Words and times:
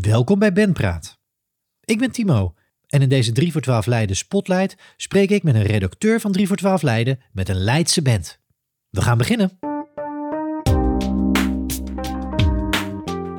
Welkom 0.00 0.38
bij 0.38 0.52
Bandpraat. 0.52 1.18
Ik 1.84 1.98
ben 1.98 2.10
Timo 2.10 2.54
en 2.86 3.02
in 3.02 3.08
deze 3.08 3.32
3 3.32 3.52
voor 3.52 3.60
12 3.60 3.86
Leiden 3.86 4.16
Spotlight 4.16 4.76
spreek 4.96 5.30
ik 5.30 5.42
met 5.42 5.54
een 5.54 5.62
redacteur 5.62 6.20
van 6.20 6.32
3 6.32 6.46
voor 6.46 6.56
12 6.56 6.82
Leiden 6.82 7.20
met 7.32 7.48
een 7.48 7.56
Leidse 7.56 8.02
band. 8.02 8.40
We 8.90 9.02
gaan 9.02 9.18
beginnen. 9.18 9.58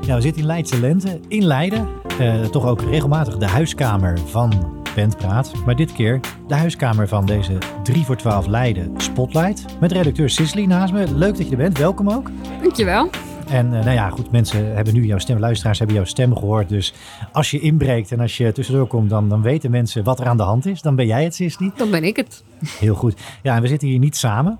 Ja, 0.02 0.16
we 0.16 0.22
zitten 0.22 0.42
in 0.42 0.48
Leidse 0.48 0.80
Lente 0.80 1.20
in 1.28 1.46
Leiden. 1.46 1.88
Eh, 2.20 2.46
toch 2.46 2.66
ook 2.66 2.82
regelmatig 2.82 3.38
de 3.38 3.48
huiskamer 3.48 4.20
van 4.20 4.84
Bandpraat. 4.96 5.54
Maar 5.66 5.76
dit 5.76 5.92
keer 5.92 6.20
de 6.48 6.56
huiskamer 6.56 7.08
van 7.08 7.26
deze 7.26 7.58
3 7.84 8.04
voor 8.04 8.18
12 8.18 8.48
Leiden 8.48 9.02
Spotlight. 9.02 9.80
Met 9.80 9.92
redacteur 9.92 10.30
Sisley 10.30 10.66
naast 10.66 10.94
me. 10.94 11.16
Leuk 11.16 11.38
dat 11.38 11.46
je 11.46 11.52
er 11.52 11.58
bent. 11.58 11.78
Welkom 11.78 12.10
ook. 12.10 12.32
Dankjewel. 12.62 13.10
En 13.50 13.66
uh, 13.66 13.72
nou 13.72 13.92
ja, 13.92 14.10
goed, 14.10 14.32
mensen 14.32 14.76
hebben 14.76 14.94
nu 14.94 15.06
jouw 15.06 15.18
stem, 15.18 15.40
luisteraars 15.40 15.78
hebben 15.78 15.96
jouw 15.96 16.06
stem 16.06 16.36
gehoord. 16.36 16.70
Dus 16.70 16.94
als 17.32 17.52
je 17.52 17.60
inbreekt 17.60 18.12
en 18.12 18.20
als 18.20 18.38
je 18.38 18.52
tussendoor 18.52 18.88
komt, 18.88 19.10
dan, 19.10 19.30
dan 19.30 19.42
weten 19.42 19.72
mensen 19.72 20.04
wat 20.04 20.20
er 20.20 20.28
aan 20.28 20.38
de 20.38 20.44
hand 20.44 20.66
is. 20.66 20.82
Dan 20.82 20.96
ben 20.96 21.06
jij 21.06 21.24
het, 21.24 21.36
Sisley. 21.36 21.72
Dan 21.76 21.92
ben 21.92 22.04
ik 22.04 22.16
het. 22.16 22.44
Heel 22.80 22.96
goed. 22.96 23.22
Ja, 23.44 23.56
en 23.56 23.62
we 23.62 23.68
zitten 23.68 23.88
hier 23.88 24.00
niet 24.00 24.18
samen. 24.18 24.60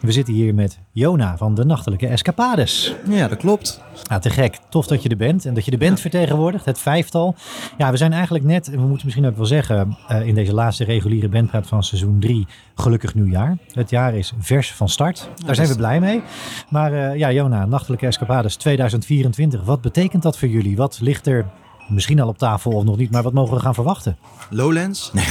We 0.00 0.12
zitten 0.12 0.34
hier 0.34 0.54
met 0.54 0.78
Jona 0.92 1.36
van 1.36 1.54
de 1.54 1.64
Nachtelijke 1.64 2.06
Escapades. 2.06 2.94
Ja, 3.08 3.28
dat 3.28 3.38
klopt. 3.38 3.80
Ja, 4.02 4.18
te 4.18 4.30
gek. 4.30 4.58
Tof 4.68 4.86
dat 4.86 5.02
je 5.02 5.08
er 5.08 5.16
bent 5.16 5.44
en 5.44 5.54
dat 5.54 5.64
je 5.64 5.70
de 5.70 5.78
band 5.78 6.00
vertegenwoordigt, 6.00 6.64
het 6.64 6.78
vijftal. 6.78 7.34
Ja, 7.78 7.90
we 7.90 7.96
zijn 7.96 8.12
eigenlijk 8.12 8.44
net, 8.44 8.66
en 8.66 8.80
we 8.80 8.86
moeten 8.86 9.04
misschien 9.04 9.26
ook 9.26 9.36
wel 9.36 9.46
zeggen, 9.46 9.96
uh, 10.10 10.26
in 10.26 10.34
deze 10.34 10.54
laatste 10.54 10.84
reguliere 10.84 11.28
bandpraat 11.28 11.66
van 11.66 11.82
seizoen 11.82 12.20
3, 12.20 12.46
gelukkig 12.74 13.14
nieuwjaar. 13.14 13.58
Het 13.72 13.90
jaar 13.90 14.14
is 14.14 14.32
vers 14.38 14.72
van 14.72 14.88
start. 14.88 15.28
Daar 15.46 15.54
zijn 15.54 15.68
we 15.68 15.76
blij 15.76 16.00
mee. 16.00 16.22
Maar 16.68 16.92
uh, 16.92 17.16
ja, 17.16 17.32
Jona, 17.32 17.66
Nachtelijke 17.66 18.06
Escapades 18.06 18.56
2024, 18.56 19.64
wat 19.64 19.80
betekent 19.80 20.22
dat 20.22 20.38
voor 20.38 20.48
jullie? 20.48 20.76
Wat 20.76 20.98
ligt 21.00 21.26
er 21.26 21.46
misschien 21.88 22.20
al 22.20 22.28
op 22.28 22.38
tafel 22.38 22.72
of 22.72 22.84
nog 22.84 22.96
niet, 22.96 23.10
maar 23.10 23.22
wat 23.22 23.32
mogen 23.32 23.54
we 23.54 23.60
gaan 23.60 23.74
verwachten? 23.74 24.16
Lowlands? 24.50 25.12
Nee. 25.12 25.24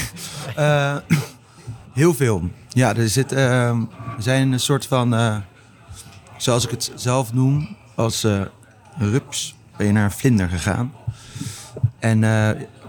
uh, 0.57 0.95
heel 1.95 2.13
veel. 2.13 2.49
Ja, 2.69 2.95
er 2.95 3.09
zit, 3.09 3.33
uh, 3.33 3.79
zijn 4.17 4.51
een 4.51 4.59
soort 4.59 4.85
van, 4.85 5.13
uh, 5.13 5.35
zoals 6.37 6.63
ik 6.63 6.69
het 6.69 6.91
zelf 6.95 7.33
noem, 7.33 7.75
als 7.95 8.23
uh, 8.23 8.41
rups 8.97 9.55
ben 9.77 9.87
je 9.87 9.93
naar 9.93 10.03
een 10.03 10.11
vlinder 10.11 10.49
gegaan. 10.49 10.93
En 11.99 12.23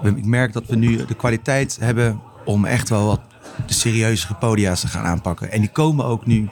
ik 0.02 0.24
merk 0.24 0.52
dat 0.52 0.66
we 0.66 0.76
nu 0.76 1.04
de 1.04 1.14
kwaliteit 1.14 1.78
hebben 1.80 2.20
om 2.44 2.64
echt 2.64 2.88
wel 2.88 3.06
wat 3.06 3.20
de 3.66 3.72
serieuzere 3.72 4.34
podia's 4.34 4.80
te 4.80 4.88
gaan 4.88 5.04
aanpakken. 5.04 5.50
En 5.52 5.60
die 5.60 5.70
komen 5.70 6.04
ook 6.04 6.26
nu, 6.26 6.48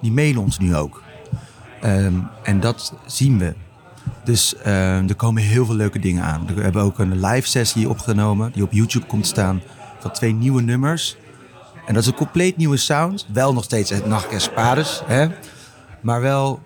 die 0.00 0.12
mailen 0.12 0.42
ons 0.42 0.58
nu 0.58 0.76
ook. 0.76 1.02
Um, 1.84 2.28
en 2.42 2.60
dat 2.60 2.94
zien 3.06 3.38
we. 3.38 3.54
Dus 4.24 4.54
er 4.64 5.14
komen 5.16 5.42
heel 5.42 5.66
veel 5.66 5.74
leuke 5.74 5.98
dingen 5.98 6.22
aan. 6.22 6.46
We 6.54 6.62
hebben 6.62 6.82
ook 6.82 6.98
een 6.98 7.20
live 7.20 7.48
sessie 7.48 7.88
opgenomen 7.88 8.52
die 8.52 8.62
op 8.62 8.72
YouTube 8.72 9.06
komt 9.06 9.26
staan 9.26 9.60
van 10.00 10.12
twee 10.12 10.32
nieuwe 10.32 10.62
nummers. 10.62 11.16
En 11.86 11.94
dat 11.94 12.02
is 12.02 12.08
een 12.08 12.14
compleet 12.14 12.56
nieuwe 12.56 12.76
sound. 12.76 13.26
Wel 13.32 13.52
nog 13.52 13.64
steeds 13.64 13.90
het 13.90 14.06
Nacht 14.06 14.32
Espades, 14.32 15.02
hè? 15.06 15.26
maar 16.00 16.20
wel 16.20 16.60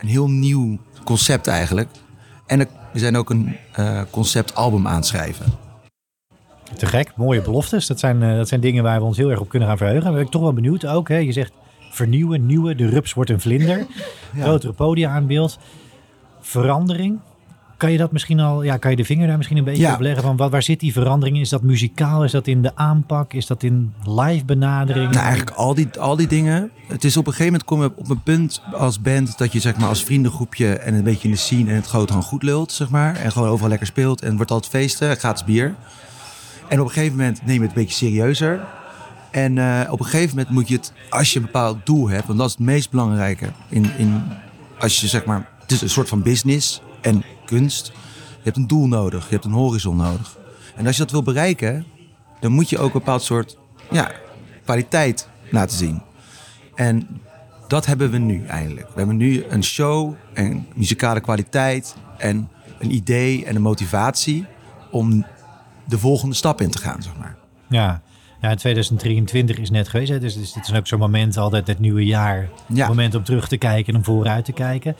een 0.00 0.08
heel 0.08 0.28
nieuw 0.28 0.78
concept 1.04 1.46
eigenlijk. 1.46 1.88
En 2.46 2.58
we 2.92 2.98
zijn 2.98 3.16
ook 3.16 3.30
een 3.30 3.56
uh, 3.78 4.00
conceptalbum 4.10 4.86
aanschrijven. 4.86 5.46
Te 6.76 6.86
gek, 6.86 7.12
mooie 7.16 7.42
beloftes. 7.42 7.86
Dat 7.86 7.98
zijn, 7.98 8.22
uh, 8.22 8.36
dat 8.36 8.48
zijn 8.48 8.60
dingen 8.60 8.82
waar 8.82 8.98
we 8.98 9.06
ons 9.06 9.16
heel 9.16 9.30
erg 9.30 9.40
op 9.40 9.48
kunnen 9.48 9.68
gaan 9.68 9.76
verheugen. 9.76 10.04
Daar 10.04 10.12
ben 10.12 10.22
ik 10.22 10.30
toch 10.30 10.42
wel 10.42 10.52
benieuwd 10.52 10.86
ook. 10.86 11.08
Hè? 11.08 11.16
Je 11.16 11.32
zegt 11.32 11.52
vernieuwen, 11.90 12.46
nieuwe, 12.46 12.74
de 12.74 12.88
rups 12.88 13.12
wordt 13.12 13.30
een 13.30 13.40
vlinder. 13.40 13.86
Ja. 14.34 14.42
Grotere 14.42 14.72
podia 14.72 15.10
aan 15.10 15.26
beeld. 15.26 15.58
Verandering. 16.40 17.20
Kan 17.82 17.92
je 17.92 17.98
dat 17.98 18.12
misschien 18.12 18.40
al, 18.40 18.62
ja, 18.62 18.76
kan 18.76 18.90
je 18.90 18.96
de 18.96 19.04
vinger 19.04 19.26
daar 19.26 19.36
misschien 19.36 19.58
een 19.58 19.64
beetje 19.64 19.82
ja. 19.82 19.94
op 19.94 20.00
leggen? 20.00 20.22
Van 20.22 20.36
wat, 20.36 20.50
waar 20.50 20.62
zit 20.62 20.80
die 20.80 20.92
verandering? 20.92 21.40
Is 21.40 21.48
dat 21.48 21.62
muzikaal? 21.62 22.24
Is 22.24 22.30
dat 22.32 22.46
in 22.46 22.62
de 22.62 22.76
aanpak? 22.76 23.32
Is 23.32 23.46
dat 23.46 23.62
in 23.62 23.92
live 24.04 24.44
benadering? 24.44 25.10
Nou, 25.10 25.24
eigenlijk 25.24 25.56
al 25.56 25.74
die, 25.74 25.88
al 25.98 26.16
die 26.16 26.26
dingen. 26.26 26.70
Het 26.86 27.04
is 27.04 27.16
op 27.16 27.26
een 27.26 27.32
gegeven 27.32 27.52
moment 27.52 27.68
kom 27.68 27.82
je 27.82 27.92
op 27.96 28.10
een 28.10 28.22
punt 28.22 28.62
als 28.72 29.00
band 29.00 29.38
dat 29.38 29.52
je 29.52 29.60
zeg 29.60 29.76
maar 29.76 29.88
als 29.88 30.04
vriendengroepje 30.04 30.72
en 30.72 30.94
een 30.94 31.02
beetje 31.02 31.28
in 31.28 31.34
de 31.34 31.40
scene 31.40 31.70
en 31.70 31.76
het 31.76 31.86
groot 31.86 32.08
gewoon 32.08 32.22
goed 32.22 32.42
lult, 32.42 32.72
zeg 32.72 32.90
maar. 32.90 33.16
En 33.16 33.32
gewoon 33.32 33.48
overal 33.48 33.68
lekker 33.68 33.86
speelt 33.86 34.20
en 34.20 34.26
het 34.26 34.36
wordt 34.36 34.50
altijd 34.50 34.72
feesten, 34.72 35.16
gratis 35.16 35.44
bier. 35.44 35.74
En 36.68 36.80
op 36.80 36.86
een 36.86 36.92
gegeven 36.92 37.16
moment 37.16 37.40
neem 37.44 37.54
je 37.54 37.60
het 37.60 37.76
een 37.76 37.82
beetje 37.82 38.06
serieuzer. 38.06 38.60
En 39.30 39.56
uh, 39.56 39.80
op 39.90 39.98
een 39.98 40.06
gegeven 40.06 40.36
moment 40.36 40.54
moet 40.54 40.68
je 40.68 40.74
het, 40.74 40.92
als 41.10 41.32
je 41.32 41.38
een 41.38 41.44
bepaald 41.44 41.86
doel 41.86 42.08
hebt, 42.08 42.26
want 42.26 42.38
dat 42.38 42.48
is 42.48 42.54
het 42.54 42.62
meest 42.62 42.90
belangrijke. 42.90 43.48
In, 43.68 43.90
in, 43.96 44.22
als 44.78 45.00
je 45.00 45.06
zeg 45.06 45.24
maar, 45.24 45.48
het 45.60 45.70
is 45.70 45.82
een 45.82 45.90
soort 45.90 46.08
van 46.08 46.22
business 46.22 46.82
en 47.00 47.22
kunst. 47.56 47.86
Je 48.36 48.42
hebt 48.42 48.56
een 48.56 48.66
doel 48.66 48.86
nodig, 48.86 49.24
je 49.24 49.32
hebt 49.32 49.44
een 49.44 49.52
horizon 49.52 49.96
nodig. 49.96 50.36
En 50.76 50.86
als 50.86 50.96
je 50.96 51.02
dat 51.02 51.10
wil 51.10 51.22
bereiken, 51.22 51.86
dan 52.40 52.52
moet 52.52 52.70
je 52.70 52.78
ook 52.78 52.94
een 52.94 52.98
bepaald 52.98 53.22
soort 53.22 53.58
ja, 53.90 54.10
kwaliteit 54.64 55.28
laten 55.50 55.76
zien. 55.76 56.02
En 56.74 57.20
dat 57.68 57.86
hebben 57.86 58.10
we 58.10 58.18
nu 58.18 58.46
eindelijk. 58.46 58.86
We 58.86 58.94
hebben 58.96 59.16
nu 59.16 59.44
een 59.48 59.64
show 59.64 60.14
en 60.34 60.66
muzikale 60.74 61.20
kwaliteit 61.20 61.96
en 62.18 62.48
een 62.78 62.94
idee 62.94 63.44
en 63.44 63.56
een 63.56 63.62
motivatie 63.62 64.46
om 64.90 65.26
de 65.84 65.98
volgende 65.98 66.34
stap 66.34 66.60
in 66.60 66.70
te 66.70 66.78
gaan, 66.78 67.02
zeg 67.02 67.16
maar. 67.18 67.36
Ja, 67.68 68.02
ja, 68.40 68.54
2023 68.54 69.58
is 69.58 69.70
net 69.70 69.88
geweest. 69.88 70.10
Hè? 70.10 70.18
Dus, 70.18 70.34
dus 70.34 70.52
dit 70.52 70.68
is 70.68 70.74
ook 70.74 70.86
zo'n 70.86 70.98
moment, 70.98 71.36
altijd 71.36 71.66
het 71.66 71.78
nieuwe 71.78 72.04
jaar. 72.04 72.48
Ja. 72.66 72.88
moment 72.88 73.14
om 73.14 73.24
terug 73.24 73.48
te 73.48 73.56
kijken 73.56 73.92
en 73.92 73.98
om 73.98 74.04
vooruit 74.04 74.44
te 74.44 74.52
kijken. 74.52 74.96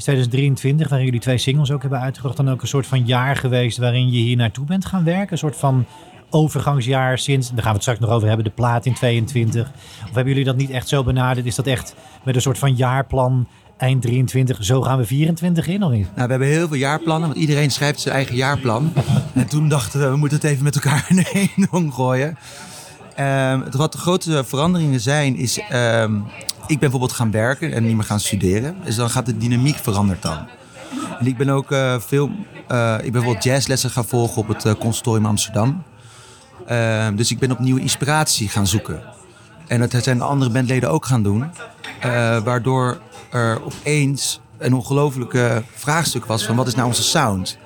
Is 0.00 0.06
2023, 0.06 0.88
waarin 0.88 1.06
jullie 1.06 1.20
twee 1.20 1.38
singles 1.38 1.70
ook 1.70 1.80
hebben 1.80 2.00
uitgebracht, 2.00 2.36
dan 2.36 2.50
ook 2.50 2.62
een 2.62 2.68
soort 2.68 2.86
van 2.86 3.06
jaar 3.06 3.36
geweest 3.36 3.78
waarin 3.78 4.10
je 4.10 4.18
hier 4.18 4.36
naartoe 4.36 4.64
bent 4.64 4.84
gaan 4.84 5.04
werken? 5.04 5.32
Een 5.32 5.38
soort 5.38 5.56
van 5.56 5.86
overgangsjaar 6.30 7.18
sinds, 7.18 7.48
daar 7.48 7.56
gaan 7.56 7.66
we 7.66 7.72
het 7.72 7.82
straks 7.82 7.98
nog 7.98 8.10
over 8.10 8.28
hebben, 8.28 8.44
de 8.44 8.50
plaat 8.50 8.86
in 8.86 8.94
22. 8.94 9.70
Of 10.02 10.14
hebben 10.14 10.26
jullie 10.26 10.44
dat 10.44 10.56
niet 10.56 10.70
echt 10.70 10.88
zo 10.88 11.02
benaderd? 11.02 11.46
Is 11.46 11.54
dat 11.54 11.66
echt 11.66 11.94
met 12.24 12.34
een 12.34 12.40
soort 12.40 12.58
van 12.58 12.74
jaarplan 12.74 13.46
eind 13.76 14.02
23, 14.02 14.64
zo 14.64 14.82
gaan 14.82 14.98
we 14.98 15.04
24 15.04 15.66
in 15.66 15.82
of 15.82 15.90
niet? 15.90 16.08
Nou, 16.14 16.26
we 16.26 16.30
hebben 16.30 16.48
heel 16.48 16.68
veel 16.68 16.76
jaarplannen, 16.76 17.28
want 17.28 17.40
iedereen 17.40 17.70
schrijft 17.70 18.00
zijn 18.00 18.14
eigen 18.14 18.36
jaarplan. 18.36 18.92
en 19.34 19.46
toen 19.46 19.68
dachten 19.68 20.00
we, 20.00 20.10
we 20.10 20.16
moeten 20.16 20.38
het 20.38 20.46
even 20.46 20.64
met 20.64 20.74
elkaar 20.74 21.06
in 21.08 21.24
één 21.24 21.68
omgooien. 21.70 22.38
Um, 23.20 23.64
wat 23.70 23.92
de 23.92 23.98
grote 23.98 24.44
veranderingen 24.44 25.00
zijn, 25.00 25.36
is... 25.36 25.60
Um, 25.72 26.24
ik 26.70 26.78
ben 26.78 26.90
bijvoorbeeld 26.90 27.12
gaan 27.12 27.30
werken 27.30 27.72
en 27.72 27.86
niet 27.86 27.96
meer 27.96 28.04
gaan 28.04 28.20
studeren. 28.20 28.76
Dus 28.84 28.96
dan 28.96 29.10
gaat 29.10 29.26
de 29.26 29.36
dynamiek 29.36 29.76
veranderd 29.76 30.22
dan. 30.22 30.48
En 31.18 31.26
ik 31.26 31.36
ben 31.36 31.48
ook 31.48 31.70
uh, 31.70 32.00
veel... 32.00 32.30
Uh, 32.68 32.94
ik 32.94 33.02
ben 33.02 33.12
bijvoorbeeld 33.12 33.44
jazzlessen 33.44 33.90
gaan 33.90 34.04
volgen 34.04 34.36
op 34.36 34.48
het 34.48 34.64
uh, 34.64 34.72
conservatorium 34.72 35.26
Amsterdam. 35.26 35.82
Ehm, 36.66 37.16
dus 37.16 37.30
ik 37.30 37.38
ben 37.38 37.50
opnieuw 37.50 37.76
inspiratie 37.76 38.48
gaan 38.48 38.66
zoeken. 38.66 39.02
En 39.66 39.80
dat 39.80 40.02
zijn 40.02 40.18
de 40.18 40.24
andere 40.24 40.50
bandleden 40.50 40.90
ook 40.90 41.06
gaan 41.06 41.22
doen. 41.22 41.50
waardoor 42.44 43.00
er 43.30 43.64
opeens 43.64 44.40
een 44.58 44.74
ongelofelijke 44.74 45.62
vraagstuk 45.74 46.24
was 46.24 46.44
van 46.44 46.56
wat 46.56 46.66
is 46.66 46.74
nou 46.74 46.86
onze 46.86 47.02
sound? 47.02 47.58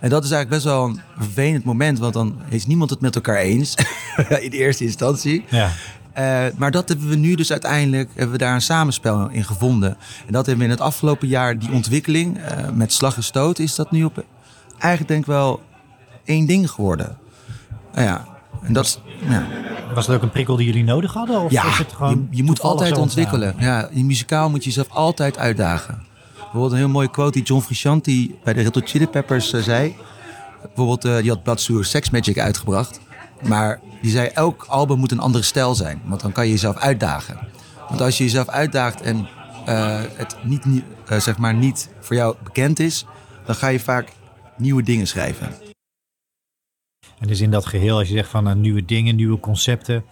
En 0.00 0.10
dat 0.10 0.24
is 0.24 0.30
eigenlijk 0.30 0.62
best 0.62 0.74
wel 0.74 0.84
een 0.84 1.00
vervelend 1.18 1.64
moment, 1.64 1.98
want 1.98 2.12
dan 2.12 2.38
is 2.48 2.66
niemand 2.66 2.90
het 2.90 3.00
met 3.00 3.14
elkaar 3.14 3.36
eens. 3.36 3.74
in 4.40 4.50
de 4.50 4.56
eerste 4.56 4.84
instantie. 4.84 5.44
Ja. 5.48 5.70
Uh, 6.18 6.46
maar 6.56 6.70
dat 6.70 6.88
hebben 6.88 7.08
we 7.08 7.16
nu 7.16 7.34
dus 7.34 7.50
uiteindelijk, 7.50 8.08
hebben 8.14 8.32
we 8.32 8.38
daar 8.38 8.54
een 8.54 8.60
samenspel 8.60 9.28
in 9.28 9.44
gevonden. 9.44 9.96
En 10.26 10.32
dat 10.32 10.46
hebben 10.46 10.64
we 10.64 10.70
in 10.70 10.78
het 10.78 10.86
afgelopen 10.86 11.28
jaar, 11.28 11.58
die 11.58 11.72
ontwikkeling 11.72 12.38
uh, 12.38 12.68
met 12.74 12.92
slag 12.92 13.16
en 13.16 13.22
stoot, 13.22 13.58
is 13.58 13.74
dat 13.74 13.90
nu 13.90 14.04
op 14.04 14.24
eigenlijk 14.78 15.08
denk 15.08 15.20
ik 15.20 15.26
wel 15.26 15.62
één 16.24 16.46
ding 16.46 16.70
geworden. 16.70 17.18
Uh, 17.94 18.04
ja, 18.04 18.26
en 18.62 18.72
dat 18.72 19.00
ja. 19.28 19.46
Was 19.94 20.06
dat 20.06 20.16
ook 20.16 20.22
een 20.22 20.30
prikkel 20.30 20.56
die 20.56 20.66
jullie 20.66 20.84
nodig 20.84 21.12
hadden? 21.12 21.40
Of 21.40 21.50
ja, 21.50 21.66
is 21.66 21.78
het 21.78 21.92
gewoon 21.92 22.28
je, 22.30 22.36
je 22.36 22.42
moet 22.42 22.60
altijd 22.60 22.98
ontwikkelen. 22.98 23.54
Ja, 23.58 23.88
in 23.88 24.06
muzikaal 24.06 24.50
moet 24.50 24.64
je 24.64 24.68
jezelf 24.68 24.90
altijd 24.90 25.38
uitdagen. 25.38 26.02
Bijvoorbeeld 26.50 26.80
een 26.80 26.86
heel 26.86 26.94
mooie 26.96 27.10
quote 27.10 27.32
die 27.32 27.42
John 27.42 27.62
Frusciante 27.62 28.30
bij 28.44 28.52
de 28.52 28.62
Red 28.62 28.74
Hot 28.74 28.88
Chili 28.88 29.06
Peppers 29.06 29.52
uh, 29.52 29.62
zei. 29.62 29.96
Bijvoorbeeld, 30.62 31.04
uh, 31.04 31.16
die 31.16 31.30
had 31.30 31.42
Blood 31.42 31.60
Sewer 31.60 31.84
Sex 31.84 32.10
Magic 32.10 32.38
uitgebracht. 32.38 33.00
Maar 33.48 33.80
die 34.02 34.10
zei, 34.10 34.28
elk 34.28 34.64
album 34.68 34.98
moet 34.98 35.10
een 35.10 35.20
andere 35.20 35.44
stijl 35.44 35.74
zijn. 35.74 36.02
Want 36.04 36.20
dan 36.20 36.32
kan 36.32 36.44
je 36.44 36.50
jezelf 36.50 36.76
uitdagen. 36.76 37.38
Want 37.88 38.00
als 38.00 38.18
je 38.18 38.24
jezelf 38.24 38.48
uitdaagt 38.48 39.00
en 39.00 39.28
uh, 39.68 40.00
het 40.14 40.36
niet, 40.42 40.64
zeg 41.18 41.38
maar 41.38 41.54
niet 41.54 41.88
voor 42.00 42.16
jou 42.16 42.36
bekend 42.42 42.78
is... 42.78 43.04
dan 43.46 43.54
ga 43.54 43.68
je 43.68 43.80
vaak 43.80 44.12
nieuwe 44.56 44.82
dingen 44.82 45.06
schrijven. 45.06 45.54
En 47.18 47.26
dus 47.26 47.40
in 47.40 47.50
dat 47.50 47.66
geheel, 47.66 47.98
als 47.98 48.08
je 48.08 48.14
zegt 48.14 48.30
van 48.30 48.60
nieuwe 48.60 48.84
dingen, 48.84 49.16
nieuwe 49.16 49.40
concepten... 49.40 50.04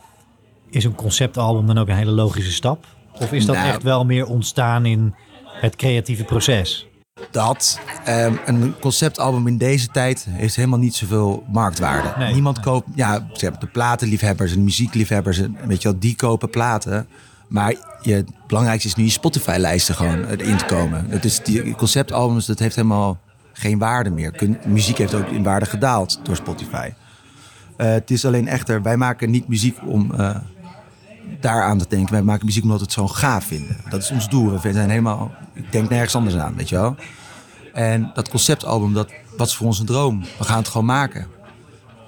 is 0.71 0.85
een 0.85 0.95
conceptalbum 0.95 1.67
dan 1.67 1.79
ook 1.79 1.89
een 1.89 1.97
hele 1.97 2.11
logische 2.11 2.53
stap? 2.53 2.87
Of 3.13 3.33
is 3.33 3.47
dat 3.47 3.57
nou, 3.57 3.69
echt 3.69 3.83
wel 3.83 4.05
meer 4.05 4.27
ontstaan 4.27 4.87
in 4.87 5.15
het 5.61 5.77
creatieve 5.77 6.25
proces? 6.25 6.89
Dat 7.31 7.81
um, 8.09 8.39
een 8.47 8.75
conceptalbum 8.81 9.47
in 9.47 9.59
deze 9.59 9.89
tijd 9.89 10.27
heeft 10.31 10.57
helemaal 10.57 10.79
niet 10.79 10.95
zoveel 10.95 11.45
marktwaarde. 11.49 12.13
Nee, 12.19 12.33
Niemand 12.33 12.61
koopt, 12.61 12.89
ja, 12.95 13.27
de 13.39 13.67
platenliefhebbers 13.73 14.53
en 14.53 14.65
muziekliefhebbers, 14.65 15.41
weet 15.67 15.83
je 15.83 15.89
wel, 15.89 15.99
die 15.99 16.17
kopen 16.17 16.51
platen. 16.51 17.07
Maar 17.49 17.75
je, 18.03 18.15
het 18.15 18.31
belangrijkste 18.47 18.89
is 18.89 18.95
nu 18.95 19.05
je 19.05 19.11
Spotify-lijsten 19.11 19.95
gewoon 19.95 20.29
in 20.29 20.57
te 20.57 20.65
komen. 20.65 21.07
Het 21.09 21.25
is 21.25 21.41
die 21.41 21.75
conceptalbums, 21.75 22.47
dat 22.47 22.59
heeft 22.59 22.77
helemaal 22.77 23.19
geen 23.53 23.79
waarde 23.79 24.11
meer. 24.11 24.59
muziek 24.67 24.99
heeft 24.99 25.15
ook 25.15 25.29
in 25.29 25.43
waarde 25.43 25.67
gedaald 25.67 26.21
door 26.23 26.37
Spotify. 26.37 26.91
Uh, 27.79 27.87
het 27.87 28.11
is 28.11 28.25
alleen 28.25 28.49
echter, 28.49 28.83
wij 28.83 28.97
maken 28.97 29.31
niet 29.31 29.49
muziek 29.49 29.79
om 29.87 30.13
uh, 30.13 30.37
daar 31.41 31.63
aan 31.63 31.79
te 31.79 31.87
denken. 31.89 32.13
Wij 32.13 32.23
maken 32.23 32.47
muziek 32.47 32.63
omdat 32.63 32.79
we 32.79 32.85
het 32.85 32.93
zo 32.93 33.09
gaaf 33.09 33.45
vinden. 33.45 33.77
Dat 33.89 34.03
is 34.03 34.11
ons 34.11 34.29
doel. 34.29 34.61
We 34.61 34.73
zijn 34.73 34.91
helemaal, 34.91 35.35
ik 35.55 35.73
denk 35.73 35.89
nergens 35.89 36.15
anders 36.15 36.37
aan, 36.37 36.57
weet 36.57 36.69
je 36.69 36.75
wel. 36.75 36.97
En 37.73 38.11
dat 38.15 38.29
conceptalbum, 38.29 38.93
dat 38.93 39.13
was 39.37 39.57
voor 39.57 39.67
ons 39.67 39.79
een 39.79 39.87
droom. 39.87 40.25
We 40.39 40.45
gaan 40.45 40.59
het 40.59 40.69
gewoon 40.69 40.87
maken. 40.87 41.27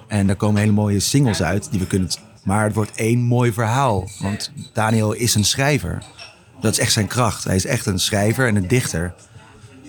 En 0.07 0.27
daar 0.27 0.35
komen 0.35 0.61
hele 0.61 0.71
mooie 0.71 0.99
singles 0.99 1.41
uit 1.43 1.71
die 1.71 1.79
we 1.79 1.87
kunnen. 1.87 2.09
Maar 2.43 2.63
het 2.63 2.73
wordt 2.73 2.91
één 2.95 3.19
mooi 3.19 3.53
verhaal. 3.53 4.07
Want 4.19 4.51
Daniel 4.73 5.11
is 5.11 5.35
een 5.35 5.45
schrijver. 5.45 6.03
Dat 6.61 6.71
is 6.71 6.79
echt 6.79 6.91
zijn 6.91 7.07
kracht. 7.07 7.43
Hij 7.43 7.55
is 7.55 7.65
echt 7.65 7.85
een 7.85 7.99
schrijver 7.99 8.47
en 8.47 8.55
een 8.55 8.67
dichter. 8.67 9.13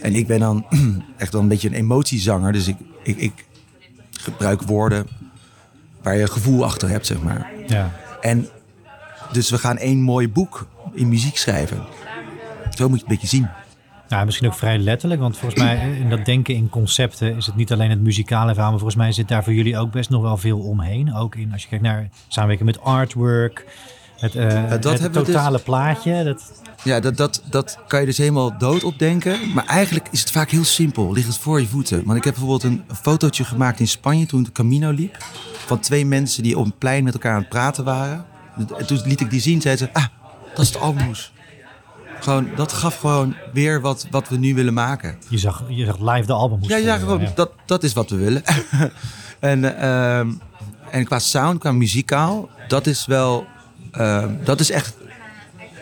En 0.00 0.14
ik 0.14 0.26
ben 0.26 0.40
dan 0.40 0.66
echt 1.16 1.32
wel 1.32 1.42
een 1.42 1.48
beetje 1.48 1.68
een 1.68 1.74
emotiezanger. 1.74 2.52
Dus 2.52 2.68
ik, 2.68 2.76
ik, 3.02 3.16
ik 3.16 3.46
gebruik 4.10 4.62
woorden 4.62 5.06
waar 6.02 6.16
je 6.16 6.26
gevoel 6.26 6.64
achter 6.64 6.88
hebt, 6.88 7.06
zeg 7.06 7.22
maar. 7.22 7.50
Ja. 7.66 7.90
En 8.20 8.48
dus 9.32 9.50
we 9.50 9.58
gaan 9.58 9.76
één 9.76 10.00
mooi 10.00 10.28
boek 10.28 10.66
in 10.92 11.08
muziek 11.08 11.36
schrijven. 11.36 11.82
Zo 12.70 12.88
moet 12.88 12.98
je 12.98 13.04
het 13.04 13.12
een 13.12 13.18
beetje 13.18 13.36
zien. 13.36 13.48
Ja, 14.08 14.24
misschien 14.24 14.46
ook 14.46 14.54
vrij 14.54 14.78
letterlijk, 14.78 15.20
want 15.20 15.38
volgens 15.38 15.60
mij 15.60 15.96
in 16.00 16.10
dat 16.10 16.24
denken 16.24 16.54
in 16.54 16.68
concepten 16.68 17.36
is 17.36 17.46
het 17.46 17.56
niet 17.56 17.72
alleen 17.72 17.90
het 17.90 18.00
muzikale 18.00 18.52
verhaal, 18.52 18.70
maar 18.70 18.80
volgens 18.80 19.00
mij 19.00 19.12
zit 19.12 19.28
daar 19.28 19.44
voor 19.44 19.52
jullie 19.52 19.78
ook 19.78 19.90
best 19.90 20.10
nog 20.10 20.22
wel 20.22 20.36
veel 20.36 20.58
omheen. 20.58 21.14
Ook 21.14 21.34
in, 21.34 21.52
als 21.52 21.62
je 21.62 21.68
kijkt 21.68 21.84
naar 21.84 22.08
samenwerking 22.28 22.70
met 22.70 22.84
artwork, 22.84 23.66
het, 24.16 24.34
uh, 24.34 24.68
het 24.68 24.82
dus- 24.82 25.00
totale 25.12 25.58
plaatje. 25.58 26.24
Dat... 26.24 26.62
Ja, 26.84 27.00
dat, 27.00 27.16
dat, 27.16 27.42
dat 27.50 27.78
kan 27.86 28.00
je 28.00 28.06
dus 28.06 28.18
helemaal 28.18 28.58
dood 28.58 28.84
opdenken. 28.84 29.38
Maar 29.54 29.66
eigenlijk 29.66 30.08
is 30.10 30.20
het 30.20 30.30
vaak 30.30 30.50
heel 30.50 30.64
simpel. 30.64 31.12
Ligt 31.12 31.26
het 31.26 31.38
voor 31.38 31.60
je 31.60 31.66
voeten. 31.66 32.04
Want 32.04 32.18
ik 32.18 32.24
heb 32.24 32.34
bijvoorbeeld 32.34 32.62
een, 32.62 32.82
een 32.88 32.96
fotootje 32.96 33.44
gemaakt 33.44 33.80
in 33.80 33.88
Spanje 33.88 34.26
toen 34.26 34.42
de 34.42 34.52
Camino 34.52 34.90
liep. 34.90 35.16
Van 35.66 35.80
twee 35.80 36.06
mensen 36.06 36.42
die 36.42 36.58
op 36.58 36.64
een 36.64 36.78
plein 36.78 37.04
met 37.04 37.12
elkaar 37.14 37.32
aan 37.32 37.40
het 37.40 37.48
praten 37.48 37.84
waren. 37.84 38.24
En 38.56 38.86
toen 38.86 39.00
liet 39.04 39.20
ik 39.20 39.30
die 39.30 39.40
zien, 39.40 39.60
zeiden 39.60 39.86
ze, 39.86 40.00
ah, 40.00 40.06
dat 40.54 40.58
is 40.58 40.68
het 40.68 40.80
albumhoes. 40.82 41.32
Gewoon, 42.20 42.48
dat 42.56 42.72
gaf 42.72 42.98
gewoon 42.98 43.34
weer 43.52 43.80
wat, 43.80 44.06
wat 44.10 44.28
we 44.28 44.36
nu 44.36 44.54
willen 44.54 44.74
maken. 44.74 45.16
Je 45.28 45.38
zag, 45.38 45.64
je 45.68 45.84
zag 45.84 45.98
live 45.98 46.26
de 46.26 46.32
album. 46.32 46.58
Ja, 46.62 46.76
ja, 46.76 46.98
gewoon, 46.98 47.28
Dat, 47.34 47.50
dat 47.66 47.82
is 47.82 47.92
wat 47.92 48.10
we 48.10 48.16
willen. 48.16 48.42
en, 49.40 49.62
uh, 49.62 50.18
en 50.90 51.04
qua 51.04 51.18
sound, 51.18 51.58
qua 51.58 51.72
muzikaal, 51.72 52.48
dat 52.68 52.86
is 52.86 53.06
wel, 53.06 53.46
uh, 53.94 54.24
dat 54.44 54.60
is 54.60 54.70
echt 54.70 54.94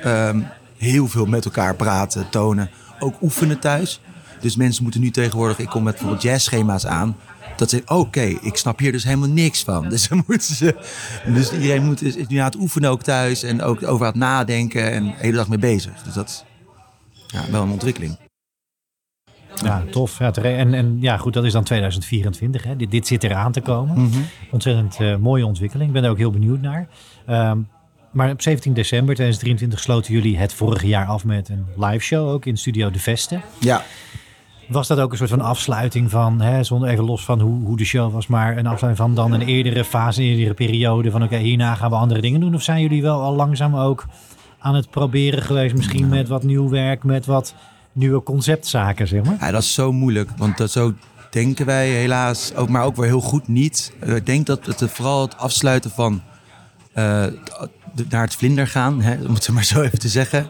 um, 0.05 0.47
heel 0.77 1.09
veel 1.09 1.27
met 1.27 1.45
elkaar 1.45 1.75
praten, 1.75 2.31
tonen. 2.31 2.71
Ook 2.99 3.23
oefenen 3.23 3.59
thuis. 3.59 4.01
Dus 4.41 4.57
mensen 4.57 4.83
moeten 4.83 5.01
nu 5.01 5.11
tegenwoordig, 5.11 5.59
ik 5.59 5.69
kom 5.69 5.83
met 5.83 5.93
bijvoorbeeld 5.93 6.23
jazzschema's 6.23 6.87
aan. 6.87 7.17
Dat 7.61 7.71
ze, 7.71 7.83
oké, 7.87 8.21
ik 8.21 8.57
snap 8.57 8.79
hier 8.79 8.93
dus 8.93 9.05
helemaal 9.05 9.29
niks 9.29 9.63
van. 9.63 9.89
Dus, 9.89 10.09
dan 10.09 10.23
moeten 10.27 10.55
ze, 10.55 10.77
dus 11.27 11.53
iedereen 11.53 11.85
moet, 11.85 12.03
is, 12.03 12.17
nu 12.29 12.37
aan 12.37 12.45
het 12.45 12.57
oefenen 12.57 12.91
ook 12.91 13.03
thuis 13.03 13.43
en 13.43 13.63
ook 13.63 13.87
over 13.87 14.07
aan 14.07 14.13
het 14.13 14.21
nadenken 14.21 14.93
en 14.93 15.05
de 15.05 15.13
hele 15.17 15.37
dag 15.37 15.49
mee 15.49 15.59
bezig. 15.59 16.03
Dus 16.03 16.15
dat 16.15 16.29
is 16.29 16.45
ja, 17.27 17.51
wel 17.51 17.63
een 17.63 17.71
ontwikkeling. 17.71 18.19
Ja, 19.63 19.85
tof. 19.91 20.19
Ja, 20.19 20.33
en, 20.33 20.75
en 20.75 20.97
ja, 21.01 21.17
goed, 21.17 21.33
dat 21.33 21.45
is 21.45 21.53
dan 21.53 21.65
2024. 21.65 22.65
Hè. 22.65 22.77
Dit, 22.77 22.91
dit 22.91 23.07
zit 23.07 23.25
eraan 23.25 23.53
te 23.53 23.61
komen. 23.61 24.01
Mhm. 24.01 24.21
Ontzettend 24.51 25.01
uh, 25.01 25.17
mooie 25.17 25.47
ontwikkeling. 25.47 25.89
Ik 25.89 25.95
ben 25.95 26.05
er 26.05 26.11
ook 26.11 26.19
heel 26.19 26.31
benieuwd 26.31 26.61
naar. 26.61 26.89
Um, 27.29 27.69
maar 28.11 28.31
op 28.31 28.43
17 28.43 28.73
december 28.73 29.15
2023 29.15 29.81
sloten 29.81 30.13
jullie 30.13 30.39
het 30.39 30.55
vorige 30.55 30.87
jaar 30.87 31.07
af 31.07 31.25
met 31.25 31.49
een 31.49 31.67
live 31.77 32.05
show 32.05 32.29
ook 32.29 32.47
in 32.47 32.57
Studio 32.57 32.91
De 32.91 32.99
Veste. 32.99 33.41
Ja. 33.59 33.85
Was 34.71 34.87
dat 34.89 34.99
ook 34.99 35.11
een 35.11 35.17
soort 35.17 35.31
van 35.31 35.41
afsluiting 35.41 36.11
van, 36.11 36.41
hè, 36.41 36.63
zonder 36.63 36.89
even 36.89 37.05
los 37.05 37.25
van 37.25 37.41
hoe, 37.41 37.65
hoe 37.65 37.77
de 37.77 37.85
show 37.85 38.13
was, 38.13 38.27
maar 38.27 38.57
een 38.57 38.67
afsluiting 38.67 38.97
van 38.97 39.15
dan 39.15 39.33
een 39.33 39.47
eerdere 39.47 39.85
fase, 39.85 40.23
een 40.23 40.29
eerdere 40.29 40.55
periode 40.55 41.11
van 41.11 41.23
oké, 41.23 41.37
hierna 41.37 41.75
gaan 41.75 41.91
we 41.91 41.97
andere 41.97 42.21
dingen 42.21 42.41
doen? 42.41 42.55
Of 42.55 42.63
zijn 42.63 42.81
jullie 42.83 43.03
wel 43.03 43.21
al 43.21 43.35
langzaam 43.35 43.77
ook 43.77 44.07
aan 44.59 44.75
het 44.75 44.91
proberen 44.91 45.43
geweest, 45.43 45.75
misschien 45.75 46.09
met 46.09 46.29
wat 46.29 46.43
nieuw 46.43 46.69
werk, 46.69 47.05
met 47.05 47.27
wat 47.27 47.55
nieuwe 47.93 48.23
conceptzaken, 48.23 49.09
zeg 49.09 49.25
maar? 49.25 49.37
Ja, 49.41 49.51
dat 49.51 49.63
is 49.63 49.75
zo 49.75 49.93
moeilijk, 49.93 50.31
want 50.37 50.57
dat 50.57 50.71
zo 50.71 50.93
denken 51.31 51.67
wij 51.67 51.89
helaas, 51.89 52.55
ook, 52.55 52.69
maar 52.69 52.85
ook 52.85 52.97
weer 52.97 53.07
heel 53.07 53.21
goed 53.21 53.49
niet. 53.49 53.93
Ik 54.05 54.27
denk 54.27 54.47
dat 54.47 54.67
het 54.67 54.91
vooral 54.91 55.23
het 55.23 55.37
afsluiten 55.37 55.91
van 55.91 56.23
uh, 56.95 57.27
naar 58.09 58.23
het 58.23 58.35
vlinder 58.35 58.67
gaan, 58.67 59.01
hè, 59.01 59.27
om 59.27 59.35
het 59.35 59.49
maar 59.49 59.65
zo 59.65 59.81
even 59.83 59.99
te 59.99 60.09
zeggen. 60.09 60.47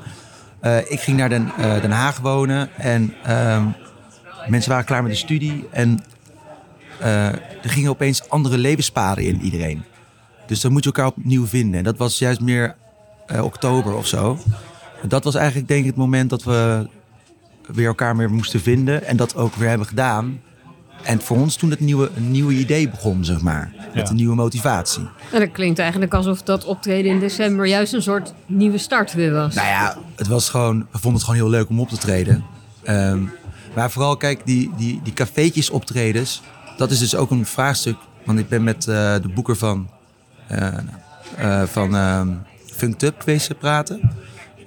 Uh, 0.62 0.78
ik 0.78 1.00
ging 1.00 1.16
naar 1.16 1.28
Den, 1.28 1.52
uh, 1.58 1.80
Den 1.80 1.90
Haag 1.90 2.18
wonen 2.18 2.68
en 2.76 3.14
uh, 3.26 3.66
mensen 4.48 4.70
waren 4.70 4.84
klaar 4.84 5.02
met 5.02 5.12
de 5.12 5.18
studie. 5.18 5.68
En 5.70 6.04
uh, 7.00 7.26
er 7.26 7.70
gingen 7.70 7.90
opeens 7.90 8.28
andere 8.28 8.58
levenspaden 8.58 9.24
in 9.24 9.40
iedereen. 9.40 9.82
Dus 10.46 10.60
dan 10.60 10.72
moet 10.72 10.84
je 10.84 10.92
elkaar 10.92 11.06
opnieuw 11.06 11.46
vinden. 11.46 11.78
En 11.78 11.84
dat 11.84 11.96
was 11.96 12.18
juist 12.18 12.40
meer 12.40 12.76
oktober 13.42 13.94
of 13.94 14.06
zo. 14.06 14.38
Dat 15.08 15.24
was 15.24 15.34
eigenlijk 15.34 15.68
denk 15.68 15.80
ik 15.80 15.86
het 15.86 15.96
moment 15.96 16.30
dat 16.30 16.44
we 16.44 16.88
weer 17.66 17.86
elkaar 17.86 18.16
meer 18.16 18.30
moesten 18.30 18.60
vinden. 18.60 19.04
En 19.04 19.16
dat 19.16 19.36
ook 19.36 19.54
weer 19.54 19.68
hebben 19.68 19.86
gedaan. 19.86 20.40
En 21.02 21.20
voor 21.20 21.36
ons 21.36 21.56
toen 21.56 21.70
het 21.70 21.80
nieuwe, 21.80 22.10
een 22.16 22.30
nieuwe 22.30 22.52
idee 22.52 22.88
begon, 22.88 23.24
zeg 23.24 23.40
maar. 23.40 23.72
Met 23.94 24.08
een 24.08 24.16
nieuwe 24.16 24.34
motivatie. 24.34 25.08
En 25.32 25.40
dat 25.40 25.50
klinkt 25.50 25.78
eigenlijk 25.78 26.14
alsof 26.14 26.42
dat 26.42 26.64
optreden 26.64 27.10
in 27.10 27.20
december 27.20 27.66
juist 27.66 27.92
een 27.92 28.02
soort 28.02 28.32
nieuwe 28.46 28.78
start 28.78 29.12
weer 29.12 29.32
was. 29.32 29.54
Nou 29.54 29.66
ja, 29.66 29.96
het 30.16 30.26
was 30.26 30.48
gewoon, 30.48 30.78
we 30.78 30.86
vonden 30.98 31.12
het 31.12 31.22
gewoon 31.22 31.40
heel 31.40 31.50
leuk 31.50 31.68
om 31.68 31.80
op 31.80 31.88
te 31.88 31.98
treden. 31.98 32.44
Um, 32.88 33.32
maar 33.74 33.90
vooral, 33.90 34.16
kijk, 34.16 34.40
die, 34.44 34.70
die, 34.76 35.00
die 35.02 35.12
cafeetjes 35.12 35.70
optredens, 35.70 36.42
dat 36.76 36.90
is 36.90 36.98
dus 36.98 37.14
ook 37.14 37.30
een 37.30 37.46
vraagstuk. 37.46 37.96
Want 38.24 38.38
ik 38.38 38.48
ben 38.48 38.62
met 38.62 38.86
uh, 38.86 38.94
de 39.14 39.30
boeker 39.34 39.56
van, 39.56 39.90
uh, 41.38 41.62
van 41.62 41.94
Funked 42.66 43.02
Up 43.02 43.20
geweest 43.20 43.58
praten. 43.58 44.12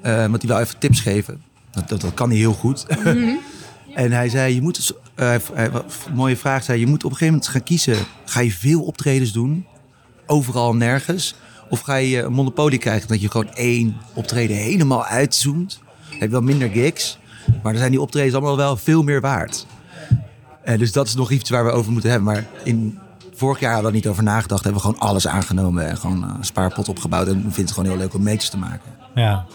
want 0.02 0.40
die 0.40 0.50
wil 0.50 0.60
even 0.60 0.80
tips 0.80 1.00
geven. 1.00 1.42
Dat, 1.72 1.90
dat, 1.90 2.02
dat 2.02 2.14
kan 2.14 2.30
hij 2.30 2.38
heel 2.38 2.54
goed. 2.54 2.86
Mm 3.04 3.40
En 3.94 4.12
hij 4.12 4.30
zei, 4.30 4.56
je 4.56 4.62
moet, 4.62 4.94
mooie 6.14 6.38
vraag 6.38 6.64
zei, 6.64 6.80
je 6.80 6.88
moet 6.88 7.04
op 7.04 7.12
een 7.12 7.18
gegeven 7.18 7.34
moment 7.34 7.48
gaan 7.52 7.64
kiezen. 7.64 7.98
Ga 8.26 8.40
je 8.40 8.52
veel 8.52 8.82
optredens 8.82 9.32
doen, 9.32 9.66
overal 10.26 10.76
nergens? 10.76 11.36
Of 11.70 11.80
ga 11.80 11.96
je 11.96 12.22
een 12.22 12.34
monopolie 12.34 12.80
krijgen, 12.80 13.08
dat 13.08 13.22
je 13.22 13.32
gewoon 13.32 13.54
één 13.54 13.96
optreden 14.14 14.56
helemaal 14.56 15.06
uitzoomt? 15.06 15.80
Heb 16.10 16.22
je 16.22 16.30
wel 16.30 16.42
minder 16.42 16.70
gigs, 16.70 17.18
maar 17.62 17.72
dan 17.72 17.82
zijn 17.82 17.92
die 17.92 18.02
optredens 18.02 18.34
allemaal 18.34 18.58
wel 18.58 18.78
veel 18.78 19.04
meer 19.04 19.22
waard. 19.22 19.66
En 20.64 20.78
dus 20.78 20.92
dat 20.92 21.08
is 21.08 21.16
nog 21.16 21.32
iets 21.32 21.50
waar 21.50 21.66
we 21.66 21.72
over 21.72 21.92
moeten 21.92 22.10
hebben. 22.10 22.34
Maar 22.34 22.46
in, 22.64 23.00
vorig 23.34 23.60
jaar 23.60 23.74
hadden 23.74 23.92
we 23.92 23.98
niet 23.98 24.08
over 24.08 24.24
nagedacht. 24.24 24.64
Hebben 24.64 24.82
we 24.82 24.88
gewoon 24.88 25.10
alles 25.10 25.28
aangenomen 25.28 25.90
en 25.90 25.98
gewoon 25.98 26.24
een 26.24 26.46
spaarpot 26.46 26.90
opgebouwd. 26.90 27.28
En 27.28 27.34
we 27.34 27.42
vinden 27.42 27.62
het 27.62 27.72
gewoon 27.72 27.90
heel 27.90 28.00
leuk 28.00 28.14
om 28.14 28.24
meetjes 28.24 28.50
te 28.50 28.58
maken. 28.58 28.92
Ja, 29.16 29.46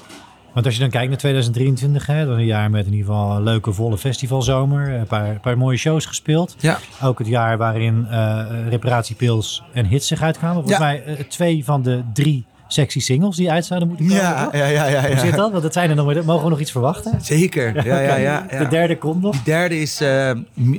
want 0.59 0.71
als 0.71 0.79
je 0.79 0.81
dan 0.81 0.91
kijkt 0.91 1.09
naar 1.09 1.19
2023, 1.19 2.07
hè, 2.07 2.23
is 2.23 2.39
een 2.39 2.45
jaar 2.45 2.71
met 2.71 2.87
in 2.87 2.93
ieder 2.93 3.07
geval 3.07 3.37
een 3.37 3.43
leuke 3.43 3.73
volle 3.73 3.99
festivalzomer. 3.99 4.93
Een 4.93 5.07
paar, 5.07 5.29
een 5.29 5.41
paar 5.41 5.59
mooie 5.59 5.77
shows 5.77 6.07
gespeeld. 6.07 6.57
Ja. 6.59 6.79
Ook 7.03 7.19
het 7.19 7.29
jaar 7.29 7.59
waarin 7.59 8.07
uh, 8.11 8.47
Reparatiepils 8.69 9.63
en 9.73 9.87
hits 9.87 10.07
zich 10.07 10.23
uitkwamen. 10.23 10.57
Volgens 10.57 10.79
mij 10.79 11.07
uh, 11.07 11.21
twee 11.21 11.65
van 11.65 11.83
de 11.83 12.03
drie 12.13 12.45
sexy 12.69 13.01
singles 13.01 13.37
die 13.37 13.51
uit 13.51 13.65
zouden 13.65 13.89
moeten 13.89 14.07
komen. 14.07 14.23
Ja, 14.23 14.49
ja, 14.53 14.67
ja, 14.67 14.87
ja, 14.87 15.07
ja. 15.07 15.09
Hoe 15.09 15.19
zit 15.19 15.35
dat? 15.35 15.51
Want 15.51 15.63
dat 15.63 15.73
zijn 15.73 15.91
er 15.91 15.97
nog 15.97 16.07
maar, 16.07 16.25
mogen 16.25 16.45
we 16.45 16.51
nog 16.51 16.61
iets 16.61 16.71
verwachten? 16.71 17.19
Zeker. 17.23 17.75
Ja, 17.87 18.01
ja, 18.01 18.17
ja, 18.17 18.47
ja, 18.51 18.59
De 18.59 18.69
derde 18.69 18.99
komt 18.99 19.23
nog. 19.23 19.37
De 19.37 19.43
derde 19.45 19.81
is 19.81 20.01
uh, 20.01 20.31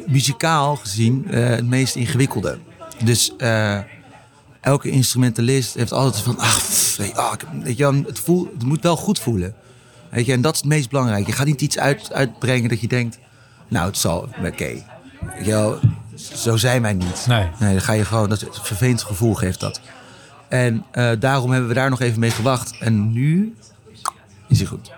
muzikaal 0.08 0.76
gezien 0.76 1.26
uh, 1.30 1.48
het 1.48 1.68
meest 1.68 1.96
ingewikkelde. 1.96 2.58
Dus 3.04 3.34
uh, 3.38 3.78
elke 4.62 4.90
instrumentalist 4.90 5.74
heeft 5.74 5.92
altijd 5.92 6.24
van, 6.24 6.38
ach, 6.38 6.62
ah, 7.14 7.34
weet 7.64 7.78
je, 7.78 8.04
het, 8.06 8.20
voel, 8.20 8.50
het 8.54 8.64
moet 8.64 8.84
wel 8.84 8.96
goed 8.96 9.20
voelen. 9.20 9.54
Weet 10.10 10.26
je, 10.26 10.32
en 10.32 10.42
dat 10.42 10.54
is 10.54 10.60
het 10.60 10.70
meest 10.70 10.90
belangrijk. 10.90 11.26
Je 11.26 11.32
gaat 11.32 11.46
niet 11.46 11.62
iets 11.62 11.80
uit, 11.80 12.14
uitbrengen 12.14 12.70
dat 12.70 12.82
je 12.82 12.88
denkt, 12.88 13.20
nou, 13.68 13.86
het 13.86 13.98
zal, 13.98 14.18
oké. 14.18 14.48
Okay. 14.48 14.84
Zo 16.16 16.58
zijn 16.58 16.82
wij 16.82 16.94
niet. 16.94 17.26
Nee. 17.28 17.48
nee. 17.60 17.72
dan 17.72 17.82
ga 17.82 17.94
je 17.94 18.06
gewoon, 18.06 18.30
dat 18.30 18.40
het 18.42 18.60
vervelend 18.62 19.04
gevoel 19.04 19.34
geeft 19.34 19.60
dat. 19.60 19.82
En 20.50 20.86
uh, 20.94 21.12
daarom 21.20 21.52
hebben 21.52 21.70
we 21.70 21.76
daar 21.76 21.90
nog 21.90 22.02
even 22.02 22.20
mee 22.20 22.32
gewacht. 22.32 22.78
En 22.80 23.12
nu 23.12 23.56
is 24.48 24.58
hij 24.58 24.68
goed. 24.68 24.92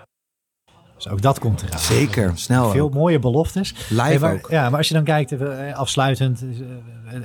Dus 0.96 1.08
ook 1.08 1.22
dat 1.22 1.38
komt 1.38 1.62
eraan. 1.62 1.78
Zeker, 1.78 2.32
snel. 2.34 2.70
Veel 2.70 2.88
mooie 2.88 3.18
beloftes. 3.18 3.74
Live 3.88 4.02
hey, 4.02 4.18
maar, 4.18 4.32
ook. 4.32 4.50
Ja, 4.50 4.68
maar 4.68 4.78
als 4.78 4.88
je 4.88 4.94
dan 4.94 5.04
kijkt, 5.04 5.32
uh, 5.32 5.74
afsluitend, 5.74 6.42
uh, 6.42 6.66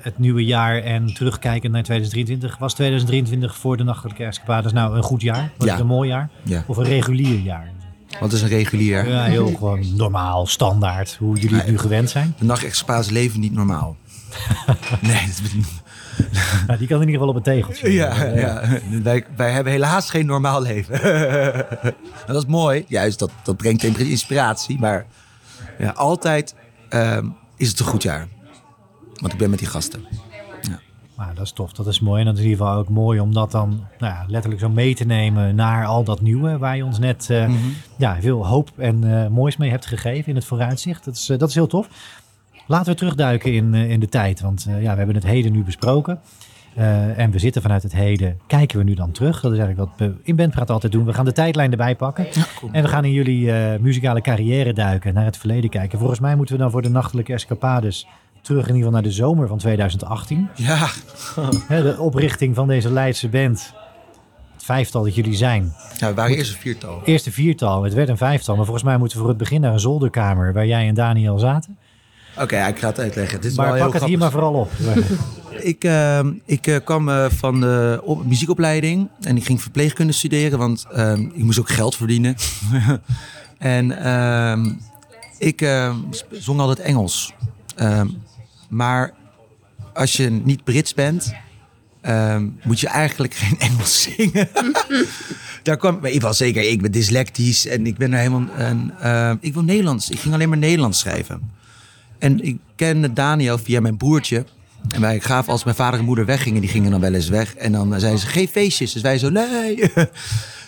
het 0.01 0.17
nieuwe 0.17 0.45
jaar 0.45 0.83
en 0.83 1.13
terugkijkend 1.13 1.73
naar 1.73 1.83
2023. 1.83 2.57
Was 2.57 2.73
2023 2.73 3.55
voor 3.55 3.77
de 3.77 3.83
Nachtelijke 3.83 4.23
Escapades 4.23 4.71
nou 4.71 4.97
een 4.97 5.03
goed 5.03 5.21
jaar? 5.21 5.51
Was 5.57 5.67
ja. 5.67 5.71
het 5.71 5.81
een 5.81 5.87
mooi 5.87 6.09
jaar? 6.09 6.29
Ja. 6.43 6.63
Of 6.67 6.77
een 6.77 6.83
regulier 6.83 7.39
jaar? 7.39 7.71
Wat 8.19 8.33
is 8.33 8.41
een 8.41 8.47
regulier? 8.47 9.09
Ja, 9.09 9.23
heel 9.23 9.47
gewoon 9.47 9.95
normaal, 9.95 10.45
standaard, 10.45 11.15
hoe 11.19 11.39
jullie 11.39 11.57
het 11.57 11.67
nu 11.67 11.77
gewend 11.77 12.09
zijn. 12.09 12.35
De 12.39 12.45
Nachtexpapades 12.45 13.09
leven 13.09 13.39
niet 13.39 13.53
normaal. 13.53 13.95
nee, 15.01 15.25
dat 15.25 15.27
is 15.27 15.41
nou, 16.67 16.79
die 16.79 16.87
kan 16.87 17.01
in 17.01 17.07
ieder 17.07 17.21
geval 17.21 17.27
op 17.27 17.35
een 17.35 17.41
tegeltje. 17.41 17.91
Ja, 17.93 18.23
ja. 18.23 18.63
Wij, 19.03 19.25
wij 19.35 19.51
hebben 19.51 19.73
helaas 19.73 20.09
geen 20.09 20.25
normaal 20.25 20.61
leven. 20.61 21.01
dat 22.27 22.35
is 22.35 22.45
mooi. 22.45 22.85
Juist, 22.87 23.19
dat, 23.19 23.31
dat 23.43 23.57
brengt 23.57 23.83
inspiratie. 23.83 24.79
Maar 24.79 25.05
ja, 25.77 25.89
altijd 25.89 26.55
um, 26.89 27.35
is 27.55 27.69
het 27.69 27.79
een 27.79 27.85
goed 27.85 28.03
jaar. 28.03 28.27
Want 29.13 29.33
ik 29.33 29.39
ben 29.39 29.49
met 29.49 29.59
die 29.59 29.67
gasten. 29.67 30.05
Nou, 31.17 31.33
dat 31.33 31.45
is 31.45 31.51
tof, 31.51 31.71
dat 31.73 31.87
is 31.87 31.99
mooi. 31.99 32.19
En 32.19 32.25
dat 32.25 32.33
is 32.33 32.39
in 32.41 32.49
ieder 32.49 32.65
geval 32.65 32.79
ook 32.79 32.89
mooi 32.89 33.19
om 33.19 33.33
dat 33.33 33.51
dan 33.51 33.69
nou 33.99 34.13
ja, 34.13 34.25
letterlijk 34.27 34.61
zo 34.61 34.69
mee 34.69 34.95
te 34.95 35.05
nemen 35.05 35.55
naar 35.55 35.85
al 35.85 36.03
dat 36.03 36.21
nieuwe 36.21 36.57
waar 36.57 36.77
je 36.77 36.85
ons 36.85 36.99
net 36.99 37.27
uh, 37.31 37.49
ja, 37.95 38.17
veel 38.21 38.47
hoop 38.47 38.69
en 38.77 39.05
uh, 39.05 39.27
moois 39.27 39.57
mee 39.57 39.69
hebt 39.69 39.85
gegeven 39.85 40.29
in 40.29 40.35
het 40.35 40.45
vooruitzicht. 40.45 41.05
Dat 41.05 41.15
is, 41.15 41.29
uh, 41.29 41.37
dat 41.37 41.49
is 41.49 41.55
heel 41.55 41.67
tof. 41.67 41.87
Laten 42.67 42.91
we 42.91 42.97
terugduiken 42.97 43.53
in, 43.53 43.73
in 43.73 43.99
de 43.99 44.09
tijd, 44.09 44.41
want 44.41 44.67
ja, 44.69 44.91
we 44.91 44.97
hebben 44.97 45.15
het 45.15 45.23
heden 45.23 45.51
nu 45.51 45.63
besproken. 45.63 46.19
en 47.15 47.31
we 47.31 47.39
zitten 47.39 47.61
vanuit 47.61 47.83
het 47.83 47.93
heden, 47.93 48.39
kijken 48.47 48.77
we 48.77 48.83
nu 48.83 48.93
dan 48.93 49.11
terug. 49.11 49.41
Dat 49.41 49.51
is 49.51 49.57
eigenlijk 49.57 49.89
wat 49.89 50.09
we 50.09 50.15
in 50.23 50.35
Bandpraat 50.35 50.69
altijd 50.69 50.91
doen. 50.91 51.05
We 51.05 51.13
gaan 51.13 51.25
de 51.25 51.31
tijdlijn 51.31 51.71
erbij 51.71 51.95
pakken. 51.95 52.27
Ja. 52.31 52.45
En 52.71 52.83
we 52.83 52.89
gaan 52.89 53.05
in 53.05 53.11
jullie 53.11 53.51
muzikale 53.79 54.21
carrière 54.21 54.73
duiken, 54.73 55.13
naar 55.13 55.25
het 55.25 55.37
verleden 55.37 55.69
kijken. 55.69 55.99
Volgens 55.99 56.19
mij 56.19 56.35
moeten 56.35 56.55
we 56.55 56.61
dan 56.61 56.71
voor 56.71 56.81
de 56.81 56.89
nachtelijke 56.89 57.33
escapades 57.33 58.07
terug 58.47 58.67
in 58.67 58.75
ieder 58.75 58.87
geval 58.87 58.91
naar 58.91 59.09
de 59.09 59.15
zomer 59.15 59.47
van 59.47 59.57
2018. 59.57 60.49
Ja. 60.55 60.89
de 61.67 61.95
oprichting 61.99 62.55
van 62.55 62.67
deze 62.67 62.91
Leidse 62.91 63.29
band. 63.29 63.73
Het 64.53 64.63
vijftal 64.63 65.03
dat 65.03 65.15
jullie 65.15 65.35
zijn. 65.35 65.73
Ja, 65.97 66.07
we 66.07 66.13
waren 66.13 66.35
eerst 66.35 66.51
een 66.51 66.59
viertal. 66.59 67.01
Eerste 67.03 67.31
viertal. 67.31 67.83
Het 67.83 67.93
werd 67.93 68.09
een 68.09 68.17
vijftal. 68.17 68.55
Maar 68.55 68.65
volgens 68.65 68.85
mij 68.85 68.97
moeten 68.97 69.17
we 69.17 69.23
voor 69.23 69.33
het 69.33 69.41
begin 69.41 69.61
naar 69.61 69.73
een 69.73 69.79
zolderkamer 69.79 70.53
waar 70.53 70.67
jij 70.67 70.87
en 70.87 70.93
Daniel 70.93 71.39
zaten. 71.39 71.77
Oké, 72.39 72.67
ik 72.67 72.79
ga 72.79 72.87
het 72.87 72.99
uitleggen. 72.99 73.41
Dit 73.41 73.51
is 73.51 73.57
maar 73.57 73.73
wel 73.73 73.83
pak 73.83 73.91
heel 73.91 74.01
het 74.01 74.09
hier 74.09 74.17
maar 74.17 74.31
vooral 74.31 74.53
op. 74.53 74.71
ik 75.73 75.83
uh, 75.83 76.19
ik 76.45 76.67
uh, 76.67 76.77
kwam 76.83 77.09
uh, 77.09 77.25
van 77.29 77.59
de 77.59 78.01
op, 78.03 78.25
muziekopleiding 78.25 79.09
en 79.21 79.37
ik 79.37 79.45
ging 79.45 79.61
verpleegkunde 79.61 80.13
studeren, 80.13 80.59
want 80.59 80.85
ehm, 80.91 81.21
ik 81.21 81.43
moest 81.43 81.59
ook 81.59 81.69
geld 81.69 81.95
verdienen. 81.95 82.35
en 83.57 84.03
ehm, 84.03 84.71
ik 85.37 85.67
zong 86.31 86.59
altijd 86.59 86.79
Engels. 86.79 87.33
Maar 88.69 89.13
als 89.93 90.13
je 90.13 90.29
niet 90.29 90.63
Brits 90.63 90.93
bent, 90.93 91.33
um, 92.07 92.59
moet 92.63 92.79
je 92.79 92.87
eigenlijk 92.87 93.33
geen 93.43 93.59
Engels 93.59 94.01
zingen. 94.01 94.49
Daar 95.63 95.77
kwam, 95.77 95.99
maar 96.01 96.11
ik 96.11 96.21
was 96.21 96.37
zeker, 96.37 96.69
ik 96.69 96.81
ben 96.81 96.91
dyslectisch 96.91 97.67
en 97.67 97.85
ik 97.87 97.97
ben 97.97 98.13
er 98.13 98.19
helemaal. 98.19 98.45
Uh, 99.03 99.31
ik 99.39 99.53
wil 99.53 99.63
Nederlands. 99.63 100.09
Ik 100.09 100.19
ging 100.19 100.33
alleen 100.33 100.49
maar 100.49 100.57
Nederlands 100.57 100.99
schrijven. 100.99 101.56
En 102.19 102.43
ik 102.43 102.57
kende 102.75 103.13
Daniel 103.13 103.57
via 103.57 103.81
mijn 103.81 103.97
broertje. 103.97 104.45
En 104.89 105.01
wij 105.01 105.19
gaven 105.19 105.51
als 105.51 105.63
mijn 105.63 105.75
vader 105.75 105.99
en 105.99 106.05
moeder 106.05 106.25
weggingen, 106.25 106.61
die 106.61 106.69
gingen 106.69 106.91
dan 106.91 106.99
wel 106.99 107.13
eens 107.13 107.29
weg. 107.29 107.55
En 107.55 107.71
dan 107.71 107.99
zeiden 107.99 108.19
ze: 108.19 108.27
geen 108.27 108.47
feestjes. 108.47 108.93
Dus 108.93 109.01
wij 109.01 109.17
zo: 109.17 109.29
nee. 109.29 109.79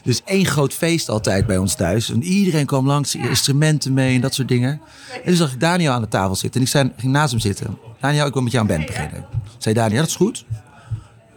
Dus 0.03 0.21
één 0.25 0.45
groot 0.45 0.73
feest 0.73 1.09
altijd 1.09 1.45
bij 1.45 1.57
ons 1.57 1.75
thuis. 1.75 2.11
En 2.11 2.23
iedereen 2.23 2.65
kwam 2.65 2.87
langs, 2.87 3.15
instrumenten 3.15 3.93
mee 3.93 4.15
en 4.15 4.21
dat 4.21 4.33
soort 4.33 4.47
dingen. 4.47 4.81
En 5.13 5.21
toen 5.23 5.35
zag 5.35 5.53
ik 5.53 5.59
Daniel 5.59 5.91
aan 5.91 6.01
de 6.01 6.07
tafel 6.07 6.35
zitten. 6.35 6.59
En 6.59 6.65
ik 6.65 6.71
zei, 6.71 6.91
ging 6.97 7.11
naast 7.11 7.31
hem 7.31 7.39
zitten. 7.39 7.77
Daniel, 7.99 8.25
ik 8.25 8.33
wil 8.33 8.41
met 8.41 8.51
jou 8.51 8.67
een 8.67 8.75
band 8.75 8.85
beginnen. 8.85 9.25
Zei 9.57 9.75
Daniel, 9.75 9.99
dat 9.99 10.09
is 10.09 10.15
goed. 10.15 10.45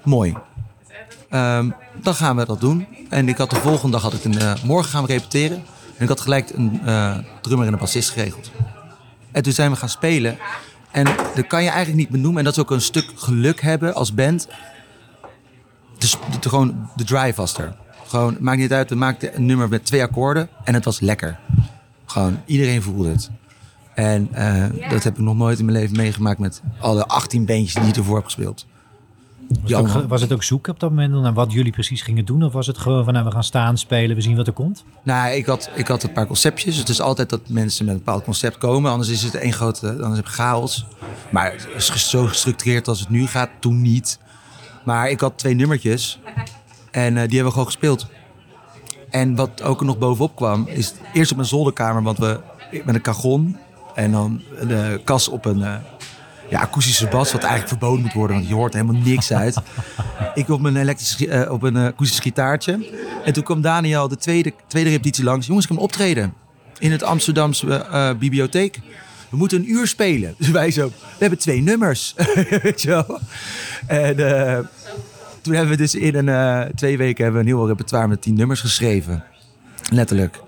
Mooi. 0.05 0.35
Um, 1.31 1.75
dan 2.03 2.15
gaan 2.15 2.37
we 2.37 2.47
dat 2.47 2.61
doen. 2.61 2.87
En 3.09 3.29
ik 3.29 3.37
had 3.37 3.51
de 3.51 3.57
volgende 3.57 3.93
dag 3.93 4.03
had 4.03 4.13
ik 4.13 4.25
een 4.25 4.35
uh, 4.35 4.53
morgen 4.65 4.91
gaan 4.91 5.07
we 5.07 5.13
repeteren. 5.13 5.57
En 5.97 6.03
ik 6.03 6.09
had 6.09 6.21
gelijk 6.21 6.51
een 6.51 6.81
uh, 6.85 7.19
drummer 7.41 7.67
en 7.67 7.73
een 7.73 7.79
bassist 7.79 8.11
geregeld. 8.11 8.51
En 9.33 9.43
toen 9.43 9.53
zijn 9.53 9.71
we 9.71 9.77
gaan 9.77 9.89
spelen. 9.89 10.39
En 10.91 11.05
dat 11.35 11.47
kan 11.47 11.63
je 11.63 11.69
eigenlijk 11.69 11.99
niet 11.99 12.11
benoemen. 12.11 12.39
En 12.39 12.45
dat 12.45 12.53
is 12.53 12.63
ook 12.63 12.71
een 12.71 12.81
stuk 12.81 13.11
geluk 13.15 13.61
hebben 13.61 13.95
als 13.95 14.15
band. 14.15 14.49
Dus 15.99 16.17
de, 16.41 16.49
gewoon 16.49 16.89
de 16.97 17.05
drive 17.05 17.35
was 17.35 17.59
er. 17.59 17.77
Gewoon, 18.07 18.37
maakt 18.41 18.59
niet 18.59 18.73
uit. 18.73 18.89
We 18.89 18.95
maakten 18.95 19.37
een 19.37 19.47
nummer 19.47 19.69
met 19.69 19.85
twee 19.85 20.03
akkoorden. 20.03 20.49
En 20.65 20.75
het 20.75 20.85
was 20.85 21.01
lekker. 21.01 21.39
Gewoon, 22.07 22.41
iedereen 22.47 22.83
voelde 22.83 23.09
het. 23.09 23.31
En 23.95 24.29
uh, 24.35 24.91
dat 24.91 25.03
heb 25.03 25.13
ik 25.13 25.25
nog 25.25 25.37
nooit 25.37 25.59
in 25.59 25.65
mijn 25.65 25.79
leven 25.79 25.97
meegemaakt 25.97 26.39
met 26.39 26.63
alle 26.81 27.07
18 27.07 27.45
bandjes 27.45 27.75
die 27.75 27.91
ik 27.91 27.97
ervoor 27.97 28.17
heb 28.17 28.25
gespeeld. 28.25 28.67
Was 29.61 29.71
het, 29.71 29.97
ook, 29.97 30.09
was 30.09 30.21
het 30.21 30.33
ook 30.33 30.43
zoeken 30.43 30.73
op 30.73 30.81
dat 30.81 30.91
moment 30.91 31.13
naar 31.13 31.33
wat 31.33 31.53
jullie 31.53 31.73
precies 31.73 32.03
gingen 32.03 32.25
doen? 32.25 32.43
Of 32.43 32.53
was 32.53 32.67
het 32.67 32.79
gewoon 32.79 33.05
van 33.05 33.13
nou, 33.13 33.25
we 33.25 33.33
gaan 33.33 33.45
staan, 33.45 33.79
spelen, 33.79 34.17
we 34.17 34.23
zien 34.23 34.37
wat 34.37 34.47
er 34.47 34.53
komt? 34.53 34.85
Nou, 35.03 35.35
ik 35.35 35.47
had, 35.47 35.71
ik 35.75 35.89
had 35.89 36.03
een 36.03 36.13
paar 36.13 36.27
conceptjes. 36.27 36.77
Het 36.77 36.89
is 36.89 37.01
altijd 37.01 37.31
dat 37.31 37.41
mensen 37.49 37.85
met 37.85 37.95
een 37.95 38.01
bepaald 38.05 38.25
concept 38.25 38.59
komen. 38.59 38.91
Anders 38.91 39.11
is 39.11 39.23
het 39.23 39.35
één 39.35 39.53
grote, 39.53 39.97
dan 39.97 40.15
heb 40.15 40.25
ik 40.25 40.31
chaos. 40.31 40.87
Maar 41.31 41.55
zo 41.97 42.27
gestructureerd 42.27 42.89
als 42.89 43.01
het 43.01 43.09
nu 43.09 43.27
gaat, 43.27 43.51
toen 43.59 43.81
niet. 43.81 44.19
Maar 44.85 45.11
ik 45.11 45.21
had 45.21 45.39
twee 45.39 45.55
nummertjes. 45.55 46.19
En 46.91 47.15
uh, 47.15 47.21
die 47.21 47.21
hebben 47.21 47.45
we 47.45 47.51
gewoon 47.51 47.67
gespeeld. 47.67 48.07
En 49.11 49.35
wat 49.35 49.63
ook 49.63 49.81
nog 49.81 49.99
bovenop 49.99 50.37
kwam, 50.37 50.67
is 50.67 50.95
eerst 51.13 51.31
op 51.31 51.37
mijn 51.37 51.49
zolderkamer, 51.49 52.03
want 52.03 52.19
we 52.19 52.41
met 52.85 52.95
een 52.95 53.01
kagon 53.01 53.57
en 53.95 54.13
dan 54.13 54.43
de 54.69 55.01
kas 55.05 55.29
op 55.29 55.45
een 55.45 55.59
uh, 55.59 55.75
ja, 56.53 56.61
akoestische 56.61 57.07
bas, 57.07 57.33
wat 57.33 57.41
eigenlijk 57.41 57.69
verboden 57.69 58.01
moet 58.01 58.13
worden, 58.13 58.37
want 58.37 58.49
je 58.49 58.55
hoort 58.55 58.73
helemaal 58.73 59.01
niks 59.05 59.33
uit. 59.33 59.57
ik 60.35 60.49
op 60.49 60.61
mijn 60.61 60.77
elektrisch, 60.77 61.21
uh, 61.21 61.51
op 61.51 61.63
een 61.63 61.77
akoestisch 61.77 62.19
gitaartje. 62.19 62.87
En 63.25 63.33
toen 63.33 63.43
kwam 63.43 63.61
Daniel 63.61 64.09
de 64.09 64.17
tweede, 64.17 64.53
tweede 64.67 64.91
repetitie 64.91 65.25
langs. 65.25 65.47
Jongens, 65.47 65.67
ik 65.67 65.75
kan 65.75 65.83
optreden 65.83 66.35
in 66.79 66.93
het 66.93 67.03
Amsterdamse 67.03 67.87
bibliotheek. 68.19 68.81
We 69.29 69.37
moeten 69.37 69.59
een 69.59 69.71
uur 69.71 69.87
spelen. 69.87 70.35
Dus 70.39 70.51
wij 70.51 70.71
zo, 70.71 70.89
we 70.89 71.17
hebben 71.19 71.39
twee 71.39 71.61
nummers. 71.61 72.15
Weet 72.63 72.83
je 72.83 72.89
wel? 72.89 73.19
En 73.87 74.17
toen 75.41 75.55
hebben 75.55 75.71
we 75.71 75.77
dus 75.77 75.95
in 75.95 76.29
een, 76.29 76.75
twee 76.75 76.97
weken 76.97 77.25
hebben 77.25 77.43
we 77.43 77.51
een 77.51 77.57
heel 77.57 77.67
repertoire 77.69 78.09
met 78.09 78.23
tien 78.23 78.35
nummers 78.35 78.61
geschreven. 78.61 79.25
Letterlijk. 79.91 80.41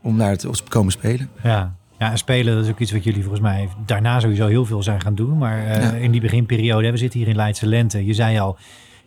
Om 0.00 0.18
daar 0.18 0.36
te 0.36 0.50
komen 0.68 0.92
spelen. 0.92 1.30
Ja. 1.42 1.74
Ja, 2.02 2.10
en 2.10 2.18
spelen 2.18 2.54
dat 2.54 2.64
is 2.64 2.70
ook 2.70 2.78
iets 2.78 2.92
wat 2.92 3.04
jullie 3.04 3.20
volgens 3.20 3.42
mij 3.42 3.68
daarna 3.86 4.20
sowieso 4.20 4.46
heel 4.46 4.64
veel 4.64 4.82
zijn 4.82 5.00
gaan 5.00 5.14
doen. 5.14 5.38
Maar 5.38 5.58
uh, 5.58 5.82
ja. 5.82 5.92
in 5.92 6.10
die 6.10 6.20
beginperiode, 6.20 6.90
we 6.90 6.96
zitten 6.96 7.18
hier 7.18 7.28
in 7.28 7.36
Leidse 7.36 7.66
Lente. 7.66 8.06
Je 8.06 8.14
zei 8.14 8.38
al, 8.38 8.56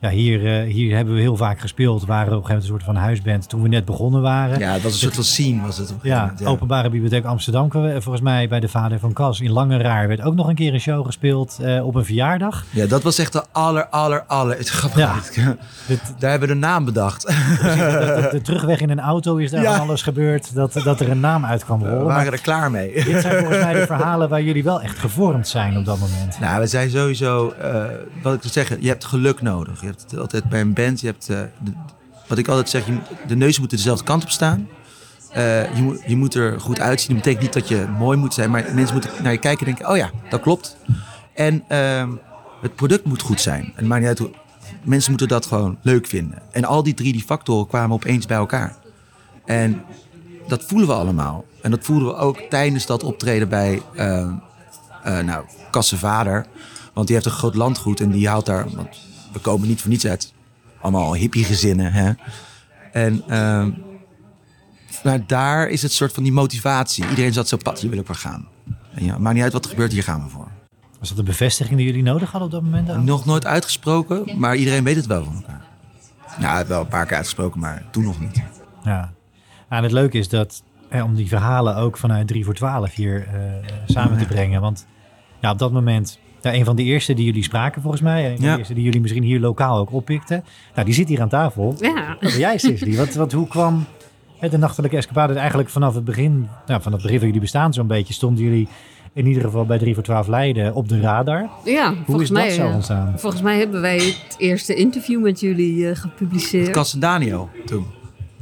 ja, 0.06 0.12
hier, 0.12 0.66
uh, 0.66 0.74
hier 0.74 0.96
hebben 0.96 1.14
we 1.14 1.20
heel 1.20 1.38
vaak 1.38 1.60
gespeeld. 1.60 2.02
We 2.02 2.08
waren 2.08 2.26
op 2.26 2.32
een 2.32 2.46
gegeven 2.46 2.54
moment 2.54 2.64
een 2.64 2.86
soort 2.86 2.96
van 2.96 3.04
huisband 3.04 3.50
toen 3.50 3.62
we 3.62 3.68
net 3.68 3.86
begonnen 3.86 4.22
waren. 4.22 4.60
Ja, 4.60 4.74
dat 4.74 4.82
was 4.82 4.94
een 4.94 5.00
soort 5.00 5.16
van 5.16 5.24
scene 5.24 5.62
was 5.62 5.78
het. 5.78 5.94
Ja, 6.02 6.34
ja, 6.38 6.48
Openbare 6.48 6.90
Bibliotheek 6.90 7.26
Amsterdam. 7.26 7.72
Volgens 7.72 8.22
mij 8.22 8.48
bij 8.48 8.60
de 8.60 8.68
vader 8.68 9.00
van 9.00 9.14
Cas 9.14 9.40
in 9.40 9.52
Lange 9.52 9.78
Raar 9.78 10.08
werd 10.08 10.22
ook 10.22 10.36
nog 10.36 10.48
een 10.48 10.56
keer 10.56 10.74
een 10.74 10.80
show 10.80 11.06
gespeeld 11.06 11.58
uh, 11.62 11.86
op 11.86 11.96
een 11.96 12.06
verjaardag. 12.06 12.64
Ja, 12.70 12.86
dat 12.86 13.04
was 13.04 13.18
echt 13.18 13.34
de 13.34 13.44
aller, 13.52 13.88
aller, 13.88 14.24
aller. 14.28 14.58
Het 14.58 14.92
ja. 14.96 15.16
Dit, 15.88 16.14
daar 16.20 16.30
hebben 16.30 16.48
we 16.48 16.54
de 16.54 16.60
naam 16.60 16.86
bedacht. 16.86 17.22
de, 17.28 17.32
de, 17.62 18.28
de, 18.32 18.42
terugweg 18.42 18.80
in 18.80 18.90
een 18.90 19.00
auto 19.00 19.36
is 19.36 19.52
daar 19.52 19.62
ja. 19.62 19.76
van 19.76 19.88
alles 19.88 20.02
gebeurd. 20.02 20.54
Dat, 20.56 20.74
dat 20.74 21.00
er 21.00 21.10
een 21.10 21.20
naam 21.20 21.46
uit 21.46 21.66
kwam 21.66 21.84
rollen. 21.84 21.98
We 21.98 22.04
waren 22.04 22.32
er 22.32 22.42
klaar 22.42 22.72
mee. 22.72 22.94
Dit 22.94 23.22
zijn 23.22 23.40
volgens 23.44 23.64
mij 23.64 23.74
de 23.74 23.86
verhalen 23.86 24.30
waar 24.30 24.42
jullie 24.42 24.64
wel 24.64 24.82
echt 24.82 25.00
gevormd 25.00 25.48
zijn 25.48 25.78
op 25.78 25.86
dat 25.86 26.00
moment. 26.00 26.40
Nou, 26.40 26.60
we 26.60 26.68
zijn 26.68 26.90
sowieso, 26.90 27.54
uh, 27.62 27.84
wat 28.22 28.34
ik 28.34 28.42
wil 28.42 28.52
zeggen, 28.52 28.78
je 28.82 28.88
hebt 28.88 29.06
geluk 29.06 29.42
nodig. 29.42 29.82
Je 29.82 29.86
hebt 29.86 29.95
altijd 30.18 30.50
bij 30.50 30.62
een 30.62 30.74
band, 30.74 31.02
je 31.02 31.08
hebt, 31.08 31.26
de, 31.28 31.50
wat 32.28 32.38
ik 32.38 32.48
altijd 32.48 32.70
zeg, 32.70 32.86
je, 32.86 32.98
de 33.28 33.36
neuzen 33.36 33.60
moeten 33.60 33.78
dezelfde 33.78 34.06
kant 34.06 34.24
op 34.24 34.30
staan. 34.30 34.68
Uh, 35.38 35.76
je, 35.76 35.82
moet, 35.82 36.02
je 36.08 36.16
moet 36.16 36.34
er 36.34 36.62
goed 36.62 36.80
uitzien. 36.80 37.16
Dat 37.16 37.24
betekent 37.24 37.44
niet 37.44 37.54
dat 37.54 37.68
je 37.68 37.88
mooi 37.98 38.18
moet 38.18 38.34
zijn, 38.34 38.52
maar 38.52 38.66
mensen 38.74 38.96
moeten 38.96 39.12
naar 39.24 39.32
je 39.32 39.38
kijken 39.38 39.68
en 39.68 39.74
denken: 39.74 39.92
oh 39.92 39.98
ja, 39.98 40.12
dat 40.30 40.42
klopt. 40.42 40.78
En 41.34 41.64
uh, 41.70 42.08
het 42.62 42.76
product 42.76 43.06
moet 43.06 43.22
goed 43.22 43.42
zijn. 43.42 43.72
Het 43.76 43.86
maakt 43.86 44.00
niet 44.00 44.10
uit 44.10 44.20
hoe, 44.20 44.32
mensen 44.84 45.10
moeten 45.10 45.28
dat 45.28 45.46
gewoon 45.46 45.78
leuk 45.82 46.08
vinden. 46.08 46.42
En 46.52 46.66
al 46.66 46.84
die 46.84 46.94
drie 46.94 47.12
die 47.12 47.24
factoren 47.24 47.68
kwamen 47.68 47.96
opeens 47.96 48.26
bij 48.26 48.38
elkaar. 48.38 48.76
En 49.46 49.82
dat 50.48 50.64
voelen 50.64 50.88
we 50.88 50.94
allemaal. 50.94 51.46
En 51.62 51.72
dat 51.72 51.84
voelden 51.84 52.08
we 52.08 52.16
ook 52.16 52.40
tijdens 52.50 52.86
dat 52.86 53.04
optreden 53.04 53.50
bij 53.50 53.82
uh, 53.94 54.30
nou, 55.04 55.46
Kassenvader. 55.72 56.46
Want 56.94 57.08
die 57.08 57.16
heeft 57.16 57.28
een 57.28 57.36
groot 57.36 57.56
landgoed 57.56 58.00
en 58.00 58.12
die 58.12 58.28
houdt 58.28 58.46
daar. 58.46 58.66
We 59.36 59.42
komen 59.42 59.68
niet 59.68 59.82
voor 59.82 59.90
niets 59.90 60.08
uit 60.08 60.34
allemaal 60.82 61.16
hippiegezinnen. 61.16 61.94
Hè? 61.94 62.12
En 62.92 63.24
uh, 63.28 63.66
maar 65.04 65.28
daar 65.28 65.68
is 65.70 65.82
het 65.82 65.92
soort 65.92 66.14
van 66.14 66.24
die 66.24 66.32
motivatie. 66.32 67.10
Iedereen 67.10 67.34
zat 67.34 67.48
zo 67.48 67.58
pad, 67.58 67.80
hier 67.80 67.90
wil 67.90 68.00
ik 68.00 68.06
voor 68.06 68.16
gaan. 68.16 68.48
En 68.94 69.06
ja, 69.06 69.18
maakt 69.18 69.36
niet 69.36 69.44
uit 69.44 69.54
wat 69.54 69.64
er 69.64 69.70
gebeurt, 69.70 69.92
hier 69.92 70.04
gaan 70.04 70.24
we 70.24 70.30
voor. 70.30 70.48
Was 71.00 71.10
dat 71.10 71.18
een 71.18 71.26
bevestiging 71.26 71.78
die 71.78 71.86
jullie 71.86 72.04
nodig 72.04 72.32
hadden 72.32 72.50
op 72.50 72.54
dat 72.54 72.64
moment? 72.64 72.88
Dan? 72.88 73.04
Nog 73.04 73.26
nooit 73.26 73.46
uitgesproken, 73.46 74.40
maar 74.40 74.56
iedereen 74.56 74.84
weet 74.84 74.96
het 74.96 75.06
wel 75.06 75.24
van 75.24 75.36
elkaar. 75.36 75.66
Ja, 76.40 76.66
wel 76.66 76.82
een 76.82 76.88
paar 76.88 77.06
keer 77.06 77.16
uitgesproken, 77.16 77.60
maar 77.60 77.84
toen 77.92 78.04
nog 78.04 78.20
niet. 78.20 78.42
Ja, 78.84 79.14
en 79.70 79.84
het 79.84 79.92
leuke 79.92 80.18
is 80.18 80.30
dat, 80.30 80.64
hè, 80.90 81.04
om 81.04 81.16
die 81.16 81.28
verhalen 81.28 81.76
ook 81.76 81.98
vanuit 81.98 82.28
3 82.28 82.46
voor 82.46 82.54
12 82.54 82.94
hier 82.94 83.28
uh, 83.28 83.42
samen 83.86 84.18
te 84.18 84.26
brengen. 84.26 84.62
Want 84.62 84.86
ja, 85.42 85.52
op 85.52 85.60
dat 85.60 85.72
moment 85.72 86.20
ja, 86.52 86.54
een 86.60 86.66
van 86.66 86.76
de 86.76 86.84
eerste 86.84 87.14
die 87.14 87.26
jullie 87.26 87.44
spraken 87.44 87.82
volgens 87.82 88.02
mij. 88.02 88.32
Een 88.32 88.36
van 88.38 88.46
ja. 88.46 88.52
de 88.52 88.58
eerste 88.58 88.74
die 88.74 88.84
jullie 88.84 89.02
misschien 89.02 89.24
hier 89.24 89.40
lokaal 89.40 89.78
ook 89.80 89.94
oppikten. 89.94 90.44
Nou, 90.74 90.86
die 90.86 90.96
zit 90.96 91.08
hier 91.08 91.22
aan 91.22 91.30
tafel. 91.30 91.76
Ja. 91.80 92.08
Dat 92.10 92.20
ben 92.20 92.40
jij, 92.40 92.58
Sisley. 92.58 92.96
wat, 92.96 93.14
wat, 93.14 93.32
hoe 93.32 93.48
kwam 93.48 93.86
de 94.50 94.58
nachtelijke 94.58 94.98
escapade 94.98 95.34
eigenlijk 95.34 95.70
vanaf 95.70 95.96
het 95.96 96.06
begin, 96.06 96.48
nou, 96.68 96.82
vanaf 96.82 96.84
het 96.84 97.02
begin 97.02 97.18
van 97.18 97.26
jullie 97.28 97.42
bestaan 97.42 97.74
zo'n 97.74 97.88
beetje, 97.88 98.14
stonden 98.14 98.44
jullie 98.44 98.68
in 99.14 99.28
ieder 99.28 99.44
geval 99.44 99.66
bij 99.66 99.78
3 99.78 99.94
voor 99.94 100.04
12 100.04 100.28
Leiden 100.28 100.74
op 100.74 100.90
de 100.90 101.00
radar. 101.00 101.50
Ja, 101.64 101.94
Hoe 102.06 102.22
is 102.22 102.30
mij, 102.30 102.46
dat 102.48 102.56
zo 102.56 102.68
ontstaan? 102.68 103.20
Volgens 103.20 103.42
mij 103.42 103.58
hebben 103.58 103.82
wij 103.82 103.96
het 103.96 104.36
eerste 104.38 104.74
interview 104.76 105.22
met 105.22 105.40
jullie 105.40 105.76
uh, 105.76 105.96
gepubliceerd. 105.96 106.70
Cas 106.70 106.94
en 106.94 107.00
Daniel 107.00 107.50
toen. 107.66 107.86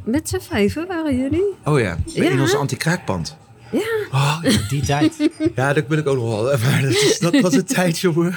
Met 0.04 0.30
z'n 0.30 0.40
vijven 0.40 0.88
waren 0.88 1.18
jullie? 1.18 1.44
Oh 1.64 1.80
ja, 1.80 1.98
in 2.14 2.24
Ja. 2.24 2.42
ons 2.42 2.56
anti-kraakpand. 2.56 3.38
Ja. 3.74 4.08
Oh, 4.12 4.44
die 4.70 4.82
tijd. 4.82 5.30
ja, 5.56 5.74
dat 5.74 5.84
wil 5.88 5.98
ik 5.98 6.08
ook 6.08 6.16
nog 6.16 6.30
wel. 6.30 6.44
Maar 6.44 6.82
dat, 6.82 6.92
is, 6.92 7.20
dat 7.20 7.40
was 7.40 7.54
een 7.54 7.66
tijd, 7.76 8.00
jongen. 8.00 8.34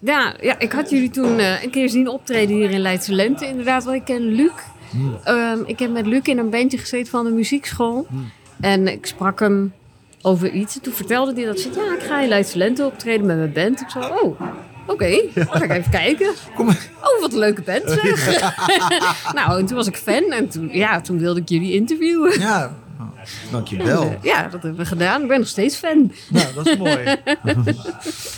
ja, 0.00 0.34
ja, 0.40 0.58
ik 0.58 0.72
had 0.72 0.90
jullie 0.90 1.10
toen 1.10 1.38
uh, 1.38 1.62
een 1.62 1.70
keer 1.70 1.88
zien 1.88 2.08
optreden 2.08 2.56
hier 2.56 2.70
in 2.70 2.80
Leidse 2.80 3.12
Lente. 3.12 3.46
Inderdaad, 3.46 3.84
want 3.84 3.96
ik 3.96 4.04
ken 4.04 4.22
Luc. 4.22 4.52
Hmm. 4.90 5.16
Um, 5.28 5.62
ik 5.66 5.78
heb 5.78 5.90
met 5.90 6.06
Luc 6.06 6.22
in 6.22 6.38
een 6.38 6.50
bandje 6.50 6.78
gezeten 6.78 7.10
van 7.10 7.24
de 7.24 7.30
muziekschool. 7.30 8.06
Hmm. 8.08 8.30
En 8.60 8.88
ik 8.88 9.06
sprak 9.06 9.40
hem 9.40 9.72
over 10.22 10.50
iets. 10.50 10.74
En 10.74 10.82
toen 10.82 10.92
vertelde 10.92 11.34
hij 11.34 11.44
dat. 11.44 11.60
Zei, 11.60 11.74
ja, 11.74 11.94
ik 11.94 12.02
ga 12.02 12.20
in 12.20 12.28
Leidse 12.28 12.58
Lente 12.58 12.84
optreden 12.84 13.26
met 13.26 13.36
mijn 13.36 13.52
band. 13.52 13.80
Ik 13.80 13.90
zei, 13.90 14.04
oh, 14.04 14.40
Oké, 14.86 14.92
okay, 14.92 15.30
dan 15.34 15.46
ga 15.46 15.62
ik 15.62 15.70
even 15.70 15.90
kijken. 15.90 16.32
Kom 16.54 16.66
maar. 16.66 16.88
Oh, 17.02 17.20
wat 17.20 17.32
een 17.32 17.38
leuke 17.38 17.62
band 17.62 17.82
zeg. 18.02 18.54
nou, 19.32 19.58
en 19.58 19.66
toen 19.66 19.76
was 19.76 19.86
ik 19.86 19.96
fan 19.96 20.32
en 20.32 20.48
toen, 20.48 20.68
ja, 20.72 21.00
toen 21.00 21.18
wilde 21.18 21.40
ik 21.40 21.48
jullie 21.48 21.72
interviewen. 21.72 22.40
Ja, 22.40 22.76
dankjewel. 23.50 24.02
En, 24.02 24.08
uh, 24.12 24.22
ja, 24.22 24.42
dat 24.42 24.62
hebben 24.62 24.76
we 24.76 24.86
gedaan. 24.86 25.22
Ik 25.22 25.28
ben 25.28 25.38
nog 25.38 25.48
steeds 25.48 25.76
fan. 25.76 26.12
Nou, 26.30 26.54
dat 26.54 26.66
is 26.66 26.76
mooi. 26.76 27.04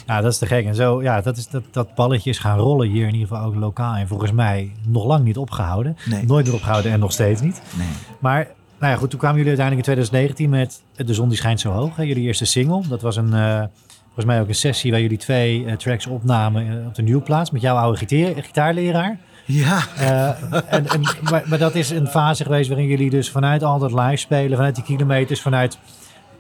ja, 0.06 0.21
dat 0.21 0.33
is 0.33 0.38
te 0.38 0.47
gek. 0.47 0.66
En 0.66 0.75
zo, 0.75 1.02
ja, 1.02 1.21
dat, 1.21 1.37
is, 1.37 1.49
dat, 1.49 1.62
dat 1.71 1.94
balletje 1.94 2.30
is 2.30 2.38
gaan 2.38 2.59
rollen 2.59 2.88
hier 2.88 3.06
in 3.06 3.12
ieder 3.12 3.28
geval 3.28 3.44
ook 3.44 3.54
lokaal. 3.54 3.94
En 3.94 4.09
volgens 4.09 4.33
mij 4.33 4.73
nog 4.87 5.04
lang 5.04 5.25
niet 5.25 5.37
opgehouden. 5.37 5.97
Nee. 6.04 6.25
Nooit 6.25 6.47
meer 6.47 6.54
opgehouden 6.54 6.92
en 6.92 7.00
nog 7.00 7.12
steeds 7.12 7.40
niet. 7.40 7.62
Nee. 7.76 7.88
Maar 8.18 8.49
nou 8.78 8.92
ja, 8.92 8.99
goed, 8.99 9.11
toen 9.11 9.18
kwamen 9.18 9.38
jullie 9.38 9.59
uiteindelijk 9.59 9.88
in 9.88 9.94
2019 9.94 10.50
met 10.50 11.06
De 11.06 11.14
Zon 11.14 11.28
die 11.28 11.37
schijnt 11.37 11.61
zo 11.61 11.71
hoog. 11.71 11.97
Hè? 11.97 12.02
Jullie 12.02 12.23
eerste 12.23 12.44
single. 12.44 12.83
Dat 12.88 13.02
was 13.02 13.16
een... 13.16 13.33
Uh, 13.33 13.62
volgens 14.04 14.35
mij 14.35 14.40
ook 14.40 14.49
een 14.49 14.54
sessie 14.54 14.90
waar 14.90 15.00
jullie 15.00 15.18
twee 15.18 15.64
uh, 15.64 15.73
tracks 15.73 16.06
opnamen 16.06 16.66
uh, 16.66 16.87
op 16.87 16.94
de 16.94 17.02
nieuwe 17.02 17.23
plaats 17.23 17.50
met 17.50 17.62
jouw 17.62 17.76
oude 17.76 17.99
gitaar, 17.99 18.42
gitaarleraar. 18.42 19.18
Ja. 19.44 19.82
Uh, 19.98 20.28
en, 20.68 20.86
en, 20.86 21.00
maar, 21.22 21.42
maar, 21.46 21.58
dat 21.58 21.74
is 21.74 21.90
een 21.90 22.06
fase 22.06 22.42
geweest 22.44 22.68
waarin 22.68 22.86
jullie 22.86 23.10
dus 23.10 23.30
vanuit 23.30 23.62
al 23.62 23.78
dat 23.78 23.92
live 23.92 24.16
spelen, 24.16 24.56
vanuit 24.56 24.74
die 24.74 24.84
kilometers, 24.84 25.40
vanuit 25.40 25.78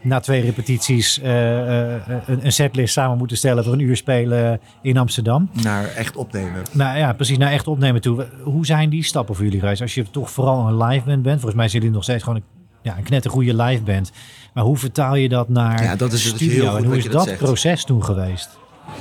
na 0.00 0.20
twee 0.20 0.40
repetities 0.40 1.20
een, 1.22 2.44
een, 2.44 2.52
setlist 2.52 2.92
samen 2.92 3.18
moeten 3.18 3.36
stellen 3.36 3.64
voor 3.64 3.72
een 3.72 3.78
uur 3.78 3.96
spelen 3.96 4.60
in 4.82 4.96
Amsterdam. 4.96 5.50
Naar 5.62 5.84
echt 5.84 6.16
opnemen. 6.16 6.62
Nou 6.72 6.98
ja, 6.98 7.12
precies, 7.12 7.38
naar 7.38 7.52
echt 7.52 7.66
opnemen 7.66 8.00
toe. 8.00 8.26
Hoe 8.42 8.66
zijn 8.66 8.90
die 8.90 9.04
stappen 9.04 9.34
voor 9.34 9.44
jullie 9.44 9.60
geweest? 9.60 9.80
Als 9.80 9.94
je 9.94 10.10
toch 10.10 10.30
vooral 10.30 10.68
een 10.68 10.82
live 10.82 11.04
band 11.04 11.22
bent, 11.22 11.40
volgens 11.40 11.54
mij 11.54 11.68
zijn 11.68 11.82
jullie 11.82 11.96
nog 11.96 12.04
steeds 12.04 12.22
gewoon 12.22 12.38
een, 12.38 12.66
ja, 12.82 12.96
een 12.96 13.02
knettergoede 13.02 13.62
live 13.62 13.82
band. 13.82 14.12
Maar 14.54 14.64
hoe 14.64 14.76
vertaal 14.76 15.14
je 15.14 15.28
dat 15.28 15.48
naar 15.48 15.82
ja, 15.82 15.96
dat 15.96 16.12
is 16.12 16.28
studio? 16.28 16.76
en 16.76 16.84
hoe 16.84 16.96
is 16.96 17.04
dat, 17.04 17.36
proces 17.36 17.84
toen 17.84 18.04
geweest? 18.04 18.58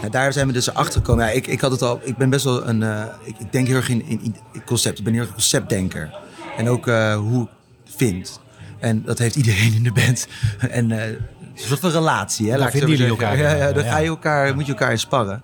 Daar 0.10 0.34
zijn 0.34 0.48
we 0.48 0.54
dus 0.54 0.74
achter 0.74 1.02
gekomen. 1.02 1.26
Ja, 1.26 1.32
ik, 1.32 1.48
ik 1.48 1.62
had 1.62 1.72
het 1.72 1.82
al. 1.82 2.00
Ik 2.04 2.18
ben 2.18 2.30
best 2.30 2.44
wel 2.46 2.68
een. 2.68 2.82
Uh, 2.82 3.04
ik, 3.24 3.40
ik, 3.40 3.52
denk 3.52 3.68
heel 3.68 3.76
erg 3.76 3.90
in, 3.90 4.06
in, 4.06 4.20
in, 4.22 4.64
concept. 4.66 4.98
Ik 4.98 5.04
ben 5.04 5.14
heel 5.14 5.22
erg 5.22 5.30
een 5.30 5.36
conceptdenker. 5.36 6.14
En 6.58 6.70
ook 6.70 6.88
uh, 6.88 7.16
hoe 7.16 7.44
ik 7.44 7.92
vind. 7.96 8.42
En 8.80 9.04
dat 9.06 9.18
heeft 9.18 9.36
iedereen 9.36 9.74
in 9.74 9.84
de 9.84 9.92
band. 9.92 10.28
en 10.70 10.90
uh, 10.90 11.08
een 11.08 11.18
soort 11.56 11.80
van 11.80 11.92
relatie. 11.92 12.52
Hè, 12.52 12.58
laat 12.58 12.72
vinden 12.72 12.90
jullie 12.90 13.08
elkaar. 13.08 13.38
Ja, 13.38 13.56
ja, 13.56 13.72
dan 13.72 13.84
Ga 13.84 13.98
je 13.98 14.08
elkaar, 14.08 14.56
moet 14.56 14.66
je 14.66 14.72
elkaar 14.72 14.92
in 14.92 15.00
sparren. 15.00 15.44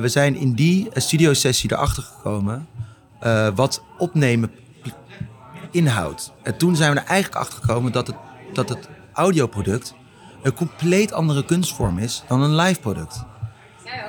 we 0.00 0.08
zijn 0.08 0.36
in 0.36 0.54
die 0.54 0.88
studiosessie 0.94 1.72
erachter 1.72 2.02
gekomen. 2.02 2.66
wat 3.54 3.82
opnemen 3.98 4.50
inhoudt. 5.70 6.32
En 6.42 6.56
toen 6.56 6.76
zijn 6.76 6.92
we 6.92 7.00
er 7.00 7.06
eigenlijk 7.06 7.40
achter 7.40 7.60
gekomen 7.60 7.92
dat 7.92 8.06
het, 8.06 8.16
dat 8.52 8.68
het 8.68 8.88
audioproduct 9.12 9.94
een 10.42 10.54
compleet 10.54 11.12
andere 11.12 11.44
kunstvorm 11.44 11.98
is 11.98 12.24
dan 12.28 12.42
een 12.42 12.54
live 12.54 12.80
product. 12.80 13.24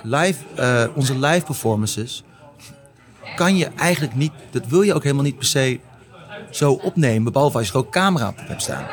Live, 0.04 0.44
uh, 0.60 0.84
onze 0.96 1.20
live 1.20 1.46
performances 1.46 2.24
kan 3.36 3.58
je 3.58 3.66
eigenlijk 3.76 4.16
niet, 4.16 4.32
dat 4.52 4.68
wil 4.68 4.82
je 4.82 4.94
ook 4.94 5.04
helemaal 5.04 5.24
niet 5.24 5.38
per 5.38 5.46
se 5.46 5.80
zo 6.52 6.72
opnemen, 6.72 7.32
behalve 7.32 7.58
als 7.58 7.68
je 7.68 7.74
ook 7.74 7.92
camera 7.92 8.28
op 8.28 8.38
hebt 8.38 8.62
staan. 8.62 8.86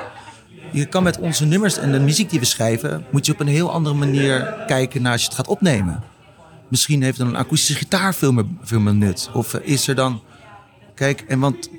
Je 0.72 0.86
kan 0.86 1.02
met 1.02 1.18
onze 1.18 1.44
nummers 1.44 1.78
en 1.78 1.92
de 1.92 2.00
muziek 2.00 2.30
die 2.30 2.40
we 2.40 2.44
schrijven, 2.44 3.04
moet 3.10 3.26
je 3.26 3.32
op 3.32 3.40
een 3.40 3.46
heel 3.46 3.70
andere 3.70 3.94
manier 3.94 4.54
kijken 4.66 5.02
naar 5.02 5.12
als 5.12 5.20
je 5.20 5.26
het 5.26 5.36
gaat 5.36 5.48
opnemen. 5.48 6.02
Misschien 6.68 7.02
heeft 7.02 7.18
dan 7.18 7.26
een 7.26 7.36
akoestische 7.36 7.74
gitaar 7.74 8.14
veel 8.14 8.32
meer, 8.32 8.44
veel 8.62 8.80
meer 8.80 8.94
nut. 8.94 9.30
Of 9.32 9.54
is 9.54 9.88
er 9.88 9.94
dan, 9.94 10.22
kijk, 10.94 11.20
en 11.20 11.40
want 11.40 11.70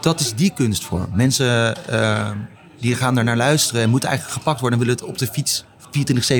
dat 0.00 0.20
is 0.20 0.34
die 0.34 0.52
kunstvorm. 0.54 1.10
Mensen 1.14 1.76
uh, 1.90 2.30
die 2.80 2.94
gaan 2.94 3.18
er 3.18 3.24
naar 3.24 3.36
luisteren 3.36 3.82
en 3.82 3.90
moeten 3.90 4.08
eigenlijk 4.08 4.38
gepakt 4.38 4.60
worden 4.60 4.78
en 4.78 4.84
willen 4.84 5.00
het 5.00 5.10
op 5.10 5.18
de 5.18 5.26
fiets 5.26 5.64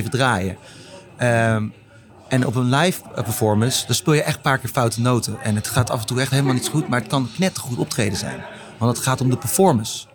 24-7 0.05 0.09
draaien. 0.09 0.57
Um, 1.23 1.73
en 2.35 2.47
op 2.47 2.55
een 2.55 2.75
live 2.75 3.03
performance, 3.15 3.87
dan 3.87 3.95
speel 3.95 4.13
je 4.13 4.23
echt 4.23 4.37
een 4.37 4.43
paar 4.43 4.59
keer 4.59 4.71
foute 4.71 5.01
noten. 5.01 5.37
En 5.43 5.55
het 5.55 5.69
gaat 5.69 5.91
af 5.91 6.01
en 6.01 6.07
toe 6.07 6.21
echt 6.21 6.31
helemaal 6.31 6.55
niet 6.55 6.69
goed, 6.69 6.89
maar 6.89 6.99
het 6.99 7.09
kan 7.09 7.29
net 7.37 7.59
goed 7.59 7.79
optreden 7.79 8.19
zijn. 8.19 8.45
Want 8.79 8.97
het 8.97 9.07
gaat 9.07 9.21
om 9.21 9.31
de 9.31 9.37
performance. 9.37 10.07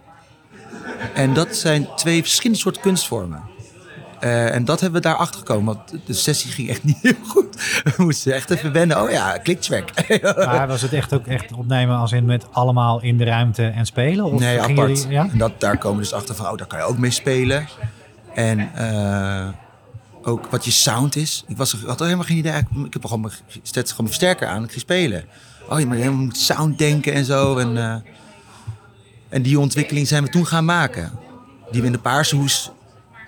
En 1.13 1.34
dat 1.34 1.55
zijn 1.55 1.88
twee 1.95 2.21
verschillende 2.21 2.62
soorten 2.62 2.82
kunstvormen. 2.82 3.41
Uh, 4.23 4.55
en 4.55 4.65
dat 4.65 4.79
hebben 4.79 5.01
we 5.01 5.08
daar 5.08 5.17
achter 5.17 5.39
gekomen. 5.39 5.65
Want 5.65 6.08
de 6.08 6.13
sessie 6.13 6.51
ging 6.51 6.69
echt 6.69 6.84
niet 6.89 6.97
heel 7.01 7.13
goed. 7.27 7.82
We 7.84 8.03
moesten 8.03 8.34
echt 8.34 8.49
even 8.49 8.71
wennen. 8.71 9.01
Oh 9.01 9.12
ja, 9.12 9.38
kliktrack. 9.38 9.89
maar 10.45 10.67
was 10.67 10.82
het 10.82 10.93
echt 10.93 11.13
ook 11.13 11.27
echt 11.27 11.53
opnemen 11.53 11.97
als 11.97 12.12
in 12.12 12.25
met 12.25 12.45
allemaal 12.51 13.01
in 13.01 13.17
de 13.17 13.23
ruimte 13.23 13.65
en 13.65 13.86
spelen? 13.86 14.25
Of 14.25 14.39
nee, 14.39 14.62
apart. 14.62 15.05
ja? 15.10 15.27
En 15.32 15.38
dat, 15.38 15.60
daar 15.60 15.77
komen 15.77 15.97
we 15.97 16.03
dus 16.03 16.13
achter 16.13 16.36
van, 16.36 16.45
oh, 16.45 16.58
daar 16.58 16.67
kan 16.67 16.79
je 16.79 16.86
ook 16.86 16.97
mee 16.97 17.12
spelen. 17.12 17.67
En 18.34 18.69
uh, 18.77 19.47
ook 20.29 20.45
wat 20.45 20.65
je 20.65 20.71
sound 20.71 21.15
is. 21.15 21.43
Ik 21.47 21.57
was, 21.57 21.75
had 21.85 21.99
helemaal 21.99 22.23
geen 22.23 22.37
idee. 22.37 22.53
Ik 22.85 22.93
heb 22.93 23.05
gewoon 23.05 23.21
mijn, 23.21 23.33
gewoon 23.63 24.07
versterker 24.07 24.47
aan. 24.47 24.63
Ik 24.63 24.69
ging 24.69 24.81
spelen. 24.81 25.23
Oh, 25.69 25.79
je 25.79 26.09
moet 26.09 26.37
sound 26.37 26.77
denken 26.77 27.13
en 27.13 27.25
zo. 27.25 27.57
En, 27.57 27.75
uh, 27.75 27.95
en 29.29 29.41
die 29.41 29.59
ontwikkeling 29.59 30.07
zijn 30.07 30.23
we 30.23 30.29
toen 30.29 30.45
gaan 30.45 30.65
maken. 30.65 31.11
Die 31.71 31.81
we 31.81 31.87
in 31.87 31.93
de 31.93 31.99
Paarse 31.99 32.35
Hoes 32.35 32.71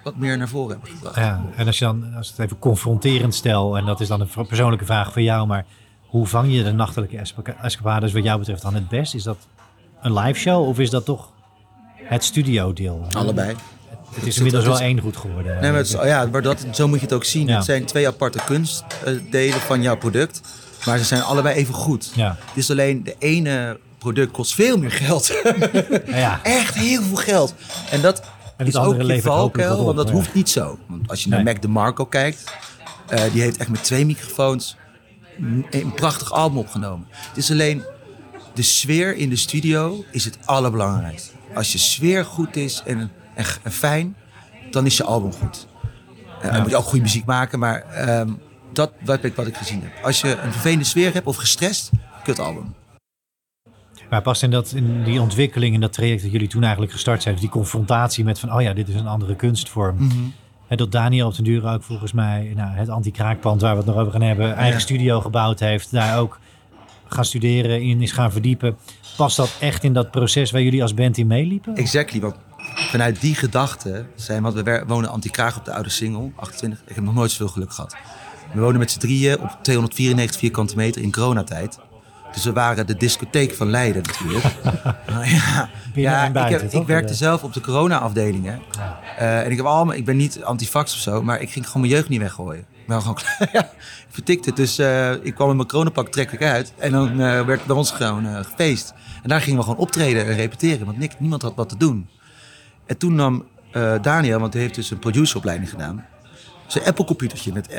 wat 0.03 0.15
meer 0.15 0.37
naar 0.37 0.47
voren 0.47 0.71
hebben 0.71 0.89
gebracht. 0.89 1.15
Ja, 1.15 1.45
en 1.55 1.67
als 1.67 1.79
je 1.79 1.85
dan 1.85 2.13
als 2.15 2.29
het 2.29 2.39
even 2.39 2.59
confronterend 2.59 3.35
stel, 3.35 3.77
en 3.77 3.85
dat 3.85 3.99
is 3.99 4.07
dan 4.07 4.21
een 4.21 4.47
persoonlijke 4.47 4.85
vraag 4.85 5.11
voor 5.11 5.21
jou, 5.21 5.47
maar 5.47 5.65
hoe 6.07 6.27
vang 6.27 6.53
je 6.53 6.63
de 6.63 6.71
nachtelijke 6.71 7.23
escapades 7.61 8.11
wat 8.11 8.23
jou 8.23 8.39
betreft 8.39 8.61
dan 8.61 8.73
het 8.73 8.89
best? 8.89 9.13
Is 9.13 9.23
dat 9.23 9.37
een 10.01 10.13
live 10.13 10.39
show 10.39 10.67
of 10.67 10.79
is 10.79 10.89
dat 10.89 11.05
toch 11.05 11.31
het 11.95 12.23
studio 12.23 12.73
deel? 12.73 13.07
Allebei. 13.11 13.55
Het 14.13 14.27
is 14.27 14.37
inmiddels 14.37 14.65
wel 14.65 14.79
één 14.79 14.99
goed 14.99 15.17
geworden. 15.17 15.61
Nee, 15.61 15.71
maar, 15.71 15.79
het 15.79 15.89
ja, 15.89 16.25
maar 16.25 16.41
dat, 16.41 16.65
zo 16.71 16.87
moet 16.87 16.99
je 16.99 17.05
het 17.05 17.13
ook 17.13 17.23
zien. 17.23 17.49
Het 17.49 17.65
zijn 17.65 17.85
twee 17.85 18.07
aparte 18.07 18.39
kunstdelen 18.45 19.59
van 19.59 19.81
jouw 19.81 19.97
product. 19.97 20.41
Maar 20.85 20.97
ze 20.97 21.03
zijn 21.03 21.21
allebei 21.21 21.55
even 21.55 21.73
goed. 21.73 22.11
Ja. 22.15 22.37
Het 22.45 22.57
is 22.57 22.71
alleen 22.71 23.03
de 23.03 23.15
ene 23.19 23.79
product 23.97 24.31
kost 24.31 24.53
veel 24.53 24.77
meer 24.77 24.91
geld. 24.91 25.27
ja. 26.05 26.39
Echt 26.61 26.75
heel 26.75 27.01
veel 27.01 27.15
geld. 27.15 27.53
En 27.89 28.01
dat 28.01 28.23
en 28.57 28.67
is 28.67 28.75
ook 28.75 29.01
je 29.01 29.21
valkuil, 29.21 29.83
want 29.83 29.97
dat 29.97 30.09
hoeft 30.09 30.33
niet 30.33 30.49
zo. 30.49 30.79
Want 30.87 31.09
als 31.09 31.23
je 31.23 31.29
naar 31.29 31.43
Mac 31.43 31.61
DeMarco 31.61 32.05
kijkt, 32.05 32.43
uh, 33.13 33.19
die 33.31 33.41
heeft 33.41 33.57
echt 33.57 33.69
met 33.69 33.83
twee 33.83 34.05
microfoons 34.05 34.77
een 35.69 35.93
prachtig 35.95 36.31
album 36.31 36.57
opgenomen. 36.57 37.07
Het 37.11 37.37
is 37.37 37.51
alleen 37.51 37.83
de 38.53 38.61
sfeer 38.61 39.15
in 39.15 39.29
de 39.29 39.35
studio 39.35 40.03
is 40.11 40.25
het 40.25 40.37
allerbelangrijkste. 40.45 41.31
Als 41.53 41.71
je 41.71 41.77
sfeer 41.77 42.25
goed 42.25 42.55
is 42.55 42.81
en, 42.85 43.11
en, 43.33 43.71
fijn, 43.71 44.15
dan 44.71 44.85
is 44.85 44.97
je 44.97 45.03
album 45.03 45.33
goed. 45.33 45.67
Uh, 46.43 46.51
Dan 46.51 46.61
moet 46.61 46.69
je 46.69 46.77
ook 46.77 46.83
goede 46.83 47.03
muziek 47.03 47.25
maken, 47.25 47.59
maar 47.59 48.09
um, 48.19 48.39
dat 48.73 48.91
wat 49.03 49.23
ik, 49.23 49.35
wat 49.35 49.47
ik 49.47 49.57
gezien 49.57 49.81
heb. 49.81 50.03
Als 50.03 50.21
je 50.21 50.37
een 50.37 50.51
vervelende 50.51 50.85
sfeer 50.85 51.13
hebt 51.13 51.25
of 51.25 51.35
gestrest, 51.35 51.89
kut 52.23 52.39
album. 52.39 52.73
Maar 54.09 54.21
past 54.21 54.43
in, 54.43 54.51
dat, 54.51 54.71
in 54.71 55.03
die 55.03 55.21
ontwikkeling, 55.21 55.73
in 55.73 55.79
dat 55.79 55.93
traject 55.93 56.21
dat 56.21 56.31
jullie 56.31 56.47
toen 56.47 56.61
eigenlijk 56.61 56.91
gestart 56.91 57.21
zijn, 57.21 57.33
dus 57.33 57.43
die 57.43 57.53
confrontatie 57.53 58.23
met 58.23 58.39
van, 58.39 58.53
oh 58.53 58.61
ja, 58.61 58.73
dit 58.73 58.87
is 58.87 58.95
een 58.95 59.07
andere 59.07 59.35
kunstvorm. 59.35 59.95
Mm 59.97 60.33
dat 60.77 60.91
Daniel 60.91 61.27
op 61.27 61.35
den 61.35 61.43
duur 61.43 61.67
ook 61.67 61.83
volgens 61.83 62.11
mij 62.11 62.51
nou, 62.55 62.75
het 62.75 62.89
anti-kraakpand 62.89 63.61
waar 63.61 63.71
we 63.71 63.77
het 63.77 63.85
nog 63.85 63.95
over 63.95 64.11
gaan 64.11 64.21
hebben, 64.21 64.55
eigen 64.55 64.81
studio 64.81 65.21
gebouwd 65.21 65.59
heeft, 65.59 65.91
daar 65.91 66.19
ook 66.19 66.39
gaan 67.07 67.25
studeren, 67.25 67.81
in 67.81 68.01
is 68.01 68.11
gaan 68.11 68.31
verdiepen. 68.31 68.77
Past 69.17 69.37
dat 69.37 69.57
echt 69.59 69.83
in 69.83 69.93
dat 69.93 70.11
proces 70.11 70.51
waar 70.51 70.61
jullie 70.61 70.81
als 70.81 70.93
band 70.93 71.17
in 71.17 71.27
meeliepen? 71.27 71.75
Exactly, 71.75 72.19
want 72.19 72.35
vanuit 72.75 73.21
die 73.21 73.35
gedachte 73.35 74.05
zijn, 74.15 74.43
want 74.43 74.53
we 74.53 74.83
wonen 74.87 75.09
anti-kraak 75.09 75.55
op 75.55 75.65
de 75.65 75.73
oude 75.73 75.89
single, 75.89 76.31
28. 76.35 76.81
Ik 76.85 76.95
heb 76.95 77.03
nog 77.03 77.13
nooit 77.13 77.31
zoveel 77.31 77.47
geluk 77.47 77.73
gehad. 77.73 77.95
We 78.53 78.59
wonen 78.59 78.79
met 78.79 78.91
z'n 78.91 78.99
drieën 78.99 79.39
op 79.39 79.57
294 79.61 80.39
vierkante 80.39 80.75
meter 80.75 81.01
in 81.01 81.11
coronatijd. 81.11 81.79
Dus 82.33 82.43
we 82.43 82.53
waren 82.53 82.87
de 82.87 82.97
discotheek 82.97 83.55
van 83.55 83.69
Leiden 83.69 84.03
natuurlijk. 84.03 84.45
Ja, 85.23 85.69
ja 86.31 86.45
ik, 86.45 86.51
heb, 86.51 86.73
ik, 86.73 86.87
werkte 86.87 87.13
zelf 87.13 87.43
op 87.43 87.53
de 87.53 87.61
corona-afdelingen. 87.61 88.61
Uh, 89.19 89.39
en 89.39 89.51
ik, 89.51 89.57
heb 89.57 89.65
allemaal, 89.65 89.95
ik 89.95 90.05
ben 90.05 90.17
niet 90.17 90.43
antifax 90.43 90.93
of 90.93 90.99
zo, 90.99 91.21
maar 91.21 91.41
ik 91.41 91.51
ging 91.51 91.65
gewoon 91.65 91.81
mijn 91.81 91.93
jeugd 91.93 92.09
niet 92.09 92.19
weggooien. 92.19 92.65
Ik 92.87 92.93
gewoon 92.93 93.17
ja, 93.53 93.69
vertikte 94.09 94.49
het. 94.49 94.57
Dus 94.57 94.79
uh, 94.79 95.11
ik 95.11 95.35
kwam 95.35 95.49
in 95.49 95.55
mijn 95.55 95.67
coronapak 95.67 96.07
trek 96.07 96.31
ik 96.31 96.43
uit. 96.43 96.73
En 96.77 96.91
dan 96.91 97.11
uh, 97.11 97.45
werd 97.45 97.65
bij 97.65 97.75
ons 97.75 97.91
gewoon 97.91 98.45
gefeest. 98.45 98.93
En 99.23 99.29
daar 99.29 99.41
gingen 99.41 99.57
we 99.57 99.63
gewoon 99.63 99.79
optreden 99.79 100.25
en 100.25 100.35
repeteren, 100.35 100.85
want 100.85 100.97
niks, 100.97 101.15
niemand 101.17 101.41
had 101.41 101.55
wat 101.55 101.69
te 101.69 101.77
doen. 101.77 102.09
En 102.91 102.97
toen 102.97 103.15
nam 103.15 103.45
Daniel, 104.01 104.39
want 104.39 104.53
hij 104.53 104.61
heeft 104.61 104.75
dus 104.75 104.91
een 104.91 104.99
produceropleiding 104.99 105.69
gedaan, 105.69 106.05
zijn 106.67 106.85
Apple-computertje 106.85 107.53
met 107.53 107.69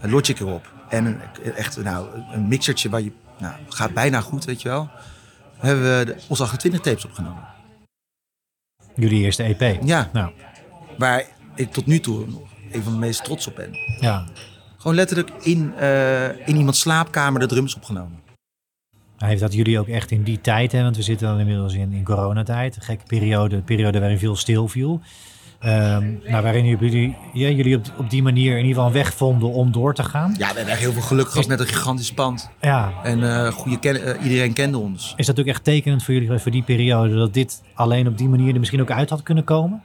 Logic 0.00 0.40
erop. 0.40 0.72
En 0.88 1.06
een, 1.06 1.20
echt 1.54 1.82
nou, 1.82 2.08
een 2.32 2.48
mixertje 2.48 2.88
waar 2.88 3.00
je 3.00 3.12
nou, 3.38 3.54
gaat 3.68 3.94
bijna 3.94 4.20
goed, 4.20 4.44
weet 4.44 4.62
je 4.62 4.68
wel. 4.68 4.90
Hebben 5.58 5.84
we 5.84 6.16
onze 6.28 6.42
28 6.42 6.80
tapes 6.80 7.04
opgenomen. 7.04 7.44
Jullie 8.94 9.24
eerste 9.24 9.42
EP. 9.42 9.82
Ja, 9.82 10.10
Nou, 10.12 10.32
waar 10.98 11.24
ik 11.54 11.72
tot 11.72 11.86
nu 11.86 12.00
toe 12.00 12.26
nog 12.26 12.50
een 12.72 12.82
van 12.82 12.92
de 12.92 12.98
meest 12.98 13.24
trots 13.24 13.46
op 13.46 13.56
ben. 13.56 13.70
ja. 14.00 14.24
Gewoon 14.76 14.96
letterlijk 14.96 15.30
in, 15.40 15.74
eh, 15.74 16.48
in 16.48 16.56
iemands 16.56 16.80
slaapkamer 16.80 17.40
de 17.40 17.46
drums 17.46 17.74
opgenomen. 17.74 18.21
Heeft 19.28 19.40
dat 19.40 19.54
jullie 19.54 19.78
ook 19.78 19.88
echt 19.88 20.10
in 20.10 20.22
die 20.22 20.40
tijd, 20.40 20.72
hè, 20.72 20.82
want 20.82 20.96
we 20.96 21.02
zitten 21.02 21.28
dan 21.28 21.38
inmiddels 21.38 21.74
in, 21.74 21.92
in 21.92 22.04
coronatijd. 22.04 22.76
Een 22.76 22.82
gekke 22.82 23.04
periode, 23.06 23.56
een 23.56 23.64
periode 23.64 23.98
waarin 24.00 24.18
veel 24.18 24.36
stil 24.36 24.68
viel. 24.68 25.00
Ehm, 25.58 26.10
nou, 26.26 26.42
waarin 26.42 26.64
jullie, 26.66 27.16
ja, 27.32 27.48
jullie 27.48 27.76
op, 27.76 27.84
op 27.98 28.10
die 28.10 28.22
manier 28.22 28.50
in 28.50 28.56
ieder 28.56 28.68
geval 28.74 28.86
een 28.86 28.92
weg 28.92 29.14
vonden 29.14 29.48
om 29.52 29.72
door 29.72 29.94
te 29.94 30.04
gaan. 30.04 30.30
Ja, 30.38 30.48
we 30.48 30.54
hebben 30.54 30.66
echt 30.72 30.80
heel 30.80 30.92
veel 30.92 31.02
geluk 31.02 31.28
gehad 31.30 31.46
met 31.46 31.60
een 31.60 31.66
gigantisch 31.66 32.12
pand. 32.12 32.50
Ja, 32.60 32.92
En 33.02 33.22
eh, 33.44 33.52
goede 33.52 33.78
ken- 33.78 34.02
eh, 34.04 34.24
iedereen 34.24 34.52
kende 34.52 34.78
ons. 34.78 35.14
is 35.16 35.26
dat 35.26 35.40
ook 35.40 35.46
echt 35.46 35.64
tekenend 35.64 36.04
voor 36.04 36.14
jullie 36.14 36.38
voor 36.38 36.50
die 36.52 36.62
periode, 36.62 37.14
dat 37.14 37.34
dit 37.34 37.62
alleen 37.74 38.06
op 38.08 38.18
die 38.18 38.28
manier 38.28 38.52
er 38.52 38.58
misschien 38.58 38.80
ook 38.80 38.90
uit 38.90 39.10
had 39.10 39.22
kunnen 39.22 39.44
komen? 39.44 39.82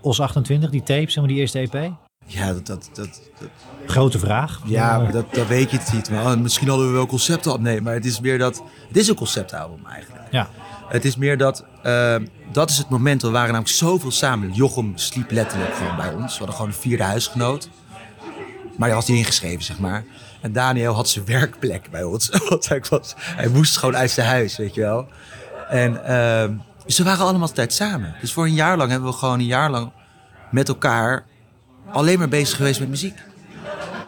OS 0.00 0.20
28, 0.20 0.70
die 0.70 0.82
tape, 0.82 1.10
zeg 1.10 1.16
maar, 1.16 1.28
die 1.32 1.38
eerste 1.40 1.58
EP? 1.58 1.90
Ja, 2.32 2.52
dat, 2.52 2.66
dat, 2.66 2.90
dat, 2.92 3.20
dat- 3.40 3.48
Grote 3.86 4.18
vraag. 4.18 4.60
ja 4.64 4.98
Maar- 4.98 5.12
dat, 5.12 5.34
dat 5.34 5.46
weet 5.46 5.70
je 5.70 5.78
het 5.78 5.92
niet. 5.92 6.10
Maar, 6.10 6.24
oh, 6.24 6.36
misschien 6.40 6.68
hadden 6.68 6.86
we 6.86 6.92
wel 6.92 7.06
concepten. 7.06 7.62
Nee, 7.62 7.80
maar 7.80 7.94
het 7.94 8.04
is 8.04 8.20
meer 8.20 8.38
dat... 8.38 8.62
Het 8.88 8.96
is 8.96 9.08
een 9.08 9.14
conceptalbum 9.14 9.86
eigenlijk. 9.86 10.22
ja. 10.30 10.48
Het 10.88 11.04
is 11.04 11.16
meer 11.16 11.38
dat... 11.38 11.64
eh, 11.82 12.16
dat 12.52 12.70
is 12.70 12.78
het 12.78 12.88
moment. 12.88 13.22
We 13.22 13.30
waren 13.30 13.46
namelijk 13.52 13.74
zoveel 13.76 14.10
samen. 14.10 14.52
Jochem 14.52 14.92
sliep 14.94 15.30
letterlijk 15.30 15.74
gewoon 15.74 15.96
bij 15.96 16.12
ons. 16.14 16.32
We 16.32 16.38
hadden 16.38 16.54
gewoon 16.54 16.70
een 16.70 16.76
vierde 16.76 17.02
huisgenoot. 17.02 17.68
Maar 18.76 18.88
die 18.88 18.96
was 18.96 19.06
niet 19.06 19.18
ingeschreven, 19.18 19.62
zeg 19.64 19.78
maar. 19.78 20.04
En 20.40 20.52
Daniel 20.52 20.94
had 20.94 21.08
zijn 21.08 21.24
werkplek 21.24 21.90
bij 21.90 22.02
ons. 22.02 22.28
Want 22.48 22.68
hij, 22.68 22.82
was, 22.88 23.14
hij 23.18 23.48
moest 23.48 23.76
gewoon 23.76 23.96
uit 23.96 24.10
zijn 24.10 24.26
huis, 24.26 24.56
weet 24.56 24.74
je 24.74 24.80
wel. 24.80 25.08
En 25.68 26.04
ehm, 26.04 26.54
dus 26.86 26.98
we 26.98 27.04
waren 27.04 27.24
allemaal 27.24 27.48
altijd 27.48 27.72
samen. 27.72 28.14
Dus 28.20 28.32
voor 28.32 28.44
een 28.44 28.54
jaar 28.54 28.76
lang 28.76 28.90
hebben 28.90 29.10
we 29.10 29.16
gewoon 29.16 29.38
een 29.38 29.44
jaar 29.46 29.70
lang 29.70 29.90
met 30.50 30.68
elkaar 30.68 31.24
alleen 31.88 32.18
maar 32.18 32.28
bezig 32.28 32.56
geweest 32.56 32.80
met 32.80 32.88
muziek. 32.88 33.18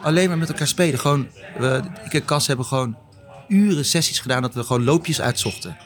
Alleen 0.02 0.28
maar 0.28 0.38
met 0.38 0.48
elkaar 0.48 0.66
spelen. 0.66 0.98
Gewoon, 0.98 1.28
we, 1.58 1.82
ik 2.04 2.14
en 2.14 2.24
Cas 2.24 2.46
hebben 2.46 2.66
gewoon 2.66 2.96
uren 3.48 3.84
sessies 3.84 4.18
gedaan 4.20 4.42
dat 4.42 4.54
we 4.54 4.62
gewoon 4.64 4.84
loopjes 4.84 5.20
uitzochten. 5.20 5.76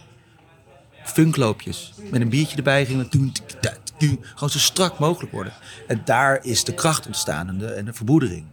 Funkloopjes. 1.04 1.92
Met 2.10 2.20
een 2.20 2.28
biertje 2.28 2.56
erbij 2.56 2.86
gingen 2.86 3.08
we 3.10 3.10
doen. 3.10 3.32
Gewoon 4.34 4.50
zo 4.50 4.58
strak 4.58 4.98
mogelijk 4.98 5.32
worden. 5.32 5.52
En 5.86 6.00
daar 6.04 6.38
is 6.44 6.64
de 6.64 6.74
kracht 6.74 7.06
ontstaan 7.06 7.48
en 7.48 7.58
de, 7.58 7.66
en 7.66 7.84
de 7.84 7.92
verboedering. 7.92 8.44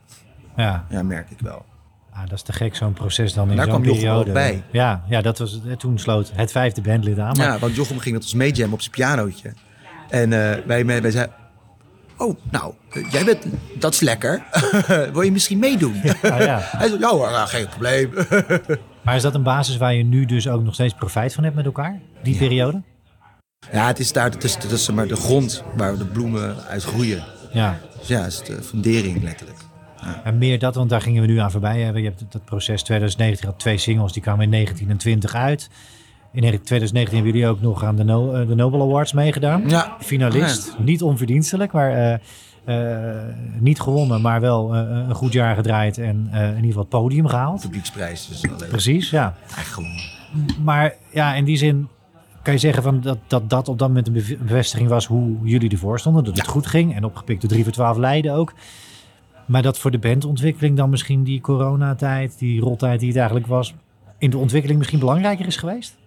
ja. 0.56 0.86
Ja, 0.90 1.04
merk 1.04 1.30
ik 1.30 1.40
wel. 1.40 1.66
Ah, 2.12 2.20
dat 2.22 2.32
is 2.32 2.42
te 2.42 2.54
gek, 2.54 2.76
zo'n 2.76 2.94
proces 2.94 3.34
dan 3.34 3.50
in 3.50 3.56
Daar 3.56 3.66
zo'n 3.66 3.74
kwam 3.74 3.86
Jochem 3.86 4.02
periode. 4.02 4.28
ook 4.28 4.34
bij. 4.34 4.64
Ja, 4.72 5.04
ja, 5.08 5.22
dat 5.22 5.38
was. 5.38 5.60
Toen 5.78 6.00
sloot 6.00 6.32
het 6.36 6.52
vijfde 6.52 6.82
bandlid 6.82 7.20
aan. 7.20 7.38
Maar 7.38 7.48
Ja, 7.48 7.60
want 7.60 7.76
Jochem 7.76 8.00
ging 8.00 8.14
met 8.16 8.24
ons 8.24 8.34
meejammen 8.34 8.74
op 8.74 8.80
zijn 8.82 8.92
pianootje. 8.96 9.54
En 10.10 10.34
eh, 10.34 10.66
wij, 10.66 10.86
wij, 10.86 11.02
wij 11.02 11.12
zeiden... 11.12 11.36
Oh, 12.18 12.38
nou, 12.52 12.74
eh, 12.90 13.12
jij 13.12 13.24
bent... 13.24 13.46
Dat 13.80 13.94
is 13.94 14.00
lekker. 14.00 14.44
Wil 15.14 15.22
je 15.22 15.32
misschien 15.32 15.60
meedoen? 15.60 15.96
Ah, 16.22 16.40
ja. 16.40 16.60
Hij 16.78 16.88
zei, 16.88 17.00
ja 17.00 17.10
hoor, 17.10 17.32
nou, 17.32 17.48
geen 17.48 17.68
probleem. 17.68 18.14
Maar 19.04 19.16
is 19.16 19.22
dat 19.22 19.36
een 19.36 19.44
basis 19.44 19.78
waar 19.78 19.94
je 19.94 20.04
nu 20.04 20.26
dus 20.26 20.48
ook 20.48 20.64
nog 20.64 20.74
steeds 20.74 20.94
profijt 20.94 21.34
van 21.34 21.44
hebt 21.44 21.56
met 21.56 21.66
elkaar? 21.66 22.00
Die 22.22 22.38
periode? 22.38 22.82
Ja, 23.72 23.88
het 23.88 24.00
is 24.00 24.12
daar 24.12 24.32
het 24.32 24.44
is, 24.44 24.54
het 24.54 24.72
is 24.72 24.90
maar 24.90 25.08
de 25.08 25.16
grond 25.16 25.64
waar 25.76 25.98
de 25.98 26.06
bloemen 26.06 26.64
uit 26.68 26.84
groeien. 26.84 27.24
Ja. 27.52 27.80
Dus 28.00 28.08
ja, 28.08 28.22
het 28.22 28.34
is 28.34 28.42
de 28.44 28.64
fundering 28.64 29.24
letterlijk. 29.24 29.58
En 30.24 30.38
meer 30.38 30.60
dat, 30.60 30.76
want 30.76 30.90
daar 30.90 31.02
gingen 31.02 31.22
we 31.22 31.28
nu 31.28 31.38
aan 31.38 31.52
voorbij. 31.52 31.80
Je 31.80 32.04
hebt 32.04 32.24
dat 32.30 32.46
proces 32.46 32.84
2019 32.84 33.48
had 33.48 33.60
twee 33.60 33.78
singles, 33.78 34.14
die 34.14 34.22
kwamen 34.22 34.44
in 34.44 34.50
19 34.50 34.90
en 34.90 34.98
20 34.98 35.36
uit. 35.36 35.70
In 36.34 36.42
2019 36.42 37.14
hebben 37.16 37.34
jullie 37.34 37.48
ook 37.48 37.62
nog 37.62 37.84
aan 37.84 37.96
de, 37.96 38.04
no 38.04 38.32
eh, 38.34 38.48
de 38.48 38.56
Nobel 38.56 38.82
Awards 38.82 39.14
meegedaan. 39.14 39.70
Ja. 39.70 39.96
Finalist, 40.00 40.76
niet 40.80 41.02
onverdienstelijk, 41.02 41.72
maar 41.72 41.92
eh, 41.92 42.14
eh, 42.66 43.24
niet 43.60 43.80
gewonnen, 43.80 44.22
maar 44.22 44.42
wel 44.42 44.76
een 44.76 45.16
goed 45.16 45.34
jaar 45.34 45.56
gedraaid 45.56 45.98
en 45.98 46.30
in 46.32 46.46
ieder 46.56 46.64
geval 46.66 46.82
het 46.82 46.90
podium 46.90 47.28
gehaald. 47.28 47.62
Publieksprijs. 47.62 48.28
Dus. 48.28 48.68
Precies, 48.70 49.10
ja. 49.10 49.36
Eigenlijk 49.56 49.68
gewoon. 49.68 50.64
Maar 50.64 50.94
ja, 51.12 51.34
in 51.34 51.44
die 51.46 51.58
zin 51.58 51.88
kan 52.42 52.54
je 52.54 52.60
zeggen 52.60 52.84
van 52.84 53.02
dat, 53.02 53.18
dat 53.28 53.50
dat 53.50 53.68
op 53.68 53.80
dat 53.80 53.88
moment 53.88 54.08
een 54.08 54.14
bev- 54.14 54.38
bevestiging 54.38 54.90
was 54.90 55.06
hoe 55.06 55.38
jullie 55.44 55.70
ervoor 55.72 56.00
stonden. 56.00 56.24
Dat 56.24 56.38
het 56.38 56.46
Ja. 56.46 56.52
goed 56.52 56.68
ging 56.68 56.96
en 56.96 57.04
opgepikt 57.04 57.42
de 57.42 57.48
3 57.48 57.64
voor 57.64 57.72
12 57.74 57.98
Leiden 57.98 58.34
ook. 58.34 58.54
Maar 59.46 59.62
dat 59.62 59.78
voor 59.80 59.92
de 59.92 60.00
bandontwikkeling 60.00 60.78
dan 60.78 60.90
misschien 60.90 61.24
die 61.24 61.42
coronatijd, 61.42 62.40
die 62.40 62.62
rottijd 62.62 63.00
die 63.00 63.08
het 63.08 63.18
eigenlijk 63.18 63.48
was, 63.48 63.74
in 64.18 64.30
de 64.30 64.38
ontwikkeling 64.38 64.78
misschien 64.80 65.00
belangrijker 65.00 65.46
is 65.46 65.58
geweest? 65.58 65.98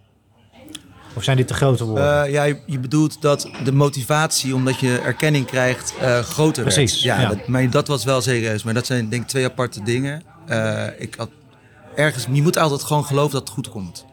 Of 1.17 1.25
zijn 1.25 1.37
dit 1.37 1.47
te 1.47 1.55
grote 1.55 1.85
woorden? 1.85 2.25
Eh, 2.25 2.33
ja, 2.33 2.43
je, 2.43 2.59
je 2.67 2.79
bedoelt 2.79 3.21
dat 3.21 3.49
de 3.65 3.73
motivatie, 3.73 4.55
omdat 4.55 4.81
je 4.81 4.99
erkenning 4.99 5.47
krijgt, 5.47 5.95
eh, 6.01 6.19
groter 6.19 6.63
Precies, 6.63 6.93
werd. 7.03 7.19
Ja, 7.19 7.21
ja. 7.21 7.29
Dat, 7.29 7.47
maar 7.47 7.71
dat 7.71 7.89
was 7.89 8.05
wel 8.05 8.21
serieus. 8.21 8.63
Maar 8.63 8.75
dat 8.75 8.87
zijn 8.87 9.09
denk 9.09 9.23
ik 9.23 9.29
twee 9.29 9.45
aparte 9.45 9.83
dingen. 9.83 10.23
Eh, 10.47 10.87
ik 10.99 11.15
had 11.15 11.31
ergens, 11.95 12.27
je 12.33 12.43
moet 12.43 12.59
altijd 12.59 12.83
gewoon 12.83 13.05
geloven 13.05 13.33
dat 13.33 13.41
het 13.41 13.51
goed 13.51 13.69
komt. 13.69 14.05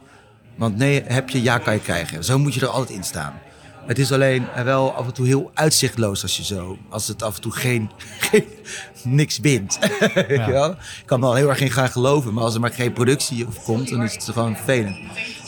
Want 0.56 0.78
nee, 0.78 1.04
heb 1.06 1.30
je, 1.30 1.42
ja 1.42 1.58
kan 1.58 1.74
je 1.74 1.80
krijgen. 1.80 2.24
Zo 2.24 2.40
moet 2.40 2.54
je 2.54 2.62
er 2.62 2.68
altijd 2.68 2.98
in 2.98 3.04
staan. 3.04 3.34
Het 3.86 4.00
is 4.00 4.12
alleen 4.12 4.48
wel 4.64 4.94
af 4.94 5.06
en 5.06 5.14
toe 5.14 5.26
heel 5.26 5.52
uitzichtloos 5.54 6.22
als 6.22 6.38
je 6.38 6.44
zo, 6.44 6.78
als 6.90 7.08
het 7.08 7.24
af 7.24 7.36
en 7.36 7.42
toe 7.42 7.52
geen, 7.52 7.90
geen 8.30 8.46
niks 9.04 9.40
wint. 9.40 9.80
Wel? 10.48 10.72
Ik 10.72 11.04
kan 11.06 11.22
wel 11.22 11.34
heel 11.34 11.50
erg 11.50 11.60
in 11.60 11.72
gaan 11.72 11.90
geloven, 11.90 12.34
maar 12.34 12.44
als 12.44 12.54
er 12.54 12.60
maar 12.60 12.74
geen 12.74 12.94
productie 12.94 13.46
op 13.46 13.64
komt, 13.64 13.90
dan 13.90 14.04
is 14.04 14.14
het 14.14 14.24
gewoon 14.24 14.56
vervelend. 14.56 14.98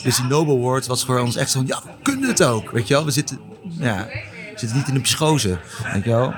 Dus 0.06 0.16
die 0.16 0.26
Nobel 0.26 0.56
Awards 0.56 0.86
was 0.86 1.04
voor 1.04 1.20
ons 1.20 1.36
echt 1.36 1.50
zo 1.50 1.58
van, 1.58 1.66
ja, 1.68 1.80
we 1.84 1.90
kunnen 2.02 2.28
het 2.28 2.42
ook. 2.44 2.70
Weet 2.70 2.88
je 2.88 2.94
wel? 2.94 3.04
We 3.04 3.10
zitten, 3.10 3.38
ja, 3.70 4.06
we 4.52 4.52
zitten 4.58 4.76
niet 4.78 4.88
in 4.88 4.94
de 4.94 5.00
psychose. 5.00 5.58
Weet 5.92 6.04
je 6.04 6.10
wel? 6.10 6.34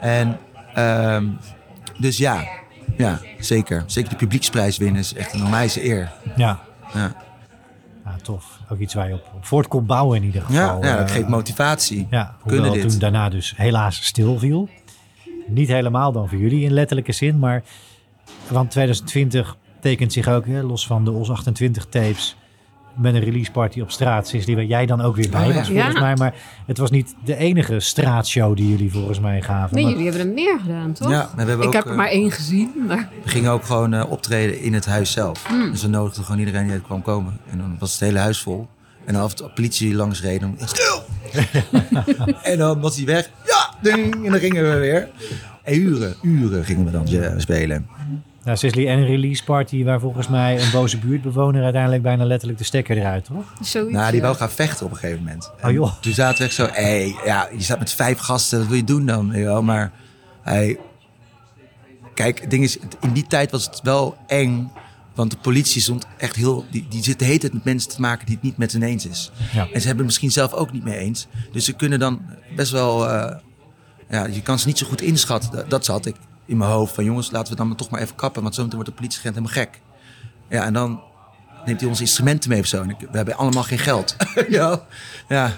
En, 0.00 0.38
ehm, 0.74 1.26
dus 1.98 2.16
ja, 2.16 2.44
ja, 2.96 3.20
zeker. 3.38 3.82
Zeker 3.86 4.10
de 4.10 4.16
publieksprijs 4.16 4.76
winnen 4.78 5.00
is 5.00 5.14
echt 5.14 5.32
een 5.32 5.44
onwijze 5.44 5.84
eer. 5.84 6.12
ja. 6.36 6.60
Ja, 6.94 7.12
ja, 8.04 8.16
tof. 8.22 8.58
Ook 8.68 8.78
iets 8.78 8.94
waar 8.94 9.08
je 9.08 9.14
op, 9.14 9.30
op 9.34 9.44
voort 9.46 9.68
kon 9.68 9.86
bouwen 9.86 10.16
in 10.16 10.24
ieder 10.24 10.42
geval. 10.42 10.82
ja 10.82 10.96
dat 10.96 11.08
Eh, 11.08 11.14
geeft 11.14 11.28
motivatie. 11.28 12.06
Ja, 12.10 12.36
We 12.42 12.48
kunnen 12.48 12.64
hoewel 12.66 12.82
dit. 12.82 12.90
toen 12.90 13.00
daarna 13.00 13.28
dus 13.28 13.54
helaas 13.56 14.04
stil 14.04 14.38
viel. 14.38 14.68
Niet 15.46 15.68
helemaal 15.68 16.12
dan 16.12 16.28
voor 16.28 16.38
jullie 16.38 16.64
in 16.64 16.72
letterlijke 16.72 17.12
zin, 17.12 17.38
maar 17.38 17.62
want 18.48 18.70
2020 18.70 19.56
tekent 19.80 20.12
zich 20.12 20.28
ook, 20.28 20.46
hè, 20.46 20.62
los 20.62 20.86
van 20.86 21.04
de 21.04 21.10
OS 21.10 21.30
28 21.30 21.84
tapes, 21.84 22.36
met 22.96 23.14
een 23.14 23.20
release 23.20 23.50
party 23.50 23.80
op 23.80 23.90
straat, 23.90 24.28
sinds 24.28 24.46
die 24.46 24.54
waar 24.54 24.64
jij 24.64 24.86
dan 24.86 25.00
ook 25.00 25.16
weer 25.16 25.30
bij 25.30 25.40
Oh, 25.40 25.48
ja. 25.48 25.54
was 25.54 25.66
volgens 25.68 25.94
Ja. 25.94 26.00
mij. 26.00 26.14
Maar 26.16 26.34
het 26.66 26.78
was 26.78 26.90
niet 26.90 27.14
de 27.24 27.36
enige 27.36 27.80
straatshow 27.80 28.56
die 28.56 28.68
jullie 28.68 28.90
volgens 28.92 29.20
mij 29.20 29.42
gaven. 29.42 29.74
Nee, 29.74 29.84
Maar- 29.84 29.92
jullie 29.92 30.08
hebben 30.08 30.26
er 30.28 30.34
meer 30.34 30.58
gedaan, 30.60 30.92
toch? 30.92 31.10
Ja, 31.10 31.16
maar 31.36 31.44
we 31.44 31.50
hebben 31.50 31.60
ik 31.60 31.66
ook, 31.66 31.72
heb 31.74 31.84
er 31.84 31.90
eh, 31.90 31.96
maar 31.96 32.08
één 32.08 32.30
gezien, 32.30 32.70
maar 32.88 33.08
We 33.22 33.28
gingen 33.28 33.50
ook 33.50 33.64
gewoon 33.64 33.94
eh, 33.94 34.10
optreden 34.10 34.60
in 34.60 34.74
het 34.74 34.86
huis 34.86 35.12
zelf. 35.12 35.46
Dus 35.70 35.82
we 35.82 35.88
nodigden 35.88 36.24
gewoon 36.24 36.40
iedereen 36.40 36.62
die 36.64 36.72
uit 36.72 36.82
kwam 36.82 37.02
komen. 37.02 37.38
En 37.50 37.58
dan 37.58 37.76
was 37.78 37.92
het 37.92 38.00
hele 38.00 38.18
huis 38.18 38.40
vol. 38.42 38.66
En 39.04 39.12
dan 39.14 39.22
af 39.22 39.30
en 39.30 39.36
toe 39.36 39.48
politie 39.54 39.94
langs 39.94 40.22
reed, 40.22 40.40
dan 40.40 40.56
stil! 40.64 41.02
en 42.42 42.58
dan 42.58 42.80
was 42.80 42.96
hij 42.96 43.04
weg. 43.06 43.30
Ja, 43.46 43.74
ding! 43.80 44.14
En 44.24 44.30
dan 44.30 44.40
gingen 44.40 44.70
we 44.72 44.78
weer. 44.78 45.08
En 45.62 45.80
uren, 45.80 46.14
uren 46.22 46.64
gingen 46.64 46.84
we 46.84 46.90
dan 46.90 47.06
eh, 47.06 47.32
spelen. 47.36 47.86
Nou, 48.44 48.56
Sisley, 48.56 48.88
en 48.88 48.98
een 48.98 49.06
release 49.06 49.44
party 49.44 49.84
waar 49.84 50.00
volgens 50.00 50.28
mij 50.28 50.60
een 50.62 50.70
boze 50.70 50.98
buurtbewoner 50.98 51.62
uiteindelijk 51.62 52.02
bijna 52.02 52.24
letterlijk 52.24 52.58
de 52.58 52.64
stekker 52.64 52.96
eruit, 52.96 53.24
toch? 53.24 53.52
zoiets. 53.60 53.92
Nou, 53.92 54.06
die 54.10 54.20
ja. 54.20 54.26
wou 54.26 54.36
gaan 54.36 54.50
vechten 54.50 54.86
op 54.86 54.92
een 54.92 54.98
gegeven 54.98 55.22
moment. 55.22 55.50
En 55.60 55.68
Oh, 55.68 55.74
joh. 55.74 55.92
Toen 56.00 56.12
zaten 56.12 56.38
we 56.38 56.44
echt 56.44 56.54
zo, 56.54 56.68
hé, 56.72 57.14
ja, 57.24 57.48
je 57.56 57.62
staat 57.62 57.78
met 57.78 57.92
vijf 57.92 58.18
gasten, 58.18 58.58
wat 58.58 58.68
wil 58.68 58.76
je 58.76 58.84
doen 58.84 59.06
dan? 59.06 59.32
Wel? 59.32 59.62
Maar 59.62 59.92
hij... 60.42 60.78
Kijk, 62.14 62.40
het 62.40 62.50
ding 62.50 62.62
is, 62.64 62.78
in 63.00 63.12
die 63.12 63.26
tijd 63.26 63.50
was 63.50 63.64
het 63.64 63.80
wel 63.82 64.16
eng. 64.26 64.70
Want 65.14 65.30
de 65.30 65.36
politie 65.36 65.80
stond 65.82 66.06
echt 66.16 66.36
heel... 66.36 66.64
Die, 66.70 66.86
die 66.88 67.02
zit 67.02 67.18
de 67.18 67.24
hele 67.24 67.38
tijd 67.38 67.52
met 67.52 67.64
mensen 67.64 67.90
te 67.90 68.00
maken 68.00 68.26
die 68.26 68.34
het 68.34 68.44
niet 68.44 68.56
met 68.56 68.72
hen 68.72 68.82
eens 68.82 69.06
is. 69.06 69.32
Ja. 69.52 69.60
En 69.60 69.80
ze 69.80 69.86
hebben 69.86 69.96
het 69.96 70.04
misschien 70.04 70.30
zelf 70.32 70.52
ook 70.52 70.72
niet 70.72 70.84
mee 70.84 70.98
eens. 70.98 71.26
Dus 71.52 71.64
ze 71.64 71.72
kunnen 71.72 71.98
dan 71.98 72.22
best 72.56 72.72
wel... 72.72 73.08
eh, 73.08 73.36
ja, 74.10 74.26
je 74.26 74.42
kan 74.42 74.58
ze 74.58 74.66
niet 74.66 74.78
zo 74.78 74.86
goed 74.86 75.00
inschatten. 75.00 75.50
Dat, 75.50 75.70
dat 75.70 75.84
zat 75.84 76.06
ik 76.06 76.16
in 76.46 76.56
mijn 76.56 76.70
hoofd. 76.70 76.94
Van 76.94 77.04
jongens, 77.04 77.30
laten 77.30 77.50
we 77.52 77.58
dan 77.58 77.66
maar 77.68 77.76
toch 77.76 77.90
maar 77.90 78.00
even 78.00 78.14
kappen. 78.16 78.42
Want 78.42 78.54
zometeen 78.54 78.76
wordt 78.76 78.90
de 78.90 78.96
politieagent 78.96 79.34
helemaal 79.34 79.56
gek. 79.64 79.80
Ja, 80.48 80.64
en 80.64 80.72
dan 80.72 81.00
neemt 81.64 81.80
hij 81.80 81.88
onze 81.88 82.02
instrumenten 82.02 82.50
mee 82.50 82.60
of 82.60 82.66
zo. 82.66 82.82
En 82.82 82.88
we 83.10 83.16
hebben 83.16 83.36
allemaal 83.36 83.62
geen 83.62 83.78
geld. 83.78 84.16
ja, 84.48 84.80
ja, 85.28 85.52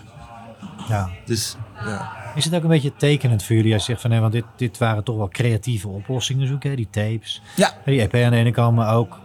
Ja. 0.89 1.11
dus 1.25 1.57
ja. 1.85 2.13
Is 2.35 2.45
het 2.45 2.55
ook 2.55 2.63
een 2.63 2.69
beetje 2.69 2.97
tekenend 2.97 3.43
voor 3.43 3.57
jullie 3.57 3.73
als 3.73 3.83
je 3.83 3.89
zegt 3.89 4.01
van 4.01 4.11
nee, 4.11 4.21
want 4.21 4.33
dit, 4.33 4.45
dit 4.57 4.79
waren 4.79 5.05
toch 5.05 5.17
wel 5.17 5.29
creatieve 5.29 5.89
oplossingen 5.89 6.47
zoeken, 6.47 6.77
die 6.77 6.89
tapes. 6.91 7.43
Ja, 7.57 7.73
Die 7.85 8.01
EP 8.01 8.15
aan 8.15 8.31
de 8.31 8.37
ene 8.37 8.51
kant, 8.51 8.77
maar 8.77 8.95
ook 8.95 9.19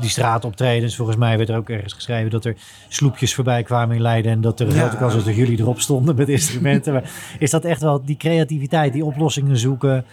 die 0.00 0.10
straatoptredens. 0.10 0.96
Volgens 0.96 1.16
mij 1.16 1.36
werd 1.36 1.48
er 1.48 1.56
ook 1.56 1.68
ergens 1.70 1.92
geschreven 1.92 2.30
dat 2.30 2.44
er 2.44 2.56
sloepjes 2.88 3.34
voorbij 3.34 3.62
kwamen 3.62 3.96
in 3.96 4.02
Leiden. 4.02 4.32
En 4.32 4.40
dat 4.40 4.60
er 4.60 4.66
Ja. 4.68 4.72
grote 4.80 4.96
kans 4.96 5.14
was 5.14 5.24
dat 5.24 5.34
jullie 5.36 5.58
erop 5.58 5.80
stonden 5.80 6.16
met 6.16 6.28
instrumenten. 6.28 6.92
maar 6.92 7.10
is 7.38 7.50
dat 7.50 7.64
echt 7.64 7.80
wel 7.80 8.04
die 8.04 8.16
creativiteit, 8.16 8.92
die 8.92 9.04
oplossingen 9.04 9.56
zoeken 9.56 10.04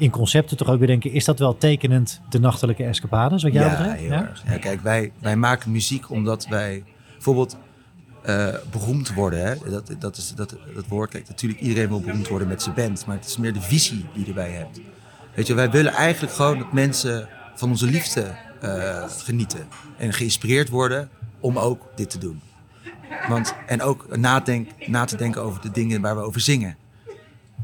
in 0.00 0.10
concepten 0.10 0.56
toch 0.56 0.68
ook 0.68 0.78
weer 0.78 0.86
denken. 0.86 1.12
Is 1.12 1.24
dat 1.24 1.38
wel 1.38 1.58
tekenend 1.58 2.20
de 2.28 2.38
nachtelijke 2.38 2.84
escapades 2.84 3.42
wat 3.42 3.52
jou 3.52 3.70
ja, 3.70 3.76
betreft? 3.76 4.00
heel 4.00 4.12
erg. 4.12 4.42
Ja, 4.46 4.58
kijk, 4.58 4.80
wij, 4.80 5.12
wij 5.18 5.36
maken 5.36 5.70
muziek 5.70 6.10
omdat 6.10 6.46
wij 6.46 6.84
bijvoorbeeld... 7.12 7.56
eh, 8.22 8.48
beroemd 8.70 9.14
worden. 9.14 9.44
Hè? 9.44 9.54
Dat, 9.70 9.94
dat, 9.98 10.16
is, 10.16 10.34
dat, 10.34 10.56
dat 10.74 10.86
woord, 10.88 11.10
kijk, 11.10 11.28
natuurlijk 11.28 11.60
iedereen 11.60 11.88
wil 11.88 12.00
beroemd 12.00 12.28
worden 12.28 12.48
met 12.48 12.62
zijn 12.62 12.74
band. 12.74 13.06
Maar 13.06 13.16
het 13.16 13.26
is 13.26 13.36
meer 13.36 13.52
de 13.52 13.60
visie 13.60 14.06
die 14.12 14.22
je 14.22 14.28
erbij 14.28 14.50
hebt. 14.50 14.80
Weet 15.34 15.46
je, 15.46 15.54
wij 15.54 15.70
willen 15.70 15.92
eigenlijk 15.92 16.34
gewoon 16.34 16.58
dat 16.58 16.72
mensen 16.72 17.28
van 17.54 17.68
onze 17.68 17.86
liefde 17.86 18.34
genieten. 19.08 19.66
En 19.98 20.12
geïnspireerd 20.12 20.68
worden 20.68 21.08
om 21.40 21.58
ook 21.58 21.86
dit 21.94 22.10
te 22.10 22.18
doen. 22.18 22.40
Want, 23.28 23.54
en 23.66 23.82
ook 23.82 24.16
nadenk, 24.16 24.68
na 24.86 25.04
te 25.04 25.16
denken 25.16 25.42
over 25.42 25.60
de 25.60 25.70
dingen 25.70 26.00
waar 26.00 26.16
we 26.16 26.22
over 26.22 26.40
zingen. 26.40 26.76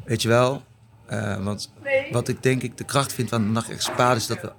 Weet 0.05 0.23
je 0.23 0.29
wel? 0.29 0.63
Uh, 1.11 1.45
want 1.45 1.73
wat 2.11 2.29
ik 2.29 2.43
denk 2.43 2.63
ik 2.63 2.77
de 2.77 2.85
kracht 2.85 3.13
vind 3.13 3.29
van 3.29 3.43
de 3.43 3.49
Nacht 3.51 3.71
is 3.71 4.27
dat 4.27 4.41
we 4.41 4.53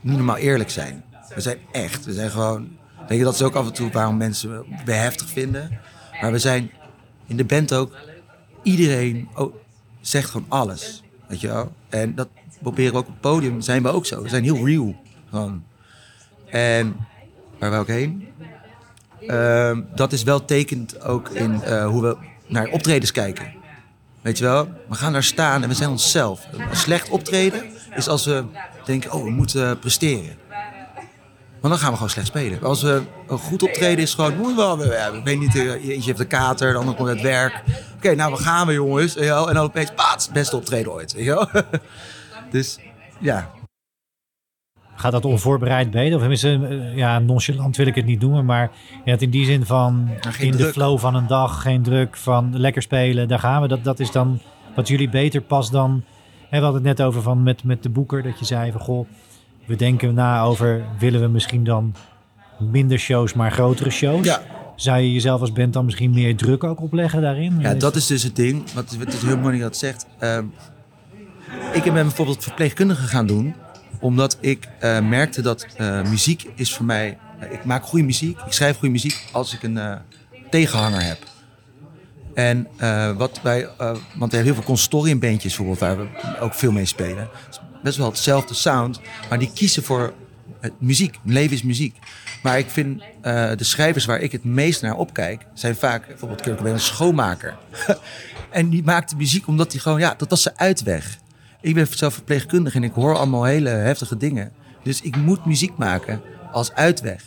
niet 0.00 0.16
normaal 0.16 0.36
eerlijk 0.36 0.70
zijn. 0.70 1.04
We 1.34 1.40
zijn 1.40 1.58
echt. 1.72 2.04
We 2.04 2.12
zijn 2.12 2.30
gewoon. 2.30 2.76
Weet 3.08 3.18
je, 3.18 3.24
dat 3.24 3.34
is 3.34 3.42
ook 3.42 3.54
af 3.54 3.66
en 3.66 3.72
toe 3.72 3.90
waarom 3.90 4.16
mensen 4.16 4.64
we 4.84 4.92
heftig 4.92 5.28
vinden. 5.28 5.80
Maar 6.20 6.32
we 6.32 6.38
zijn 6.38 6.70
in 7.26 7.36
de 7.36 7.44
band 7.44 7.74
ook. 7.74 7.96
Iedereen 8.62 9.28
zegt 10.00 10.30
gewoon 10.30 10.46
alles. 10.48 11.02
Weet 11.26 11.40
je 11.40 11.46
wel? 11.46 11.72
En 11.88 12.14
dat 12.14 12.28
proberen 12.62 12.92
we 12.92 12.98
ook 12.98 13.06
op 13.06 13.12
het 13.12 13.20
podium. 13.20 13.60
Zijn 13.60 13.82
we 13.82 13.88
ook 13.88 14.06
zo. 14.06 14.22
We 14.22 14.28
zijn 14.28 14.44
heel 14.44 14.66
real. 14.66 14.96
Gewoon. 15.30 15.64
En 16.46 16.96
waar 17.58 17.70
we 17.70 17.76
ook 17.76 17.86
heen? 17.86 18.28
Uh, 19.22 19.78
dat 19.94 20.12
is 20.12 20.22
wel 20.22 20.44
tekend 20.44 21.02
ook 21.02 21.28
in 21.28 21.60
uh, 21.66 21.86
hoe 21.86 22.02
we 22.02 22.16
naar 22.46 22.68
optredens 22.68 23.12
kijken. 23.12 23.52
Weet 24.28 24.38
je 24.38 24.44
wel? 24.44 24.68
We 24.88 24.94
gaan 24.94 25.12
daar 25.12 25.22
staan 25.22 25.62
en 25.62 25.68
we 25.68 25.74
zijn 25.74 25.90
onszelf. 25.90 26.46
Een 26.52 26.76
slecht 26.76 27.08
optreden 27.08 27.62
is 27.94 28.08
als 28.08 28.24
we 28.24 28.44
denken, 28.84 29.12
oh, 29.12 29.24
we 29.24 29.30
moeten 29.30 29.78
presteren. 29.78 30.36
Maar 31.60 31.70
dan 31.70 31.78
gaan 31.78 31.88
we 31.88 31.94
gewoon 31.94 32.10
slecht 32.10 32.26
spelen. 32.26 32.62
Als 32.62 32.82
we 32.82 33.02
een 33.28 33.38
goed 33.38 33.62
optreden 33.62 34.04
is 34.04 34.14
gewoon, 34.14 34.36
moet 34.36 34.54
wel, 34.54 34.84
ik 35.14 35.24
weet 35.24 35.38
niet, 35.38 35.54
eentje 35.54 36.02
heeft 36.02 36.20
een 36.20 36.26
kater, 36.26 36.72
de 36.72 36.78
ander 36.78 36.94
komt 36.94 37.08
uit 37.08 37.20
werk. 37.20 37.62
Oké, 37.96 38.14
nou, 38.14 38.32
we 38.32 38.42
gaan 38.42 38.66
we 38.66 38.72
jongens. 38.72 39.16
En 39.16 39.26
dan 39.26 39.58
opeens, 39.58 39.92
paats, 39.94 40.28
beste 40.28 40.56
optreden 40.56 40.92
ooit. 40.92 41.12
Weet 41.12 41.24
je 41.24 41.30
wel? 41.30 41.48
Dus 42.50 42.78
ja, 43.18 43.50
Gaat 44.98 45.12
dat 45.12 45.24
onvoorbereid 45.24 45.90
beter? 45.90 46.14
Of 46.14 46.20
tenminste, 46.20 46.66
eh, 46.70 46.96
ja, 46.96 47.18
nonchalant 47.18 47.76
wil 47.76 47.86
ik 47.86 47.94
het 47.94 48.04
niet 48.04 48.20
noemen. 48.20 48.44
Maar 48.44 48.70
ja, 49.04 49.16
in 49.18 49.30
die 49.30 49.44
zin 49.44 49.66
van 49.66 50.08
in 50.38 50.50
de 50.56 50.64
flow 50.64 50.98
van 50.98 51.14
een 51.14 51.26
dag, 51.26 51.62
geen 51.62 51.82
druk 51.82 52.16
van 52.16 52.58
lekker 52.58 52.82
spelen, 52.82 53.28
daar 53.28 53.38
gaan 53.38 53.62
we. 53.62 53.68
Dat, 53.68 53.84
dat 53.84 54.00
is 54.00 54.10
dan 54.10 54.40
wat 54.74 54.88
jullie 54.88 55.08
beter 55.08 55.40
past 55.40 55.72
dan. 55.72 56.02
Hè, 56.48 56.58
we 56.58 56.64
hadden 56.64 56.86
het 56.86 56.98
net 56.98 57.06
over 57.06 57.22
van 57.22 57.42
met, 57.42 57.64
met 57.64 57.82
de 57.82 57.88
boeker, 57.88 58.22
dat 58.22 58.38
je 58.38 58.44
zei 58.44 58.72
van 58.72 58.80
goh, 58.80 59.08
we 59.64 59.76
denken 59.76 60.14
na 60.14 60.42
over 60.42 60.84
willen 60.98 61.20
we 61.20 61.28
misschien 61.28 61.64
dan 61.64 61.94
minder 62.58 62.98
shows, 62.98 63.32
maar 63.32 63.52
grotere 63.52 63.90
shows. 63.90 64.24
Ja. 64.24 64.42
Zou 64.76 64.98
je 64.98 65.12
jezelf 65.12 65.40
als 65.40 65.52
band 65.52 65.72
dan 65.72 65.84
misschien 65.84 66.10
meer 66.10 66.36
druk 66.36 66.64
ook 66.64 66.80
opleggen 66.80 67.22
daarin? 67.22 67.60
Ja, 67.60 67.74
dat 67.74 67.96
is 67.96 68.06
dus 68.06 68.22
het 68.22 68.36
ding. 68.36 68.72
Wat 68.72 68.96
het 68.98 69.12
is 69.12 69.22
heel 69.22 69.38
mooi 69.38 69.58
dat 69.58 69.76
zegt. 69.76 70.06
Uh, 70.20 70.38
ik 71.72 71.82
ben 71.82 71.92
bijvoorbeeld 71.92 72.42
verpleegkundige 72.42 73.06
gaan 73.06 73.26
doen 73.26 73.54
omdat 74.00 74.36
ik 74.40 74.68
uh, 74.84 75.00
merkte 75.00 75.42
dat 75.42 75.66
uh, 75.80 76.02
muziek 76.02 76.46
is 76.54 76.74
voor 76.74 76.86
mij... 76.86 77.18
Uh, 77.42 77.52
ik 77.52 77.64
maak 77.64 77.84
goede 77.84 78.04
muziek, 78.04 78.38
ik 78.46 78.52
schrijf 78.52 78.76
goede 78.76 78.92
muziek 78.92 79.24
als 79.32 79.54
ik 79.54 79.62
een 79.62 79.80
tegenhanger 80.50 81.02
heb. 81.02 81.18
En 82.34 82.68
wat 83.16 83.40
wij... 83.42 83.68
want 83.78 84.32
hebben 84.32 84.42
heel 84.42 84.54
veel 84.54 84.62
consortiumbandjes 84.62 85.56
bijvoorbeeld, 85.56 85.78
waar 85.78 85.98
we 85.98 86.40
ook 86.40 86.54
veel 86.54 86.72
mee 86.72 86.84
spelen. 86.84 87.28
best 87.82 87.96
wel 87.96 88.06
hetzelfde 88.06 88.54
sound, 88.54 89.00
maar 89.28 89.38
die 89.38 89.50
kiezen 89.54 89.82
voor 89.82 90.12
muziek. 90.78 91.18
Mijn 91.22 91.38
leven 91.38 91.56
is 91.56 91.62
muziek. 91.62 91.96
Maar 92.42 92.58
ik 92.58 92.70
vind 92.70 93.02
de 93.22 93.64
schrijvers 93.64 94.04
waar 94.04 94.20
ik 94.20 94.32
het 94.32 94.44
meest 94.44 94.82
naar 94.82 94.96
opkijk, 94.96 95.46
zijn 95.54 95.76
vaak 95.76 96.06
bijvoorbeeld 96.06 96.42
Cobain 96.42 96.74
een 96.74 96.80
schoonmaker. 96.80 97.56
en 98.50 98.68
die 98.68 98.82
maakte 98.82 99.16
muziek 99.16 99.46
omdat 99.46 99.72
hij 99.72 99.80
gewoon, 99.80 100.00
ja, 100.00 100.14
dat 100.16 100.30
was 100.30 100.42
zijn 100.42 100.58
uitweg. 100.58 101.18
Ik 101.60 101.74
ben 101.74 101.86
zelf 101.90 102.14
verpleegkundige 102.14 102.76
en 102.76 102.84
ik 102.84 102.92
hoor 102.92 103.16
allemaal 103.16 103.44
hele 103.44 103.68
heftige 103.68 104.16
dingen. 104.16 104.52
Dus 104.82 105.00
ik 105.00 105.16
moet 105.16 105.44
muziek 105.44 105.76
maken 105.76 106.20
als 106.52 106.72
uitweg. 106.72 107.22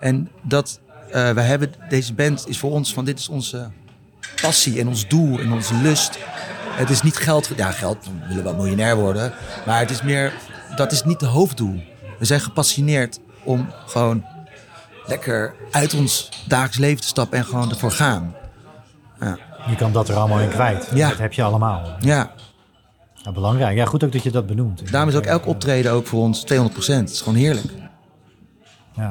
En 0.00 0.30
dat 0.42 0.80
uh, 1.08 1.30
we 1.30 1.40
hebben, 1.40 1.72
deze 1.88 2.14
band 2.14 2.48
is 2.48 2.58
voor 2.58 2.70
ons 2.70 2.94
van 2.94 3.04
dit 3.04 3.18
is 3.18 3.28
onze 3.28 3.70
passie 4.42 4.80
en 4.80 4.88
ons 4.88 5.08
doel 5.08 5.38
en 5.38 5.52
onze 5.52 5.74
lust. 5.74 6.18
Het 6.70 6.90
is 6.90 7.02
niet 7.02 7.16
geld, 7.16 7.50
ja 7.56 7.70
geld, 7.70 8.04
we 8.04 8.28
willen 8.28 8.44
wel 8.44 8.54
miljonair 8.54 8.96
worden. 8.96 9.32
Maar 9.66 9.78
het 9.78 9.90
is 9.90 10.02
meer, 10.02 10.32
dat 10.76 10.92
is 10.92 11.04
niet 11.04 11.20
het 11.20 11.30
hoofddoel. 11.30 11.82
We 12.18 12.24
zijn 12.24 12.40
gepassioneerd 12.40 13.20
om 13.42 13.68
gewoon 13.86 14.24
lekker 15.06 15.54
uit 15.70 15.94
ons 15.94 16.28
dagelijks 16.48 16.78
leven 16.78 17.00
te 17.00 17.06
stappen 17.06 17.38
en 17.38 17.44
gewoon 17.44 17.70
ervoor 17.70 17.92
gaan. 17.92 18.34
Ja. 19.20 19.38
Je 19.68 19.76
kan 19.76 19.92
dat 19.92 20.08
er 20.08 20.16
allemaal 20.16 20.40
in 20.40 20.48
kwijt. 20.48 20.88
Ja. 20.94 21.08
Dat 21.08 21.18
heb 21.18 21.32
je 21.32 21.42
allemaal. 21.42 21.96
Ja, 22.00 22.32
ja, 23.26 23.32
belangrijk. 23.32 23.76
Ja, 23.76 23.84
goed 23.84 24.04
ook 24.04 24.12
dat 24.12 24.22
je 24.22 24.30
dat 24.30 24.46
benoemt. 24.46 24.92
Daarom 24.92 25.10
is 25.10 25.16
ook 25.16 25.24
elk 25.24 25.46
optreden 25.46 25.92
ook 25.92 26.06
voor 26.06 26.20
ons 26.20 26.44
200% 26.44 26.46
Het 26.86 27.10
is 27.10 27.20
gewoon 27.20 27.38
heerlijk. 27.38 27.66
Ja. 28.96 29.08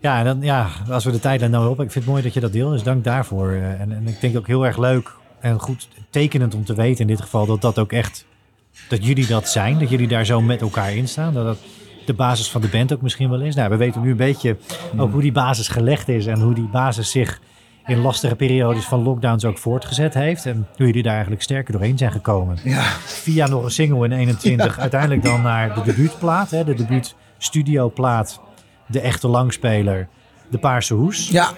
Ja, 0.00 0.18
en 0.18 0.24
dan, 0.24 0.40
ja, 0.40 0.68
als 0.90 1.04
we 1.04 1.10
de 1.10 1.18
tijdlijn 1.18 1.50
nou 1.50 1.68
op, 1.68 1.80
ik 1.80 1.90
vind 1.90 2.04
het 2.04 2.12
mooi 2.12 2.22
dat 2.22 2.34
je 2.34 2.40
dat 2.40 2.52
deelt, 2.52 2.72
dus 2.72 2.82
dank 2.82 3.04
daarvoor. 3.04 3.50
Eh, 3.50 3.80
en, 3.80 3.92
en 3.92 4.08
ik 4.08 4.20
denk 4.20 4.36
ook 4.36 4.46
heel 4.46 4.66
erg 4.66 4.78
leuk 4.78 5.12
en 5.40 5.60
goed 5.60 5.88
tekenend 6.10 6.54
om 6.54 6.64
te 6.64 6.74
weten 6.74 7.00
in 7.00 7.06
dit 7.06 7.20
geval 7.20 7.46
dat 7.46 7.60
dat 7.60 7.78
ook 7.78 7.92
echt, 7.92 8.24
dat 8.88 9.04
jullie 9.04 9.26
dat 9.26 9.48
zijn, 9.48 9.78
dat 9.78 9.90
jullie 9.90 10.08
daar 10.08 10.24
zo 10.24 10.40
met 10.40 10.60
elkaar 10.60 10.94
in 10.94 11.08
staan, 11.08 11.34
dat 11.34 11.44
dat 11.44 11.58
de 12.06 12.14
basis 12.14 12.50
van 12.50 12.60
de 12.60 12.68
band 12.68 12.92
ook 12.92 13.02
misschien 13.02 13.30
wel 13.30 13.40
is. 13.40 13.54
Nou, 13.54 13.70
we 13.70 13.76
weten 13.76 14.02
nu 14.02 14.10
een 14.10 14.16
beetje 14.16 14.56
ook 14.96 15.12
hoe 15.12 15.22
die 15.22 15.32
basis 15.32 15.68
gelegd 15.68 16.08
is 16.08 16.26
en 16.26 16.40
hoe 16.40 16.54
die 16.54 16.68
basis 16.68 17.10
zich 17.10 17.40
in 17.88 17.98
lastige 17.98 18.36
periodes 18.36 18.84
van 18.84 19.02
lockdowns 19.02 19.44
ook 19.44 19.58
voortgezet 19.58 20.14
heeft. 20.14 20.46
En 20.46 20.66
hoe 20.76 20.86
jullie 20.86 21.02
daar 21.02 21.12
eigenlijk 21.12 21.42
sterker 21.42 21.72
doorheen 21.72 21.98
zijn 21.98 22.12
gekomen. 22.12 22.58
Ja. 22.64 22.82
Via 23.04 23.46
nog 23.46 23.64
een 23.64 23.70
single 23.70 24.04
in 24.04 24.12
21. 24.12 24.78
Uiteindelijk 24.78 25.22
dan 25.22 25.42
naar 25.42 25.74
de 25.74 25.82
debuutplaat. 25.82 26.50
Hè, 26.50 26.64
de 26.64 26.74
debuut 26.74 27.14
studioplaat. 27.38 28.40
De 28.86 29.00
echte 29.00 29.28
langspeler. 29.28 30.08
De 30.50 30.58
Paarse 30.58 30.94
Hoes. 30.94 31.28
Ja. 31.28 31.50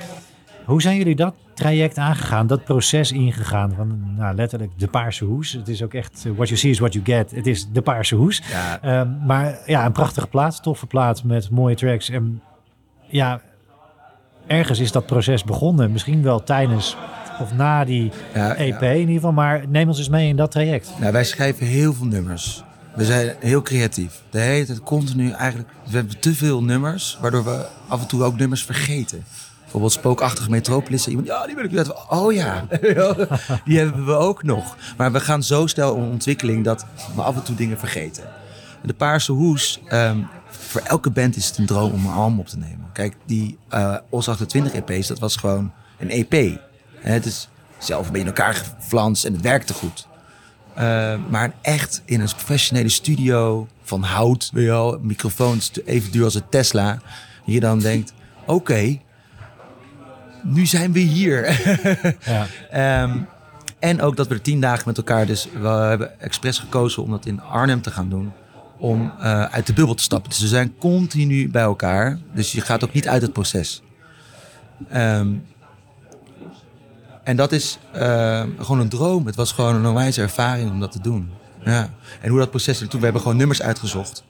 Hoe 0.64 0.82
zijn 0.82 0.96
jullie 0.96 1.14
dat 1.14 1.34
traject 1.54 1.98
aangegaan? 1.98 2.46
Dat 2.46 2.64
proces 2.64 3.12
ingegaan? 3.12 3.72
Van 3.76 4.14
nou, 4.16 4.34
letterlijk 4.34 4.72
de 4.76 4.88
Paarse 4.88 5.24
Hoes. 5.24 5.52
Het 5.52 5.68
is 5.68 5.82
ook 5.82 5.94
echt 5.94 6.26
what 6.36 6.48
you 6.48 6.60
see 6.60 6.70
is 6.70 6.78
what 6.78 6.92
you 6.92 7.04
get. 7.04 7.30
Het 7.30 7.46
is 7.46 7.68
de 7.72 7.82
Paarse 7.82 8.14
Hoes. 8.14 8.42
Ja. 8.50 9.00
Um, 9.00 9.18
maar 9.26 9.58
ja, 9.66 9.86
een 9.86 9.92
prachtige 9.92 10.26
plaat. 10.26 10.62
Toffe 10.62 10.86
plaat 10.86 11.24
met 11.24 11.50
mooie 11.50 11.74
tracks. 11.74 12.08
En 12.08 12.42
ja, 13.08 13.40
ergens 14.50 14.78
is 14.78 14.92
dat 14.92 15.06
proces 15.06 15.44
begonnen. 15.44 15.92
Misschien 15.92 16.22
wel 16.22 16.42
tijdens 16.42 16.96
of 17.40 17.52
na 17.54 17.84
die 17.84 18.12
EP 18.56 18.82
in 18.82 18.98
ieder 18.98 19.14
geval. 19.14 19.32
Maar 19.32 19.64
neem 19.68 19.88
ons 19.88 19.98
eens 19.98 20.08
mee 20.08 20.28
in 20.28 20.36
dat 20.36 20.50
traject. 20.50 20.90
Nou, 20.98 21.12
wij 21.12 21.24
schrijven 21.24 21.66
heel 21.66 21.92
veel 21.92 22.06
nummers. 22.06 22.62
We 22.94 23.04
zijn 23.04 23.34
heel 23.38 23.62
creatief. 23.62 24.22
De 24.30 24.38
hele 24.38 24.66
tijd 24.66 24.82
continu 24.82 25.30
eigenlijk... 25.30 25.68
We 25.90 25.96
hebben 25.96 26.20
te 26.20 26.34
veel 26.34 26.62
nummers, 26.62 27.18
waardoor 27.20 27.44
we 27.44 27.66
af 27.88 28.00
en 28.00 28.06
toe 28.06 28.22
ook 28.22 28.38
nummers 28.38 28.64
vergeten. 28.64 29.24
Bijvoorbeeld 29.60 29.92
Spookachtige 29.92 30.50
Metropolis. 30.50 31.08
Iemand, 31.08 31.26
ja, 31.26 31.46
die 31.46 31.54
wil 31.54 31.64
ik 31.64 31.72
net. 31.72 32.08
Oh 32.08 32.32
ja, 32.32 32.66
die 33.64 33.78
hebben 33.78 34.06
we 34.06 34.12
ook 34.12 34.42
nog. 34.42 34.76
Maar 34.96 35.12
we 35.12 35.20
gaan 35.20 35.42
zo 35.42 35.66
snel 35.66 35.96
in 35.96 36.02
ontwikkeling 36.02 36.64
dat 36.64 36.86
we 37.14 37.22
af 37.22 37.34
en 37.34 37.42
toe 37.42 37.54
dingen 37.54 37.78
vergeten. 37.78 38.24
De 38.82 38.94
Paarse 38.94 39.32
Hoes 39.32 39.80
ehm, 39.88 40.18
voor 40.70 40.80
elke 40.80 41.10
band 41.10 41.36
is 41.36 41.46
het 41.46 41.58
een 41.58 41.66
droom 41.66 41.92
om 41.92 42.06
een 42.06 42.12
album 42.12 42.38
op 42.38 42.48
te 42.48 42.58
nemen. 42.58 42.90
Kijk, 42.92 43.14
die 43.26 43.58
uh, 43.74 43.96
OS 44.08 44.28
28 44.28 44.72
EP's, 44.72 45.06
dat 45.06 45.18
was 45.18 45.36
gewoon 45.36 45.72
een 45.98 46.10
EP. 46.10 46.58
het 47.00 47.26
is 47.26 47.48
zelf 47.78 48.06
een 48.06 48.12
beetje 48.12 48.28
in 48.28 48.34
elkaar 48.34 48.54
geflanst 48.54 49.24
en 49.24 49.32
het 49.32 49.42
werkte 49.42 49.74
goed. 49.74 50.06
Uh, 50.78 51.14
maar 51.28 51.52
echt 51.62 52.02
in 52.04 52.20
een 52.20 52.28
professionele 52.36 52.88
studio 52.88 53.68
van 53.82 54.02
hout, 54.02 54.50
weet 54.52 54.64
je 54.64 54.70
wel, 54.70 54.98
microfoons 55.02 55.70
even 55.84 56.12
duur 56.12 56.24
als 56.24 56.34
een 56.34 56.48
Tesla. 56.50 56.98
Je 57.44 57.60
dan 57.60 57.78
denkt, 57.78 58.12
oké, 58.44 58.98
nu 60.42 60.66
zijn 60.66 60.92
we 60.92 61.00
hier. 61.00 61.60
ja. 62.70 63.02
um, 63.02 63.26
en 63.78 64.00
ook 64.00 64.16
dat 64.16 64.28
we 64.28 64.34
er 64.34 64.42
tien 64.42 64.60
dagen 64.60 64.82
met 64.86 64.96
elkaar, 64.96 65.26
dus 65.26 65.48
we 65.60 65.68
hebben 65.68 66.20
expres 66.20 66.58
gekozen 66.58 67.02
om 67.02 67.10
dat 67.10 67.26
in 67.26 67.42
Arnhem 67.42 67.82
te 67.82 67.90
gaan 67.90 68.08
doen 68.08 68.32
om 68.80 69.12
uh, 69.18 69.44
uit 69.44 69.66
de 69.66 69.72
bubbel 69.72 69.94
te 69.94 70.02
stappen. 70.02 70.30
Dus 70.30 70.40
we 70.40 70.46
zijn 70.46 70.74
continu 70.78 71.50
bij 71.50 71.62
elkaar. 71.62 72.18
Dus 72.34 72.52
je 72.52 72.60
gaat 72.60 72.84
ook 72.84 72.92
niet 72.92 73.08
uit 73.08 73.22
het 73.22 73.32
proces. 73.32 73.82
Um, 74.94 75.44
en 77.24 77.36
dat 77.36 77.52
is 77.52 77.78
uh, 77.96 78.42
gewoon 78.58 78.80
een 78.80 78.88
droom. 78.88 79.26
Het 79.26 79.34
was 79.34 79.52
gewoon 79.52 79.74
een 79.74 79.86
onwijze 79.86 80.20
ervaring 80.22 80.70
om 80.70 80.80
dat 80.80 80.92
te 80.92 81.00
doen. 81.00 81.30
Ja. 81.64 81.90
En 82.20 82.30
hoe 82.30 82.38
dat 82.38 82.50
proces 82.50 82.80
ertoe... 82.80 82.98
We 82.98 83.04
hebben 83.04 83.22
gewoon 83.22 83.36
nummers 83.36 83.62
uitgezocht. 83.62 84.24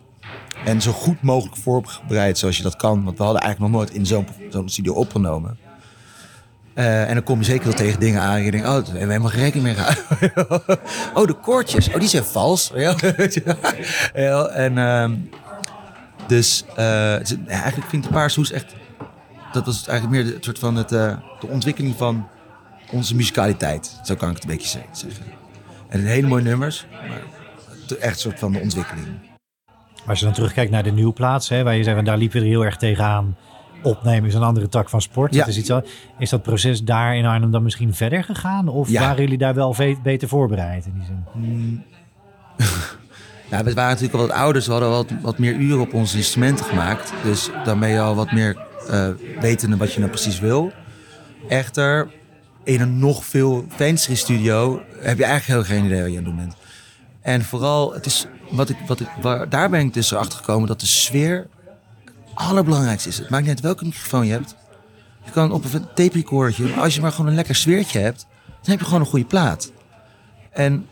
En 0.64 0.82
zo 0.82 0.92
goed 0.92 1.22
mogelijk 1.22 1.56
voorbereid 1.56 2.38
zoals 2.38 2.56
je 2.56 2.62
dat 2.62 2.76
kan. 2.76 3.04
Want 3.04 3.18
we 3.18 3.24
hadden 3.24 3.42
eigenlijk 3.42 3.72
nog 3.72 3.82
nooit 3.82 3.94
in 3.94 4.06
zo'n 4.50 4.68
studio 4.68 4.92
opgenomen. 4.92 5.58
Uh, 6.80 7.08
en 7.08 7.14
dan 7.14 7.22
kom 7.22 7.38
je 7.38 7.44
zeker 7.44 7.64
wel 7.64 7.74
tegen 7.74 8.00
dingen 8.00 8.20
aan. 8.20 8.42
Je 8.42 8.50
denkt, 8.50 8.66
oh, 8.66 8.74
we 8.74 8.84
hebben 8.84 9.08
helemaal 9.08 9.28
geen 9.30 9.40
rekening 9.40 9.64
mee 9.64 9.74
gehad. 9.74 10.02
oh, 11.14 11.26
de 11.26 11.36
koortjes. 11.42 11.88
Oh, 11.88 11.98
die 11.98 12.08
zijn 12.08 12.24
vals. 12.24 12.72
ja, 14.14 14.46
en 14.46 14.76
uh, 14.76 15.10
dus 16.26 16.64
uh, 16.78 17.12
eigenlijk 17.48 17.88
vind 17.88 18.04
ik 18.04 18.10
de 18.10 18.14
Paarse 18.14 18.38
Hoes 18.38 18.52
echt 18.52 18.74
dat 19.52 19.66
was 19.66 19.86
eigenlijk 19.86 20.22
meer 20.22 20.32
de, 20.34 20.38
soort 20.40 20.58
van 20.58 20.76
het, 20.76 20.92
uh, 20.92 21.16
de 21.40 21.46
ontwikkeling 21.46 21.96
van 21.96 22.28
onze 22.90 23.14
musicaliteit. 23.14 24.00
Zo 24.04 24.14
kan 24.14 24.28
ik 24.28 24.34
het 24.34 24.44
een 24.44 24.50
beetje 24.50 24.68
zeggen. 24.68 25.22
En 25.88 26.04
hele 26.04 26.26
mooie 26.26 26.42
nummers, 26.42 26.86
maar 27.08 27.22
echt 28.00 28.14
een 28.14 28.20
soort 28.20 28.38
van 28.38 28.52
de 28.52 28.58
ontwikkeling. 28.58 29.06
Als 30.06 30.18
je 30.18 30.24
dan 30.24 30.34
terugkijkt 30.34 30.70
naar 30.70 30.82
de 30.82 30.92
nieuwplaats, 30.92 31.48
hè, 31.48 31.62
waar 31.62 31.76
je 31.76 31.82
zegt, 31.82 32.04
daar 32.04 32.16
liepen 32.16 32.38
we 32.38 32.44
er 32.44 32.50
heel 32.50 32.64
erg 32.64 32.76
tegenaan. 32.76 33.36
Opnemen 33.82 34.28
is 34.28 34.34
een 34.34 34.42
andere 34.42 34.68
tak 34.68 34.88
van 34.88 35.00
sport. 35.00 35.34
Ja. 35.34 35.46
is, 35.46 35.58
iets, 35.58 35.72
is 36.18 36.30
dat 36.30 36.42
proces 36.42 36.82
daar 36.82 37.16
in 37.16 37.24
Arnhem 37.24 37.50
dan 37.50 37.62
misschien 37.62 37.94
verder 37.94 38.24
gegaan? 38.24 38.68
Of 38.68 38.90
waren 38.90 39.22
jullie 39.22 39.38
daar 39.38 39.54
wel 39.54 39.76
beter 40.02 40.28
voorbereid 40.28 40.86
in 40.86 40.92
die 40.94 41.04
zin? 41.04 41.24
Mm. 41.34 41.82
Nou, 43.50 43.64
we 43.64 43.74
waren 43.74 43.90
natuurlijk 43.90 44.20
al 44.20 44.26
wat 44.26 44.36
ouder. 44.36 44.62
We 44.62 44.70
hadden 44.70 44.90
wat, 44.90 45.10
wat 45.22 45.38
meer 45.38 45.54
uren 45.54 45.80
op 45.80 45.94
onze 45.94 46.16
instrumenten 46.16 46.64
gemaakt. 46.64 47.12
Dus 47.22 47.50
dan 47.64 47.78
ben 47.78 47.88
je 47.88 48.00
al 48.00 48.14
wat 48.14 48.32
meer 48.32 48.56
uh, 48.90 49.08
wetende 49.40 49.76
wat 49.76 49.92
je 49.92 49.98
nou 49.98 50.10
precies 50.10 50.40
wil. 50.40 50.72
Echter, 51.48 52.10
in 52.64 52.80
een 52.80 52.98
nog 52.98 53.24
veel 53.24 53.64
fancere 53.68 54.16
studio 54.16 54.82
heb 55.00 55.18
je 55.18 55.24
eigenlijk 55.24 55.66
heel 55.66 55.76
geen 55.76 55.84
idee 55.84 56.02
wat 56.02 56.12
je 56.12 56.18
aan 56.18 56.24
het 56.24 56.34
doen 56.34 56.36
bent. 56.36 56.54
En 57.20 57.44
vooral, 57.44 57.92
het 57.92 58.06
is, 58.06 58.26
wat 58.50 58.68
ik, 58.68 58.76
wat 58.86 59.00
ik, 59.00 59.08
waar, 59.20 59.48
daar 59.48 59.70
ben 59.70 59.80
ik 59.80 59.94
dus 59.94 60.10
erachter 60.10 60.38
gekomen 60.38 60.68
dat 60.68 60.80
de 60.80 60.86
sfeer 60.86 61.46
allerbelangrijkste 62.34 63.08
is. 63.08 63.18
Het 63.18 63.30
maakt 63.30 63.42
niet 63.42 63.52
uit 63.52 63.60
welke 63.60 63.84
microfoon 63.84 64.26
je 64.26 64.32
hebt. 64.32 64.56
Je 65.24 65.30
kan 65.30 65.52
op 65.52 65.64
een 65.64 65.86
tape 65.94 66.12
recordertje, 66.12 66.74
als 66.74 66.94
je 66.94 67.00
maar 67.00 67.12
gewoon 67.12 67.26
een 67.26 67.34
lekker 67.34 67.54
sfeertje 67.54 67.98
hebt, 67.98 68.26
dan 68.46 68.70
heb 68.70 68.78
je 68.78 68.84
gewoon 68.84 69.00
een 69.00 69.06
goede 69.06 69.24
plaat. 69.24 69.72
En 70.50 70.86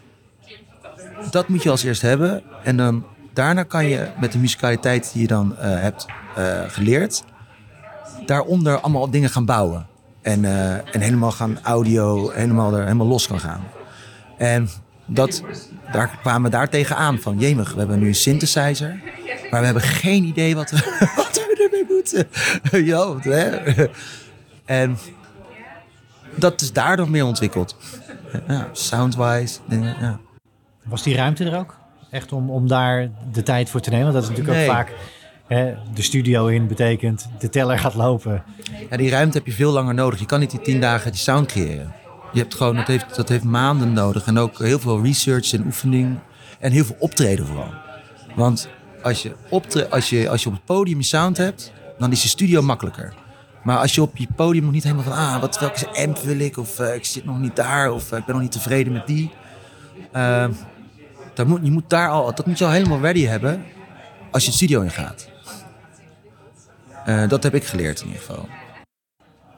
dat 1.30 1.48
moet 1.48 1.62
je 1.62 1.70
als 1.70 1.82
eerst 1.82 2.02
hebben. 2.02 2.42
En 2.64 2.76
dan 2.76 3.04
daarna 3.32 3.62
kan 3.62 3.86
je 3.86 4.08
met 4.20 4.32
de 4.32 4.38
musicaliteit 4.38 5.10
die 5.12 5.22
je 5.22 5.28
dan 5.28 5.52
uh, 5.52 5.58
hebt 5.60 6.06
uh, 6.38 6.60
geleerd, 6.66 7.24
daaronder 8.26 8.80
allemaal 8.80 9.10
dingen 9.10 9.30
gaan 9.30 9.44
bouwen. 9.44 9.86
En, 10.22 10.42
uh, 10.42 10.72
en 10.72 11.00
helemaal 11.00 11.32
gaan 11.32 11.58
audio, 11.62 12.30
helemaal, 12.30 12.74
er, 12.74 12.82
helemaal 12.82 13.06
los 13.06 13.26
kan 13.26 13.40
gaan. 13.40 13.60
En 14.38 14.68
dat, 15.08 15.42
daar 15.92 16.18
kwamen 16.20 16.42
we 16.42 16.56
daar 16.56 16.68
tegenaan 16.68 17.18
van, 17.18 17.38
jemig, 17.38 17.72
we 17.72 17.78
hebben 17.78 17.98
nu 17.98 18.06
een 18.06 18.14
synthesizer, 18.14 19.00
maar 19.50 19.60
we 19.60 19.66
hebben 19.66 19.82
geen 19.82 20.24
idee 20.24 20.54
wat 20.54 20.70
we, 20.70 20.76
wat 21.16 21.34
we 21.34 21.68
ermee 21.70 21.96
moeten. 21.96 22.28
ja, 22.92 23.18
hè? 23.20 23.86
En 24.64 24.98
dat 26.34 26.60
is 26.60 26.72
daar 26.72 26.96
nog 26.96 27.08
meer 27.08 27.24
ontwikkeld. 27.24 27.76
Ja, 28.48 28.68
soundwise, 28.72 29.58
ja. 29.68 30.20
Was 30.84 31.02
die 31.02 31.16
ruimte 31.16 31.44
er 31.44 31.58
ook? 31.58 31.76
Echt 32.10 32.32
om, 32.32 32.50
om 32.50 32.68
daar 32.68 33.10
de 33.32 33.42
tijd 33.42 33.70
voor 33.70 33.80
te 33.80 33.90
nemen? 33.90 34.12
Want 34.12 34.16
dat 34.16 34.30
is 34.30 34.38
natuurlijk 34.38 34.58
ook 34.58 34.74
vaak 34.74 34.92
hè, 35.46 35.74
de 35.94 36.02
studio 36.02 36.46
in 36.46 36.66
betekent 36.66 37.28
de 37.38 37.48
teller 37.48 37.78
gaat 37.78 37.94
lopen. 37.94 38.42
Ja, 38.90 38.96
die 38.96 39.10
ruimte 39.10 39.36
heb 39.36 39.46
je 39.46 39.52
veel 39.52 39.72
langer 39.72 39.94
nodig. 39.94 40.18
Je 40.18 40.26
kan 40.26 40.40
niet 40.40 40.50
die 40.50 40.60
tien 40.60 40.80
dagen 40.80 41.10
die 41.12 41.20
sound 41.20 41.46
creëren. 41.46 41.92
Je 42.32 42.38
hebt 42.38 42.54
gewoon, 42.54 42.76
dat 42.76 42.86
heeft, 42.86 43.16
dat 43.16 43.28
heeft 43.28 43.44
maanden 43.44 43.92
nodig. 43.92 44.26
En 44.26 44.38
ook 44.38 44.58
heel 44.58 44.78
veel 44.78 45.02
research 45.02 45.52
en 45.52 45.64
oefening. 45.66 46.18
En 46.58 46.72
heel 46.72 46.84
veel 46.84 46.96
optreden 46.98 47.46
vooral. 47.46 47.72
Want 48.34 48.68
als 49.02 49.22
je, 49.22 49.34
als 49.90 50.10
je, 50.10 50.28
als 50.28 50.42
je 50.42 50.48
op 50.48 50.54
het 50.54 50.64
podium 50.64 50.98
je 50.98 51.04
sound 51.04 51.36
hebt, 51.36 51.72
dan 51.98 52.12
is 52.12 52.22
je 52.22 52.28
studio 52.28 52.62
makkelijker. 52.62 53.14
Maar 53.62 53.78
als 53.78 53.94
je 53.94 54.02
op 54.02 54.16
je 54.16 54.26
podium 54.36 54.64
nog 54.64 54.72
niet 54.72 54.82
helemaal 54.82 55.04
van, 55.04 55.12
ah, 55.12 55.40
wat, 55.40 55.58
welke 55.58 55.88
amp 55.88 56.18
wil 56.18 56.38
ik? 56.38 56.56
Of 56.56 56.80
uh, 56.80 56.94
ik 56.94 57.04
zit 57.04 57.24
nog 57.24 57.38
niet 57.38 57.56
daar, 57.56 57.90
of 57.90 58.12
uh, 58.12 58.18
ik 58.18 58.24
ben 58.24 58.34
nog 58.34 58.42
niet 58.42 58.52
tevreden 58.52 58.92
met 58.92 59.06
die. 59.06 59.30
Uh, 60.16 60.46
dat 61.34 61.46
moet, 61.46 61.60
je 61.62 61.70
moet 61.70 61.90
daar 61.90 62.08
al, 62.08 62.34
dat 62.34 62.46
moet 62.46 62.58
je 62.58 62.64
al 62.64 62.70
helemaal 62.70 63.00
ready 63.00 63.24
hebben 63.24 63.64
als 64.30 64.42
je 64.42 64.48
het 64.48 64.56
studio 64.56 64.80
in 64.80 64.90
gaat. 64.90 65.28
Uh, 67.08 67.28
dat 67.28 67.42
heb 67.42 67.54
ik 67.54 67.64
geleerd 67.64 68.00
in 68.00 68.06
ieder 68.06 68.22
geval. 68.22 68.48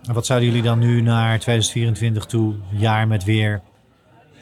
En 0.06 0.14
wat 0.14 0.26
zouden 0.26 0.48
jullie 0.48 0.62
dan 0.62 0.78
nu 0.78 1.00
naar 1.00 1.38
2024 1.38 2.24
toe, 2.24 2.54
jaar 2.70 3.08
met 3.08 3.24
weer 3.24 3.60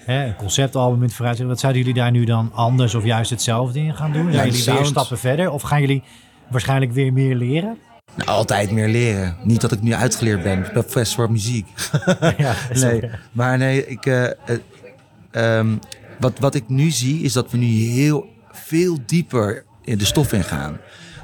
hè, 0.05 0.27
een 0.27 0.37
conceptalbum 0.37 1.03
in 1.03 1.11
vooruit 1.11 1.39
Wat 1.39 1.61
zouden 1.61 1.83
jullie 1.83 1.97
daar 2.01 2.11
nu 2.11 2.25
dan 2.25 2.53
anders 2.55 2.95
of 2.95 3.05
juist 3.05 3.31
hetzelfde 3.31 3.81
in 3.81 3.97
gaan 3.97 4.13
doen? 4.13 4.33
Zijn 4.33 4.47
jullie 4.47 4.61
sound... 4.61 4.79
weer 4.79 4.87
stappen 4.87 5.19
verder? 5.19 5.51
Of 5.51 5.63
gaan 5.63 5.81
jullie 5.81 6.03
waarschijnlijk 6.49 6.93
weer 6.93 7.13
meer 7.13 7.37
leren? 7.37 7.79
Nou, 8.15 8.29
altijd 8.29 8.71
meer 8.71 8.89
leren. 8.89 9.37
Niet 9.43 9.61
dat 9.61 9.73
ik 9.73 9.83
nu 9.83 9.95
uitgeleerd 9.95 10.43
ben. 10.43 10.71
Professor 10.73 11.31
muziek. 11.31 11.67
ja, 12.37 12.55
nee, 12.73 13.11
maar 13.33 13.59
nee, 13.59 13.87
ik, 13.87 14.07
uh, 14.07 14.27
um, 15.33 15.79
wat, 16.19 16.39
wat 16.39 16.55
ik 16.55 16.69
nu 16.69 16.91
zie 16.91 17.23
is 17.23 17.33
dat 17.33 17.51
we 17.51 17.57
nu 17.57 17.67
heel 17.67 18.27
veel 18.53 18.99
dieper 19.07 19.65
in 19.83 19.99
de 19.99 20.05
stof 20.05 20.33
ingaan. 20.33 20.79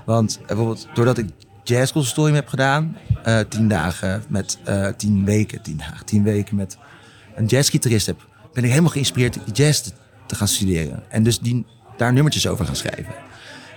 Want 0.05 0.41
bijvoorbeeld 0.47 0.89
doordat 0.95 1.19
ik 1.19 1.27
jazzconservatorium 1.65 2.35
heb 2.35 2.49
gedaan, 2.49 2.97
uh, 3.27 3.41
tien 3.41 3.69
dagen 3.69 4.25
met 4.29 4.59
uh, 4.69 4.89
tien 4.97 5.25
weken, 5.25 5.63
tien 5.63 5.77
dagen, 5.77 6.07
tien 6.07 6.23
weken 6.23 6.57
met 6.57 6.79
een 7.35 7.47
jazzgitarist 7.47 8.07
heb, 8.07 8.29
ben 8.53 8.65
ik 8.65 8.71
helemaal 8.71 8.91
geïnspireerd 8.91 9.39
jazz 9.53 9.91
te, 10.27 10.35
gaan 10.35 10.49
studeren. 10.49 11.03
En 11.09 11.23
dus 11.23 11.39
die, 11.39 11.67
daar 11.97 12.13
nummertjes 12.13 12.47
over 12.47 12.65
gaan 12.65 12.77
schrijven. 12.77 13.15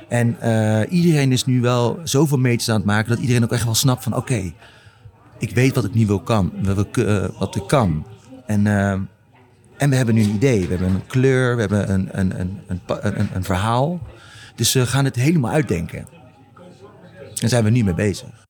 En 0.10 0.38
uh, 0.44 0.82
iedereen 0.90 1.32
is 1.32 1.46
nu 1.46 1.62
wel 1.62 2.00
zoveel 2.04 2.38
meters 2.38 2.70
aan 2.70 2.76
het 2.76 2.86
maken 2.86 3.10
dat 3.10 3.20
iedereen 3.20 3.44
ook 3.44 3.52
echt 3.52 3.64
wel 3.64 3.76
snapt 3.76 4.04
van 4.04 4.16
oké, 4.16 4.54
ik 5.40 5.50
weet 5.50 5.76
wat 5.76 5.86
ik 5.86 5.94
nu 5.94 6.06
wil 6.06 6.20
kan, 6.20 6.52
wat 7.38 7.56
ik 7.56 7.68
kan. 7.68 8.06
En 8.46 8.66
en 9.78 9.90
we 9.90 9.96
hebben 9.96 10.16
nu 10.16 10.24
een 10.24 10.36
idee. 10.36 10.62
We 10.62 10.68
hebben 10.68 10.90
een 10.90 11.08
kleur, 11.08 11.56
we 11.56 11.60
hebben 11.60 11.94
een, 11.94 12.10
een, 12.12 12.40
een, 12.68 13.30
een 13.34 13.44
verhaal. 13.44 14.00
Dus 14.56 14.74
we 14.74 14.86
gaan 14.86 15.06
het 15.06 15.16
helemaal 15.16 15.52
uitdenken. 15.52 16.08
Daar 17.40 17.50
zijn 17.50 17.64
we 17.64 17.70
nu 17.70 17.84
mee 17.84 17.94
bezig. 17.94 18.46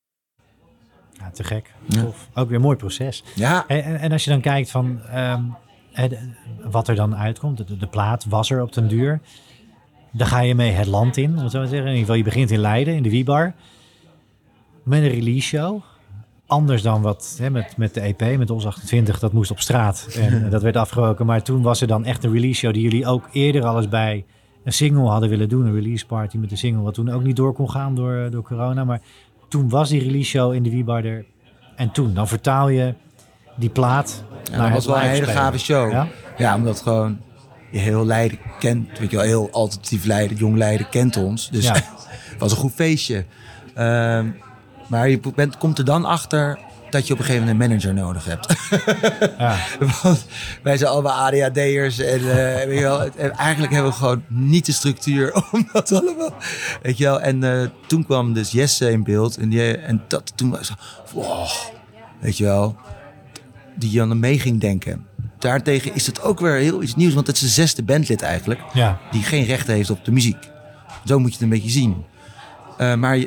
Ja, 1.11 1.29
te 1.31 1.43
gek. 1.43 1.73
Ook 2.33 2.47
weer 2.47 2.55
een 2.55 2.61
mooi 2.61 2.77
proces. 2.77 3.23
Ja. 3.35 3.67
En, 3.67 3.99
en 3.99 4.11
als 4.11 4.23
je 4.23 4.29
dan 4.29 4.41
kijkt 4.41 4.71
van 4.71 5.01
um, 5.15 5.55
wat 6.69 6.87
er 6.87 6.95
dan 6.95 7.15
uitkomt, 7.15 7.67
de, 7.67 7.77
de, 7.77 7.87
plaat 7.87 8.25
was 8.25 8.49
er 8.49 8.61
op 8.61 8.73
den 8.73 8.87
duur. 8.87 9.21
Dan 10.11 10.27
ga 10.27 10.39
je 10.39 10.55
mee 10.55 10.71
het 10.71 10.87
land 10.87 11.17
in, 11.17 11.37
om 11.37 11.43
het 11.43 11.51
zo 11.51 11.63
te 11.63 11.67
zeggen. 11.67 11.87
In 11.87 11.97
ieder 11.97 11.99
geval, 11.99 12.15
je 12.15 12.23
begint 12.23 12.51
in 12.51 12.59
Leiden, 12.59 12.95
in 12.95 13.03
de 13.03 13.09
Wiebar. 13.09 13.53
Met 14.83 15.01
een 15.01 15.09
release 15.09 15.47
show 15.47 15.83
anders 16.47 16.81
dan 16.81 17.01
wat 17.01 17.35
hè, 17.39 17.49
met, 17.49 17.77
met 17.77 17.93
de 17.93 18.01
EP, 18.01 18.37
met 18.37 18.49
ons 18.49 18.65
28, 18.65 19.19
dat 19.19 19.33
moest 19.33 19.51
op 19.51 19.59
straat. 19.59 20.07
En 20.15 20.49
dat 20.49 20.61
werd 20.61 20.75
afgebroken. 20.75 21.25
Maar 21.25 21.43
toen 21.43 21.61
was 21.61 21.81
er 21.81 21.87
dan 21.87 22.05
echt 22.05 22.23
een 22.23 22.31
release 22.31 22.59
show 22.59 22.73
die 22.73 22.81
jullie 22.81 23.05
ook 23.05 23.29
eerder 23.31 23.65
al 23.65 23.77
eens 23.77 23.89
bij 23.89 24.25
een 24.67 24.73
single 24.73 25.07
hadden 25.09 25.29
willen 25.29 25.49
doen. 25.49 25.65
Een 25.65 25.73
release 25.73 26.05
party 26.05 26.37
met 26.37 26.49
de 26.49 26.55
single, 26.55 26.81
wat 26.81 26.93
toen 26.93 27.09
ook 27.09 27.23
niet 27.23 27.35
door 27.35 27.53
kon 27.53 27.69
gaan 27.69 27.95
door, 27.95 28.29
door 28.31 28.43
corona. 28.43 28.83
Maar 28.83 29.01
toen 29.47 29.69
was 29.69 29.89
die 29.89 30.01
release 30.01 30.29
show 30.29 30.53
in 30.53 30.63
de 30.63 30.69
Wiebar 30.69 31.05
er. 31.05 31.25
En 31.75 31.91
toen, 31.91 32.13
dan 32.13 32.27
vertaal 32.27 32.69
je 32.69 32.93
die 33.55 33.69
plaat 33.69 34.23
ja, 34.43 34.57
naar 34.57 34.65
dat 34.65 34.75
was 34.75 34.85
wel 34.85 34.95
een 34.95 35.09
hele 35.09 35.25
gave 35.25 35.57
show. 35.57 35.91
Ja? 35.91 36.07
ja, 36.37 36.55
omdat 36.55 36.81
gewoon 36.81 37.19
je 37.71 37.79
heel 37.79 38.05
Leiden 38.05 38.39
kent, 38.59 38.99
weet 38.99 39.11
je 39.11 39.17
wel, 39.17 39.25
heel 39.25 39.49
alternatief 39.51 40.05
Leiden, 40.05 40.37
jong 40.37 40.57
Leiden 40.57 40.89
kent 40.89 41.17
ons. 41.17 41.49
Dus 41.49 41.69
het 41.71 42.39
was 42.39 42.51
een 42.51 42.57
goed 42.57 42.73
feestje. 42.73 43.25
Um, 43.77 44.35
maar 44.87 45.09
je 45.09 45.19
bent, 45.35 45.57
komt 45.57 45.77
er 45.77 45.85
dan 45.85 46.05
achter 46.05 46.59
dat 46.97 47.07
je 47.07 47.13
op 47.13 47.19
een 47.19 47.25
gegeven 47.25 47.47
moment 47.47 47.63
een 47.63 47.69
manager 47.69 47.93
nodig 47.93 48.25
hebt. 48.25 48.45
Ja. 49.37 49.57
Want 50.03 50.25
wij 50.63 50.77
zijn 50.77 50.89
allemaal 50.89 51.13
ADHD'ers 51.13 51.99
en, 51.99 52.19
uh, 52.19 52.33
weet 52.65 52.77
je 52.77 52.81
wel, 52.81 53.09
eigenlijk 53.35 53.73
hebben 53.73 53.91
we 53.91 53.97
gewoon 53.97 54.23
niet 54.27 54.65
de 54.65 54.71
structuur 54.71 55.33
om 55.51 55.69
dat 55.71 55.91
allemaal. 55.91 56.33
Weet 56.81 56.97
je 56.97 57.03
wel, 57.03 57.21
en 57.21 57.41
uh, 57.43 57.61
toen 57.87 58.05
kwam 58.05 58.33
dus 58.33 58.51
Jesse 58.51 58.91
in 58.91 59.03
beeld 59.03 59.37
en, 59.37 59.49
die, 59.49 59.77
en 59.77 60.03
dat, 60.07 60.31
toen 60.35 60.49
was 60.49 60.71
wow, 61.13 61.47
weet 62.19 62.37
je 62.37 62.43
wel, 62.43 62.75
die 63.75 63.97
dan 63.97 64.19
mee 64.19 64.39
ging 64.39 64.61
denken. 64.61 65.05
Daartegen 65.39 65.95
is 65.95 66.05
het 66.05 66.21
ook 66.21 66.39
weer 66.39 66.55
heel 66.55 66.83
iets 66.83 66.95
nieuws, 66.95 67.13
want 67.13 67.27
het 67.27 67.35
is 67.35 67.41
de 67.41 67.47
zesde 67.47 67.83
bandlid 67.83 68.21
eigenlijk, 68.21 68.61
ja. 68.73 68.99
die 69.11 69.23
geen 69.23 69.45
recht 69.45 69.67
heeft 69.67 69.89
op 69.89 70.05
de 70.05 70.11
muziek. 70.11 70.49
Zo 71.05 71.19
moet 71.19 71.27
je 71.27 71.33
het 71.33 71.43
een 71.43 71.49
beetje 71.49 71.69
zien. 71.69 72.05
Uh, 72.81 72.95
maar 72.95 73.17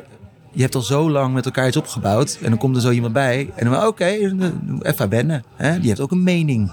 je 0.53 0.63
hebt 0.63 0.75
al 0.75 0.81
zo 0.81 1.11
lang 1.11 1.35
met 1.35 1.45
elkaar 1.45 1.67
iets 1.67 1.77
opgebouwd. 1.77 2.39
En 2.43 2.51
dan 2.51 2.59
komt 2.59 2.77
er 2.77 2.83
zo 2.83 2.91
iemand 2.91 3.13
bij. 3.13 3.51
En 3.55 3.65
dan 3.65 3.77
oké, 3.77 3.87
okay, 3.87 4.33
even 4.81 5.09
wennen. 5.09 5.45
Hè? 5.57 5.79
Die 5.79 5.89
heeft 5.89 6.01
ook 6.01 6.11
een 6.11 6.22
mening. 6.22 6.72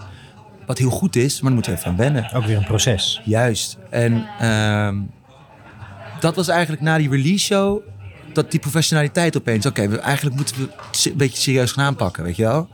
Wat 0.66 0.78
heel 0.78 0.90
goed 0.90 1.16
is, 1.16 1.34
maar 1.34 1.44
dan 1.44 1.54
moeten 1.54 1.72
we 1.72 1.78
even 1.78 1.92
aan 1.92 1.98
wennen. 1.98 2.34
Ook 2.34 2.46
weer 2.46 2.58
een 2.58 2.66
proces. 2.66 3.22
Juist. 3.26 3.78
En 3.90 4.28
uh, 4.42 4.94
dat 6.20 6.36
was 6.36 6.48
eigenlijk 6.48 6.82
na 6.82 6.98
die 6.98 7.10
release 7.10 7.46
show. 7.46 7.82
Dat 8.34 8.52
die 8.52 8.60
professionaliteit 8.60 9.38
opeens. 9.38 9.66
Oké, 9.66 9.98
eigenlijk 9.98 10.36
moeten 10.36 10.56
we 10.56 10.70
een 11.04 11.18
beetje 11.18 11.38
serieus 11.38 11.72
gaan 11.72 11.86
aanpakken, 11.86 12.24
weet 12.24 12.36
je 12.36 12.44
wel. 12.44 12.68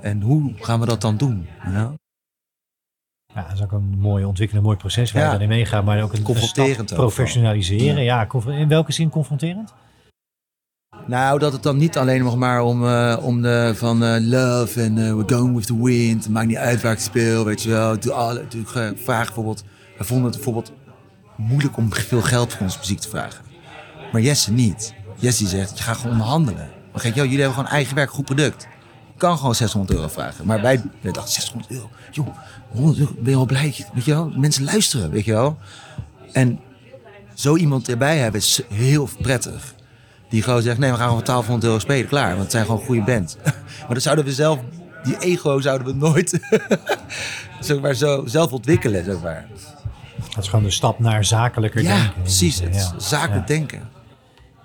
En 0.00 0.20
hoe 0.20 0.52
gaan 0.60 0.80
we 0.80 0.86
dat 0.86 1.00
dan 1.00 1.16
doen? 1.16 1.46
Ja, 1.64 3.42
dat 3.42 3.52
is 3.52 3.62
ook 3.62 3.72
een 3.72 3.98
mooi 3.98 4.24
ontwikkelen, 4.24 4.62
een 4.62 4.68
mooi 4.68 4.78
proces 4.78 5.12
waar 5.12 5.22
ja. 5.22 5.26
je 5.26 5.38
daarin 5.38 5.56
meegaat. 5.56 5.84
Maar 5.84 6.02
ook 6.02 6.12
een 6.12 6.22
confronterend 6.22 6.94
professionaliseren. 6.94 8.02
Ja. 8.02 8.26
ja, 8.26 8.52
in 8.52 8.68
welke 8.68 8.92
zin 8.92 9.08
confronterend? 9.10 9.74
Nou, 11.06 11.38
dat 11.38 11.52
het 11.52 11.62
dan 11.62 11.76
niet 11.76 11.98
alleen 11.98 12.22
nog 12.22 12.36
maar 12.36 12.62
om, 12.62 12.84
uh, 12.84 13.16
om 13.20 13.42
de 13.42 13.72
van 13.74 14.02
uh, 14.02 14.16
love 14.20 14.82
en 14.82 14.96
uh, 14.96 15.12
we're 15.14 15.34
going 15.34 15.56
with 15.56 15.66
the 15.66 15.82
wind. 15.82 16.28
Maakt 16.28 16.46
niet 16.46 16.56
uit 16.56 16.82
waar 16.82 16.92
ik 16.92 16.98
speel, 16.98 17.44
weet 17.44 17.62
je 17.62 17.70
wel. 17.70 17.98
Doe 18.00 18.94
vraag 18.96 19.24
bijvoorbeeld. 19.26 19.64
We 19.98 20.04
vonden 20.04 20.26
het 20.26 20.34
bijvoorbeeld 20.34 20.72
moeilijk 21.36 21.76
om 21.76 21.92
veel 21.92 22.22
geld 22.22 22.52
voor 22.52 22.62
onze 22.62 22.78
muziek 22.78 22.98
te 22.98 23.08
vragen. 23.08 23.44
Maar 24.12 24.20
Jesse 24.20 24.52
niet. 24.52 24.94
Jesse 25.16 25.46
zegt, 25.46 25.78
je 25.78 25.84
gaat 25.84 25.96
gewoon 25.96 26.12
onderhandelen. 26.12 26.68
Dan 26.92 27.02
denk 27.02 27.14
je, 27.14 27.20
jullie 27.20 27.38
hebben 27.38 27.54
gewoon 27.54 27.70
eigen 27.70 27.94
werk, 27.94 28.10
goed 28.10 28.24
product. 28.24 28.66
Je 29.12 29.20
kan 29.20 29.38
gewoon 29.38 29.54
600 29.54 29.94
euro 29.94 30.08
vragen. 30.08 30.46
Maar 30.46 30.60
wij, 30.62 30.82
wij 31.00 31.12
dachten, 31.12 31.32
600 31.32 31.72
euro. 31.72 31.90
Joh, 32.10 32.26
100 32.70 32.98
euro, 32.98 33.12
ben 33.14 33.30
je 33.30 33.36
wel 33.36 33.46
blij? 33.46 33.74
Weet 33.94 34.04
je 34.04 34.12
wel? 34.12 34.32
Mensen 34.36 34.64
luisteren, 34.64 35.10
weet 35.10 35.24
je 35.24 35.32
wel? 35.32 35.58
En 36.32 36.60
zo 37.34 37.56
iemand 37.56 37.88
erbij 37.88 38.18
hebben 38.18 38.40
is 38.40 38.62
heel 38.68 39.08
prettig. 39.22 39.74
Die 40.34 40.42
gewoon 40.42 40.62
zegt, 40.62 40.78
nee, 40.78 40.90
we 40.90 40.96
gaan 40.96 41.08
gewoon 41.08 41.24
1200 41.24 41.64
euro 41.64 41.78
spelen, 41.78 42.08
klaar. 42.08 42.28
Want 42.28 42.40
het 42.42 42.50
zijn 42.50 42.64
gewoon 42.64 42.80
goede 42.80 43.02
band. 43.02 43.36
maar 43.78 43.88
dan 43.88 44.00
zouden 44.00 44.24
we 44.24 44.32
zelf, 44.32 44.58
die 45.04 45.18
ego 45.18 45.60
zouden 45.60 45.86
we 45.86 45.92
nooit 45.92 46.40
zeg 47.60 47.80
maar, 47.80 47.94
zo 47.94 48.22
zelf 48.26 48.52
ontwikkelen, 48.52 49.04
zeg 49.04 49.22
maar. 49.22 49.46
Dat 50.34 50.42
is 50.42 50.48
gewoon 50.48 50.64
de 50.64 50.70
stap 50.70 50.98
naar 50.98 51.24
zakelijker 51.24 51.82
ja, 51.82 51.96
denken. 51.96 52.22
Precies, 52.22 52.60
het 52.60 52.74
ja, 52.74 52.94
zakelijk 52.96 53.46
denken. 53.46 53.88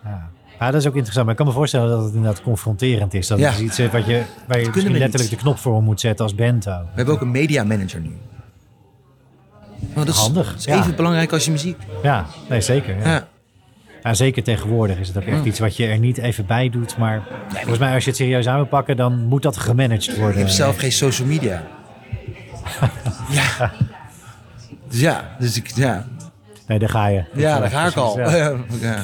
Ja. 0.04 0.30
ja. 0.60 0.72
dat 0.72 0.82
is 0.82 0.88
ook 0.88 0.94
interessant. 0.94 1.26
Maar 1.26 1.34
ik 1.34 1.40
kan 1.40 1.48
me 1.48 1.54
voorstellen 1.54 1.90
dat 1.90 2.04
het 2.04 2.14
inderdaad 2.14 2.42
confronterend 2.42 3.14
is. 3.14 3.28
Dat 3.28 3.40
is 3.40 3.60
iets 3.60 3.78
wat 3.78 4.06
je, 4.06 4.24
waar 4.48 4.60
je 4.60 4.70
misschien 4.74 4.98
letterlijk 4.98 5.30
de 5.30 5.36
knop 5.36 5.58
voor 5.58 5.74
om 5.74 5.84
moet 5.84 6.00
zetten 6.00 6.26
als 6.26 6.36
band 6.36 6.70
ook. 6.70 6.82
We 6.82 6.90
hebben 6.94 7.14
ook 7.14 7.22
een 7.22 7.32
media 7.32 7.64
manager 7.64 8.00
nu. 8.00 8.18
dat 9.94 10.08
is, 10.08 10.16
Handig. 10.16 10.56
is 10.56 10.66
even 10.66 10.96
belangrijk 10.96 11.32
als 11.32 11.46
je 11.46 11.52
muziek. 11.52 11.78
Ja, 12.04 12.26
nee, 12.50 12.62
zeker. 12.62 12.98
Ja. 13.08 13.28
Ja, 14.10 14.16
zeker 14.16 14.44
tegenwoordig 14.44 15.00
is 15.00 15.08
het 15.08 15.18
ook 15.18 15.24
echt 15.24 15.46
iets 15.46 15.60
wat 15.60 15.78
je 15.78 15.86
er 15.86 16.00
niet 16.00 16.18
even 16.18 16.46
bij 16.46 16.70
doet. 16.70 16.98
Maar 16.98 17.22
volgens 17.50 17.80
mij 17.80 17.94
als 17.94 18.04
je 18.04 18.10
het 18.10 18.20
serieus 18.20 18.48
aan 18.48 18.56
wil 18.56 18.66
pakken, 18.66 18.98
dan 18.98 19.26
moet 19.26 19.42
dat 19.42 19.58
gemanaged 19.58 20.18
worden. 20.18 20.34
Ik 20.34 20.38
heb 20.38 20.48
zelf 20.48 20.78
geen 20.78 20.92
social 20.92 21.28
media. 21.28 21.68
ja. 23.30 23.72
Dus 24.90 25.00
ja, 25.00 25.36
dus 25.40 25.58
ik, 25.58 25.68
ja. 25.68 26.06
Nee, 26.68 26.80
daar 26.80 26.90
ga 26.90 27.08
je. 27.08 27.24
Ja, 27.34 27.60
daar 27.60 27.70
ga 27.70 27.88
ik 27.88 27.96
al. 27.96 28.20
Ja. 28.82 29.04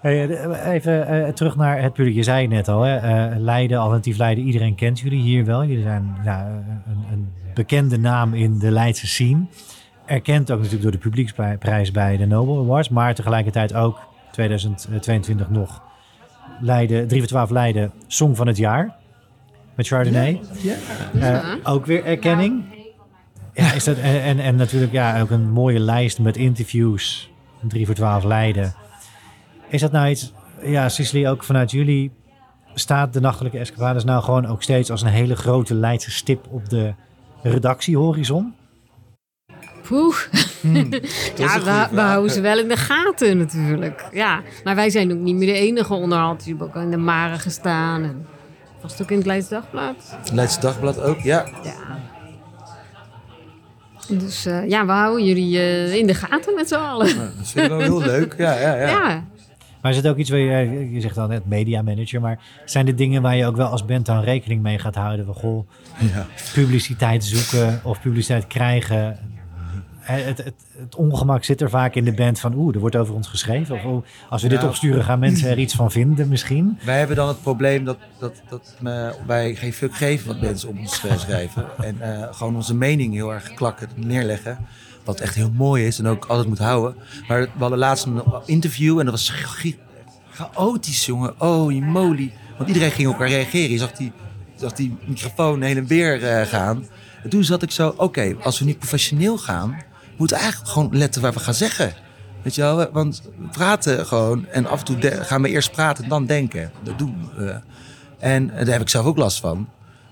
Hey, 0.00 0.28
even 0.72 1.14
uh, 1.14 1.28
terug 1.28 1.56
naar 1.56 1.82
het 1.82 1.92
publiek. 1.92 2.14
Je 2.14 2.22
zei 2.22 2.46
net 2.46 2.68
al, 2.68 2.82
hè, 2.82 3.30
uh, 3.30 3.36
Leiden, 3.38 3.78
alternatief 3.78 4.16
Leiden, 4.16 4.44
iedereen 4.44 4.74
kent 4.74 5.00
jullie 5.00 5.20
hier 5.20 5.44
wel. 5.44 5.64
Jullie 5.64 5.82
zijn 5.82 6.16
nou, 6.24 6.46
een, 6.46 7.04
een, 7.12 7.32
bekende 7.54 7.98
naam 7.98 8.34
in 8.34 8.58
de 8.58 8.70
Leidse 8.70 9.06
scene. 9.06 9.44
Erkend 10.06 10.50
ook 10.50 10.56
natuurlijk 10.56 10.82
door 10.82 10.92
de 10.92 10.98
publieksprijs 10.98 11.90
bij 11.90 12.16
de 12.16 12.26
Nobel 12.26 12.58
Awards, 12.58 12.88
maar 12.88 13.14
tegelijkertijd 13.14 13.74
ook 13.74 14.10
2022 14.32 15.50
nog 15.50 15.82
Leiden, 16.60 17.08
3 17.08 17.20
voor 17.20 17.28
12 17.28 17.50
Leiden, 17.50 17.92
Song 18.06 18.34
van 18.34 18.46
het 18.46 18.56
Jaar 18.56 18.96
met 19.74 19.86
Chardonnay. 19.86 20.40
Ja. 20.62 20.76
Uh, 21.14 21.54
ook 21.62 21.86
weer 21.86 22.04
erkenning. 22.04 22.64
Ja, 23.54 23.72
is 23.72 23.84
dat, 23.84 23.96
en, 23.96 24.38
en 24.38 24.56
natuurlijk 24.56 24.92
ja, 24.92 25.20
ook 25.20 25.30
een 25.30 25.50
mooie 25.50 25.78
lijst 25.78 26.18
met 26.18 26.36
interviews. 26.36 27.30
3 27.68 27.86
voor 27.86 27.94
12 27.94 28.24
Leiden. 28.24 28.74
Is 29.68 29.80
dat 29.80 29.92
nou 29.92 30.08
iets, 30.08 30.32
ja, 30.62 30.88
Cicely, 30.88 31.28
ook 31.28 31.44
vanuit 31.44 31.70
jullie, 31.70 32.10
staat 32.74 33.12
de 33.12 33.20
Nachtelijke 33.20 33.58
Escapades 33.58 34.04
nou 34.04 34.22
gewoon 34.22 34.46
ook 34.46 34.62
steeds 34.62 34.90
als 34.90 35.02
een 35.02 35.08
hele 35.08 35.36
grote 35.36 35.74
Leidse 35.74 36.10
stip 36.10 36.46
op 36.50 36.68
de 36.68 36.94
redactiehorizon? 37.42 38.54
Poeh. 39.82 40.16
Hmm, 40.60 40.88
ja, 41.36 41.88
we, 41.90 42.00
houden 42.00 42.30
ze 42.30 42.40
wel 42.40 42.58
in 42.58 42.68
de 42.68 42.76
gaten 42.76 43.38
natuurlijk. 43.38 44.04
Ja, 44.12 44.42
maar 44.64 44.74
wij 44.74 44.90
zijn 44.90 45.12
ook 45.12 45.18
niet 45.18 45.36
meer 45.36 45.46
de 45.46 45.60
enige 45.60 45.94
onderhand. 45.94 46.44
Je 46.44 46.50
hebt 46.50 46.62
ook 46.62 46.82
in 46.82 46.90
de 46.90 46.96
Mare 46.96 47.38
gestaan. 47.38 48.02
En 48.02 48.26
was 48.80 48.92
het 48.92 49.02
ook 49.02 49.10
in 49.10 49.16
het 49.16 49.26
Leids 49.26 49.48
Dagblad? 49.48 50.18
Leids 50.32 50.60
Dagblad 50.60 51.00
ook, 51.00 51.20
ja. 51.20 51.46
Ja. 51.62 52.00
Dus 54.08 54.46
uh, 54.46 54.68
ja, 54.68 54.86
we 54.86 54.92
houden 54.92 55.24
jullie 55.24 55.56
uh, 55.56 55.94
in 55.94 56.06
de 56.06 56.14
gaten 56.14 56.54
met 56.54 56.68
z'n 56.68 56.74
allen. 56.74 57.08
Ja, 57.08 57.14
dat 57.14 57.48
vind 57.48 57.64
ik 57.64 57.70
wel 57.70 57.80
heel 57.80 58.00
leuk. 58.00 58.34
Ja, 58.38 58.58
ja, 58.58 58.74
ja. 58.74 58.88
ja. 59.08 59.24
Maar 59.82 59.90
is 59.90 59.96
het 59.96 60.08
ook 60.08 60.16
iets 60.16 60.30
waar 60.30 60.38
je, 60.38 60.90
je 60.90 61.00
zegt 61.00 61.14
dan 61.14 61.28
net 61.28 61.46
media 61.46 61.82
manager, 61.82 62.20
maar 62.20 62.38
zijn 62.64 62.86
er 62.86 62.96
dingen 62.96 63.22
waar 63.22 63.36
je 63.36 63.46
ook 63.46 63.56
wel 63.56 63.66
als 63.66 63.84
band 63.84 64.06
dan 64.06 64.22
rekening 64.22 64.62
mee 64.62 64.78
gaat 64.78 64.94
houden? 64.94 65.26
Van 65.26 65.34
goh, 65.34 65.68
ja. 65.98 66.26
publiciteit 66.52 67.24
zoeken 67.24 67.80
of 67.84 68.00
publiciteit 68.00 68.46
krijgen 68.46 69.18
het, 70.02 70.38
het, 70.38 70.54
het, 70.78 70.94
ongemak 70.96 71.44
zit 71.44 71.60
er 71.60 71.70
vaak 71.70 71.94
in 71.94 72.04
de 72.04 72.12
band 72.12 72.40
van 72.40 72.54
oeh, 72.54 72.74
er 72.74 72.80
wordt 72.80 72.96
over 72.96 73.14
ons 73.14 73.28
geschreven. 73.28 73.74
Of 73.74 74.04
als 74.28 74.42
we 74.42 74.48
dit 74.48 74.64
opsturen, 74.64 75.04
gaan 75.04 75.18
mensen 75.18 75.48
er 75.48 75.58
iets 75.58 75.74
van 75.74 75.90
vinden 75.90 76.28
misschien. 76.28 76.78
Wij 76.84 76.98
hebben 76.98 77.16
dan 77.16 77.28
het 77.28 77.42
probleem 77.42 77.84
dat, 77.84 77.98
dat, 78.18 78.42
dat 78.48 78.76
wij 79.26 79.54
geen 79.54 79.72
fuck 79.72 79.94
geven 79.94 80.26
wat 80.26 80.40
mensen 80.40 80.68
op 80.68 80.78
ons 80.78 81.02
schrijven. 81.16 81.64
en 81.78 81.96
uh, 82.00 82.26
gewoon 82.30 82.56
onze 82.56 82.74
mening 82.74 83.14
heel 83.14 83.32
erg 83.32 83.54
klakken, 83.54 83.88
neerleggen. 83.94 84.58
Wat 85.04 85.20
echt 85.20 85.34
heel 85.34 85.50
mooi 85.50 85.86
is 85.86 85.98
en 85.98 86.06
ook 86.06 86.24
altijd 86.24 86.48
moet 86.48 86.58
houden. 86.58 86.94
Maar 87.28 87.40
we 87.40 87.48
hadden 87.58 87.78
laatst 87.78 88.04
een 88.04 88.22
interview 88.46 88.98
en 88.98 89.04
dat 89.04 89.14
was 89.14 89.32
chaotisch, 90.30 91.06
jongen. 91.06 91.40
Oh, 91.40 91.80
moly. 91.80 92.32
Want 92.56 92.68
iedereen 92.68 92.90
ging 92.90 93.08
op 93.08 93.12
elkaar 93.12 93.28
reageren. 93.28 93.70
Je 93.70 93.78
zag 93.78 93.92
die, 93.92 94.12
zag 94.54 94.72
die 94.72 94.96
microfoon 95.04 95.62
heen 95.62 95.76
en 95.76 95.86
weer 95.86 96.22
uh, 96.22 96.46
gaan. 96.46 96.86
En 97.22 97.30
toen 97.30 97.44
zat 97.44 97.62
ik 97.62 97.70
zo, 97.70 97.94
oké, 97.96 98.36
als 98.42 98.58
we 98.58 98.64
niet 98.64 98.78
professioneel 98.78 99.38
gaan, 99.38 99.76
moeten 100.22 100.40
eigenlijk 100.40 100.72
gewoon 100.72 100.96
letten 100.96 101.22
waar 101.22 101.32
we 101.32 101.40
gaan 101.40 101.54
zeggen. 101.54 101.92
Weet 102.42 102.54
je 102.54 102.60
wel, 102.60 102.90
want 102.92 103.22
we 103.38 103.48
praten 103.48 104.06
gewoon 104.06 104.46
en 104.46 104.66
af 104.66 104.78
en 104.78 104.84
toe 104.84 105.24
gaan 105.24 105.42
we 105.42 105.48
eerst 105.48 105.72
praten 105.72 106.04
en 106.04 106.10
dan 106.10 106.26
denken. 106.26 106.72
Dat 106.82 106.98
doen 106.98 107.30
we. 107.36 107.60
En 108.18 108.46
daar 108.46 108.66
heb 108.66 108.80
ik 108.80 108.88
zelf 108.88 109.06
ook 109.06 109.16
last 109.16 109.40
van. 109.40 109.68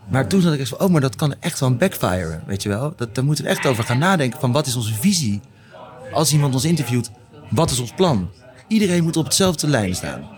Maar 0.08 0.26
toen 0.26 0.40
zat 0.40 0.52
ik 0.52 0.60
echt 0.60 0.68
van, 0.68 0.80
oh, 0.80 0.88
maar 0.88 1.00
dat 1.00 1.16
kan 1.16 1.34
echt 1.40 1.60
wel 1.60 1.68
een 1.68 1.78
backfire, 1.78 2.40
weet 2.46 2.62
je 2.62 2.68
wel. 2.68 2.92
Dat, 2.96 3.14
daar 3.14 3.24
moeten 3.24 3.44
we 3.44 3.50
echt 3.50 3.66
over 3.66 3.84
gaan 3.84 3.98
nadenken 3.98 4.40
van 4.40 4.52
wat 4.52 4.66
is 4.66 4.76
onze 4.76 4.94
visie. 4.94 5.40
Als 6.12 6.32
iemand 6.32 6.54
ons 6.54 6.64
interviewt, 6.64 7.10
wat 7.50 7.70
is 7.70 7.78
ons 7.78 7.92
plan? 7.92 8.30
Iedereen 8.68 9.02
moet 9.02 9.16
op 9.16 9.24
hetzelfde 9.24 9.66
lijn 9.66 9.94
staan. 9.94 10.28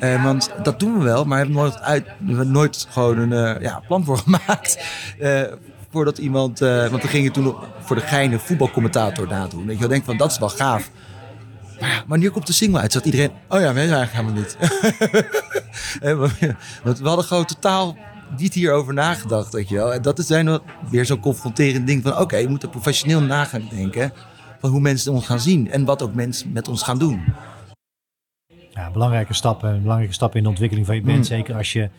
Uh, 0.00 0.24
want 0.24 0.50
dat 0.62 0.80
doen 0.80 0.98
we 0.98 1.04
wel, 1.04 1.24
maar 1.24 1.38
hebben 1.38 1.56
nooit, 1.56 1.80
uit, 1.80 2.06
we 2.18 2.44
nooit 2.44 2.86
gewoon 2.90 3.18
een 3.18 3.56
uh, 3.56 3.62
ja, 3.62 3.82
plan 3.86 4.04
voor 4.04 4.18
gemaakt. 4.18 4.78
Uh, 5.20 5.42
voordat 5.90 6.18
iemand. 6.18 6.62
Uh, 6.62 6.88
want 6.88 7.02
we 7.02 7.08
gingen 7.08 7.32
toen 7.32 7.54
voor 7.80 7.96
de 7.96 8.02
geine 8.02 8.38
voetbalcommentator 8.38 9.26
nadoen. 9.26 9.66
Weet 9.66 9.78
je, 9.78 9.84
ik 9.84 9.90
denk 9.90 10.04
van 10.04 10.16
dat 10.16 10.30
is 10.30 10.38
wel 10.38 10.48
gaaf. 10.48 10.90
Maar 11.80 11.88
ja, 11.88 12.02
wanneer 12.06 12.30
komt 12.30 12.46
de 12.46 12.52
single 12.52 12.80
uit? 12.80 12.92
Zat 12.92 13.04
iedereen. 13.04 13.30
Oh 13.48 13.60
ja, 13.60 13.74
wij 13.74 13.90
eigenlijk 13.90 14.12
helemaal 14.12 14.32
niet. 14.32 14.56
Want 16.84 16.98
we 16.98 17.08
hadden 17.08 17.24
gewoon 17.24 17.44
totaal 17.44 17.96
niet 18.36 18.54
hierover 18.54 18.94
nagedacht, 18.94 19.52
weet 19.52 19.68
je 19.68 19.74
wel. 19.74 19.94
En 19.94 20.02
dat 20.02 20.18
is 20.18 20.26
zijn 20.26 20.60
weer 20.90 21.04
zo'n 21.04 21.20
confronterend 21.20 21.86
ding 21.86 22.02
van... 22.02 22.18
oké, 22.18 22.36
je 22.36 22.48
moet 22.48 22.62
er 22.62 22.68
professioneel 22.68 23.20
na 23.20 23.44
gaan 23.44 23.68
denken... 23.70 24.12
van 24.60 24.70
hoe 24.70 24.80
mensen 24.80 25.12
ons 25.12 25.26
gaan 25.26 25.40
zien 25.40 25.70
en 25.70 25.84
wat 25.84 26.02
ook 26.02 26.14
mensen 26.14 26.52
met 26.52 26.68
ons 26.68 26.82
gaan 26.82 26.98
doen. 26.98 27.24
Ja, 28.70 28.90
belangrijke 28.90 29.34
stappen, 29.34 29.82
belangrijke 29.82 30.14
stappen 30.14 30.38
in 30.38 30.44
de 30.44 30.50
ontwikkeling 30.50 30.86
van 30.86 30.94
je 30.94 31.02
band. 31.02 31.16
Mm. 31.16 31.24
Zeker 31.24 31.54
als 31.54 31.72
je 31.72 31.90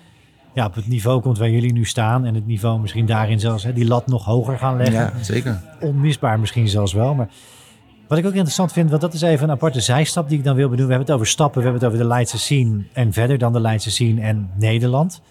ja, 0.53 0.65
op 0.65 0.75
het 0.75 0.87
niveau 0.87 1.21
komt 1.21 1.37
waar 1.37 1.49
jullie 1.49 1.73
nu 1.73 1.85
staan. 1.85 2.25
En 2.25 2.35
het 2.35 2.47
niveau 2.47 2.79
misschien 2.79 3.05
daarin 3.05 3.39
zelfs 3.39 3.63
hè, 3.63 3.73
die 3.73 3.87
lat 3.87 4.07
nog 4.07 4.25
hoger 4.25 4.57
gaan 4.57 4.77
leggen. 4.77 4.93
Ja, 4.93 5.11
zeker. 5.21 5.61
Onmisbaar 5.79 6.39
misschien 6.39 6.67
zelfs 6.67 6.93
wel. 6.93 7.15
Maar 7.15 7.29
wat 8.07 8.17
ik 8.17 8.25
ook 8.25 8.33
interessant 8.33 8.71
vind, 8.71 8.89
want 8.89 9.01
dat 9.01 9.13
is 9.13 9.21
even 9.21 9.43
een 9.43 9.55
aparte 9.55 9.79
zijstap 9.79 10.29
die 10.29 10.37
ik 10.37 10.43
dan 10.43 10.55
wil 10.55 10.69
bedoelen. 10.69 10.87
We 10.87 10.93
hebben 10.93 11.07
het 11.07 11.15
over 11.15 11.27
stappen, 11.27 11.61
we 11.61 11.67
hebben 11.67 11.81
het 11.81 11.91
over 11.91 12.03
de 12.03 12.13
Leidse 12.13 12.39
scene 12.39 12.83
en 12.93 13.13
verder 13.13 13.37
dan 13.37 13.53
de 13.53 13.59
Leidse 13.59 13.91
scene 13.91 14.21
en 14.21 14.49
Nederland. 14.55 15.21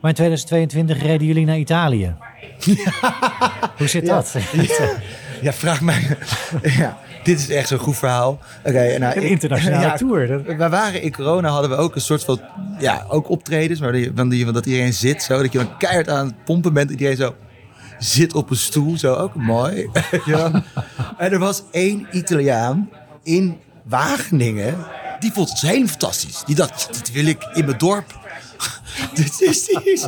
Maar 0.00 0.10
in 0.10 0.16
2022 0.16 1.02
reden 1.02 1.26
jullie 1.26 1.46
naar 1.46 1.58
Italië. 1.58 2.14
Hoe 3.78 3.88
zit 3.88 4.06
dat? 4.06 4.36
Ja, 5.42 5.52
vraag 5.52 5.80
mij. 5.80 6.16
ja 6.62 6.98
dit 7.30 7.48
is 7.48 7.48
echt 7.48 7.68
zo'n 7.68 7.78
goed 7.78 7.96
verhaal. 7.96 8.38
Okay, 8.64 8.96
nou, 8.96 9.16
een 9.16 9.22
internationale 9.22 9.86
ja, 9.86 9.96
tour. 9.96 10.44
We 10.44 10.68
waren 10.68 11.02
in 11.02 11.12
corona 11.12 11.48
hadden 11.48 11.70
we 11.70 11.76
ook 11.76 11.94
een 11.94 12.00
soort 12.00 12.24
van, 12.24 12.40
ja, 12.78 13.04
ook 13.08 13.28
optredens, 13.28 13.80
maar 13.80 13.92
die, 13.92 14.12
van 14.14 14.28
die, 14.28 14.52
dat 14.52 14.66
iedereen 14.66 14.92
zit 14.92 15.22
zo, 15.22 15.42
dat 15.42 15.52
je 15.52 15.58
dan 15.58 15.76
keihard 15.76 16.08
aan 16.08 16.26
het 16.26 16.44
pompen 16.44 16.72
bent, 16.72 16.90
iedereen 16.90 17.16
zo 17.16 17.34
zit 17.98 18.34
op 18.34 18.50
een 18.50 18.56
stoel, 18.56 18.98
zo 18.98 19.14
ook 19.14 19.34
mooi. 19.34 19.90
ja. 20.24 20.50
En 21.18 21.32
er 21.32 21.38
was 21.38 21.62
één 21.70 22.06
Italiaan 22.12 22.90
in 23.22 23.58
Wageningen, 23.82 24.76
die 25.18 25.32
vond 25.32 25.48
het 25.48 25.60
helemaal 25.60 25.88
fantastisch. 25.88 26.42
Die 26.46 26.54
dacht, 26.54 26.88
dit 26.92 27.12
wil 27.12 27.26
ik 27.26 27.48
in 27.52 27.64
mijn 27.64 27.78
dorp. 27.78 28.18
dit 29.14 29.40
is, 29.40 29.64
die, 29.64 29.92
is, 29.92 30.06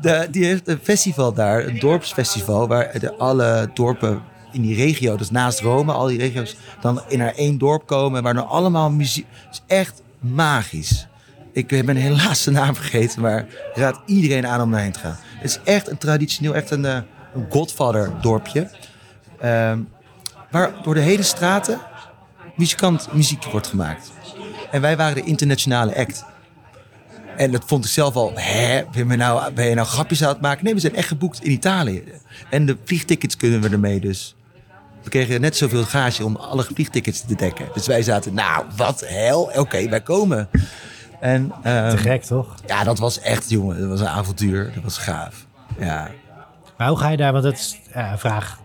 de, 0.00 0.28
die 0.30 0.44
heeft 0.44 0.68
een 0.68 0.80
festival 0.82 1.32
daar, 1.32 1.66
een 1.66 1.78
dorpsfestival, 1.78 2.68
waar 2.68 2.98
de, 2.98 3.14
alle 3.14 3.70
dorpen 3.74 4.22
in 4.52 4.62
die 4.62 4.76
regio, 4.76 5.16
dus 5.16 5.30
naast 5.30 5.60
Rome, 5.60 5.92
al 5.92 6.06
die 6.06 6.18
regio's, 6.18 6.56
dan 6.80 7.02
in 7.08 7.18
naar 7.18 7.34
één 7.34 7.58
dorp 7.58 7.86
komen 7.86 8.22
waar 8.22 8.34
dan 8.34 8.48
allemaal 8.48 8.90
muziek. 8.90 9.26
Het 9.30 9.52
is 9.52 9.76
echt 9.76 10.02
magisch. 10.18 11.06
Ik 11.52 11.66
ben 11.66 11.96
helaas 11.96 12.44
de 12.44 12.50
naam 12.50 12.74
vergeten, 12.74 13.20
maar 13.20 13.46
raad 13.74 14.00
iedereen 14.06 14.46
aan 14.46 14.60
om 14.60 14.70
daarheen 14.70 14.92
te 14.92 14.98
gaan. 14.98 15.16
Het 15.20 15.50
is 15.50 15.60
echt 15.64 15.88
een 15.88 15.98
traditioneel, 15.98 16.54
echt 16.54 16.70
een, 16.70 16.84
eh, 16.84 16.98
een 17.34 17.46
Godfather 17.50 18.12
dorpje. 18.20 18.70
Uh, 19.44 19.72
waar 20.50 20.72
door 20.82 20.94
de 20.94 21.00
hele 21.00 21.22
straten 21.22 21.80
muzikant 22.56 23.12
muziek 23.12 23.44
wordt 23.44 23.66
gemaakt. 23.66 24.12
En 24.70 24.80
wij 24.80 24.96
waren 24.96 25.14
de 25.14 25.22
internationale 25.22 25.96
act. 25.96 26.24
En 27.36 27.50
dat 27.50 27.62
vond 27.66 27.84
ik 27.84 27.90
zelf 27.90 28.14
al, 28.14 28.32
hè, 28.34 28.82
ben 28.92 29.08
je 29.08 29.16
nou, 29.16 29.52
ben 29.52 29.68
je 29.68 29.74
nou 29.74 29.86
grapjes 29.86 30.22
aan 30.22 30.28
het 30.28 30.40
maken? 30.40 30.64
Nee, 30.64 30.74
we 30.74 30.80
zijn 30.80 30.94
echt 30.94 31.08
geboekt 31.08 31.44
in 31.44 31.50
Italië. 31.50 32.04
En 32.50 32.66
de 32.66 32.76
vliegtickets 32.84 33.36
kunnen 33.36 33.60
we 33.60 33.68
ermee 33.68 34.00
dus. 34.00 34.34
We 35.02 35.10
kregen 35.10 35.40
net 35.40 35.56
zoveel 35.56 35.84
gage 35.84 36.24
om 36.24 36.36
alle 36.36 36.62
vliegtickets 36.62 37.20
te 37.20 37.34
dekken. 37.34 37.66
Dus 37.74 37.86
wij 37.86 38.02
zaten, 38.02 38.34
nou, 38.34 38.64
wat 38.76 39.04
hel. 39.06 39.50
Oké, 39.56 39.88
wij 39.88 40.00
komen. 40.00 40.48
En, 41.20 41.42
um, 41.42 41.90
Te 41.90 41.96
gek, 41.96 42.22
toch? 42.22 42.54
Ja, 42.66 42.84
dat 42.84 42.98
was 42.98 43.20
echt, 43.20 43.50
jongen, 43.50 43.80
dat 43.80 43.88
was 43.88 44.00
een 44.00 44.08
avontuur. 44.08 44.70
Dat 44.74 44.82
was 44.82 44.98
gaaf. 44.98 45.46
Ja. 45.78 46.10
Maar 46.76 46.88
hoe 46.88 46.98
ga 46.98 47.08
je 47.08 47.16
daar, 47.16 47.32
want 47.32 47.44
dat 47.44 47.52
is 47.52 47.80
ja, 47.94 48.12
een 48.12 48.18
vraag 48.18 48.58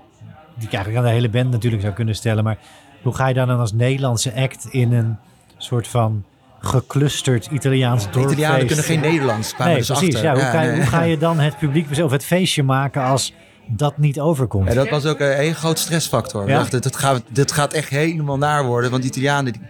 die 0.56 0.68
ik 0.68 0.74
eigenlijk 0.74 0.98
aan 0.98 1.10
de 1.10 1.16
hele 1.16 1.30
band 1.30 1.52
natuurlijk 1.52 1.82
zou 1.82 1.94
kunnen 1.94 2.16
stellen. 2.16 2.44
Maar 2.44 2.58
hoe 3.02 3.16
ga 3.16 3.28
je 3.28 3.34
daar 3.34 3.46
dan 3.46 3.60
als 3.60 3.74
Nederlandse 3.74 4.34
act 4.36 4.68
in 4.70 4.94
een 4.94 5.18
soort 5.58 5.88
van 5.88 6.24
geclusterd 6.60 7.46
Italiaans 7.46 8.04
dorpfeest? 8.04 8.32
Italianen 8.32 8.68
kunnen 8.68 8.86
geen 8.86 9.00
Nederlands, 9.00 9.54
kwamen 9.54 9.74
nee, 9.74 9.84
dus 9.84 9.98
precies, 9.98 10.16
achter. 10.16 10.30
Ja, 10.30 10.34
hoe, 10.34 10.42
Ja, 10.42 10.52
ga 10.52 10.62
je, 10.62 10.76
hoe 10.76 10.86
ga 10.86 11.02
je 11.04 11.18
dan 11.18 11.40
het 11.40 11.58
publiek 11.58 12.00
of 12.02 12.12
het 12.12 12.26
feestje 12.26 12.64
maken 12.64 13.04
als 13.04 13.34
dat 13.70 13.98
niet 13.98 14.20
overkomt? 14.20 14.68
Ja, 14.68 14.74
dat 14.74 14.90
was 14.90 15.06
ook 15.06 15.20
een 15.20 15.36
hele 15.36 15.54
grote 15.56 15.82
stressfactor. 15.82 16.44
We 16.46 16.52
Ja. 16.52 16.58
dachten, 16.58 16.82
dit 16.82 16.96
gaat, 16.96 17.22
dit 17.30 17.52
gaat 17.52 17.74
echt 17.74 17.90
helemaal 17.90 18.38
naar 18.38 18.66
worden. 18.66 18.92
Want 18.92 19.04
Italianen, 19.04 19.54
die- 19.54 19.62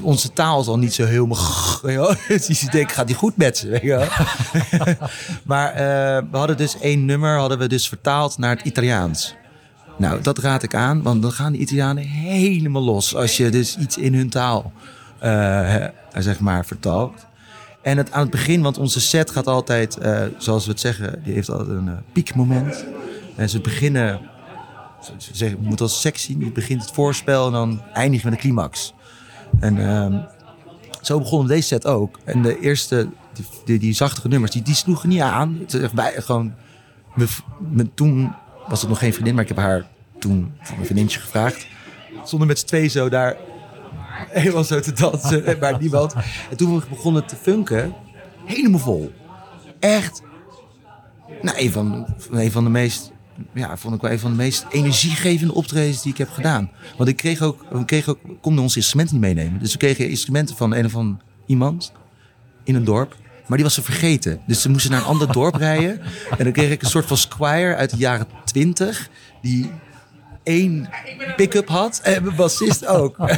onze 0.00 0.32
taal 0.32 0.60
is 0.60 0.66
al 0.66 0.78
niet 0.78 0.94
zo 0.94 1.04
helemaal... 1.04 1.38
weet 1.82 1.92
je 1.94 1.98
wel. 2.00 2.14
Dus 2.46 2.60
je 2.60 2.70
denkt, 2.70 2.92
gaat 2.92 3.06
die 3.06 3.16
goed 3.16 3.36
met 3.36 3.58
ze? 3.58 3.68
Weet 3.68 3.82
je 3.82 3.88
wel? 3.88 4.06
maar 5.44 5.70
eh, 5.72 6.22
we 6.30 6.36
hadden 6.36 6.56
dus 6.56 6.78
één 6.80 7.04
nummer 7.04 7.38
hadden 7.38 7.58
we 7.58 7.66
dus 7.66 7.88
vertaald 7.88 8.38
naar 8.38 8.56
het 8.56 8.66
Italiaans. 8.66 9.34
Nou, 9.98 10.20
dat 10.22 10.38
raad 10.38 10.62
ik 10.62 10.74
aan, 10.74 11.02
want 11.02 11.22
dan 11.22 11.32
gaan 11.32 11.52
de 11.52 11.58
Italianen 11.58 12.02
helemaal 12.04 12.82
los 12.82 13.14
als 13.16 13.36
je 13.36 13.48
dus 13.50 13.76
iets 13.76 13.96
in 13.98 14.14
hun 14.14 14.28
taal 14.30 14.72
eh, 15.18 15.84
zeg 16.18 16.40
maar 16.40 16.64
vertaalt. 16.66 17.26
En 17.84 17.96
het, 17.96 18.12
aan 18.12 18.20
het 18.20 18.30
begin, 18.30 18.62
want 18.62 18.78
onze 18.78 19.00
set 19.00 19.30
gaat 19.30 19.46
altijd, 19.46 19.98
eh, 19.98 20.22
zoals 20.38 20.64
we 20.64 20.70
het 20.70 20.80
zeggen, 20.80 21.20
die 21.24 21.34
heeft 21.34 21.50
altijd 21.50 21.68
een 21.68 21.88
eh, 21.88 21.94
piekmoment. 22.12 22.84
En 23.36 23.48
ze 23.50 23.60
beginnen, 23.60 24.20
ze 25.02 25.12
ze 25.16 25.36
zeggen, 25.36 25.62
je 25.62 25.68
moet 25.68 25.80
als 25.80 26.00
seks 26.00 26.22
zien, 26.22 26.40
je 26.40 26.52
begint 26.52 26.80
het 26.80 26.90
voorspel 26.90 27.46
en 27.46 27.52
dan 27.52 27.82
eindig 27.92 28.22
je 28.22 28.28
met 28.28 28.34
een 28.34 28.42
climax. 28.42 28.94
En 29.60 29.88
ehm, 29.88 30.18
zo 31.00 31.18
begon 31.18 31.46
deze 31.46 31.66
set 31.66 31.86
ook. 31.86 32.18
En 32.24 32.42
de 32.42 32.60
eerste, 32.60 33.08
die, 33.64 33.78
die, 33.78 33.92
zachtige 33.92 34.28
nummers, 34.28 34.52
die, 34.52 34.62
die 34.62 34.74
sloegen 34.74 35.08
niet 35.08 35.20
aan. 35.20 35.66
Gewoon, 35.98 36.54
toen 37.94 38.34
was 38.68 38.80
het 38.80 38.90
nog 38.90 38.98
geen 38.98 39.12
vriendin, 39.12 39.34
maar 39.34 39.42
ik 39.42 39.48
heb 39.48 39.58
haar 39.58 39.86
toen 40.18 40.52
voor 40.60 40.74
mijn 40.74 40.84
vriendinnetje 40.84 41.20
gevraagd. 41.20 41.66
Stonden 42.24 42.48
met 42.48 42.58
z'n 42.58 42.66
twee 42.66 42.88
zo 42.88 43.08
daar 43.08 43.36
helemaal 44.28 44.64
zo 44.64 44.80
te 44.80 44.92
dansen, 44.92 45.44
maar 45.60 45.80
niemand. 45.80 46.14
En 46.50 46.56
toen 46.56 46.78
we 46.78 46.82
begonnen 46.88 47.26
te 47.26 47.36
funken, 47.36 47.94
helemaal 48.44 48.80
vol. 48.80 49.12
Echt, 49.80 50.22
nou, 51.42 51.58
een 51.58 51.72
van, 51.72 52.06
een 52.30 52.52
van 52.52 52.64
de 52.64 52.70
meest, 52.70 53.12
ja, 53.52 53.76
vond 53.76 53.94
ik 53.94 54.00
wel 54.00 54.10
een 54.10 54.18
van 54.18 54.30
de 54.30 54.36
meest 54.36 54.66
energiegevende 54.70 55.54
optredens 55.54 56.02
die 56.02 56.12
ik 56.12 56.18
heb 56.18 56.30
gedaan. 56.30 56.70
Want 56.96 57.08
ik 57.08 57.16
kreeg 57.16 57.42
ook, 57.42 57.64
we 57.70 57.84
kregen 57.84 58.12
ook, 58.12 58.40
konden 58.40 58.62
onze 58.62 58.76
instrumenten 58.76 59.20
niet 59.20 59.24
meenemen. 59.24 59.60
Dus 59.60 59.72
we 59.72 59.78
kregen 59.78 60.08
instrumenten 60.08 60.56
van 60.56 60.74
een 60.74 60.84
of 60.84 60.92
van 60.92 61.20
iemand 61.46 61.92
in 62.64 62.74
een 62.74 62.84
dorp. 62.84 63.16
Maar 63.46 63.56
die 63.56 63.66
was 63.66 63.74
ze 63.74 63.82
vergeten. 63.82 64.40
Dus 64.46 64.62
ze 64.62 64.70
moesten 64.70 64.90
naar 64.90 65.00
een 65.00 65.06
ander 65.06 65.32
dorp 65.32 65.54
rijden. 65.54 66.00
En 66.38 66.44
dan 66.44 66.52
kreeg 66.52 66.70
ik 66.70 66.82
een 66.82 66.88
soort 66.88 67.06
van 67.06 67.16
squire 67.16 67.74
uit 67.74 67.90
de 67.90 67.96
jaren 67.96 68.26
twintig. 68.44 69.08
Die 69.42 69.70
één 70.44 70.88
pick-up 71.36 71.68
had. 71.68 72.00
En 72.02 72.24
mijn 72.24 72.36
bassist 72.36 72.86
ook. 72.86 73.16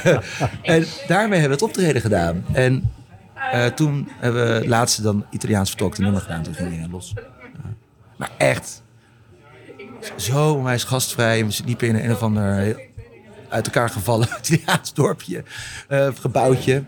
en 0.62 0.84
daarmee 1.06 1.40
hebben 1.40 1.58
we 1.58 1.64
het 1.64 1.74
optreden 1.74 2.00
gedaan. 2.00 2.44
En 2.52 2.92
eh, 3.52 3.66
toen 3.66 4.08
hebben 4.18 4.60
we 4.60 4.68
laatste 4.68 5.02
dan 5.02 5.24
Italiaans 5.30 5.68
vertolkte 5.68 6.02
nummer 6.02 6.20
gedaan. 6.20 6.42
Toen 6.42 6.54
ging 6.54 6.70
dingen 6.70 6.90
los. 6.90 7.12
Ja. 7.14 7.22
Maar 8.16 8.30
echt. 8.38 8.82
Zo 10.16 10.52
onwijs 10.52 10.84
gastvrij. 10.84 11.46
We 11.46 11.60
liepen 11.64 11.88
in 11.88 11.94
een, 11.94 12.04
een 12.04 12.12
of 12.12 12.22
ander 12.22 12.76
uit 13.48 13.66
elkaar 13.66 13.90
gevallen 13.90 14.28
Italiaans 14.42 14.94
dorpje. 14.94 15.44
eh, 15.88 16.08
gebouwtje. 16.20 16.84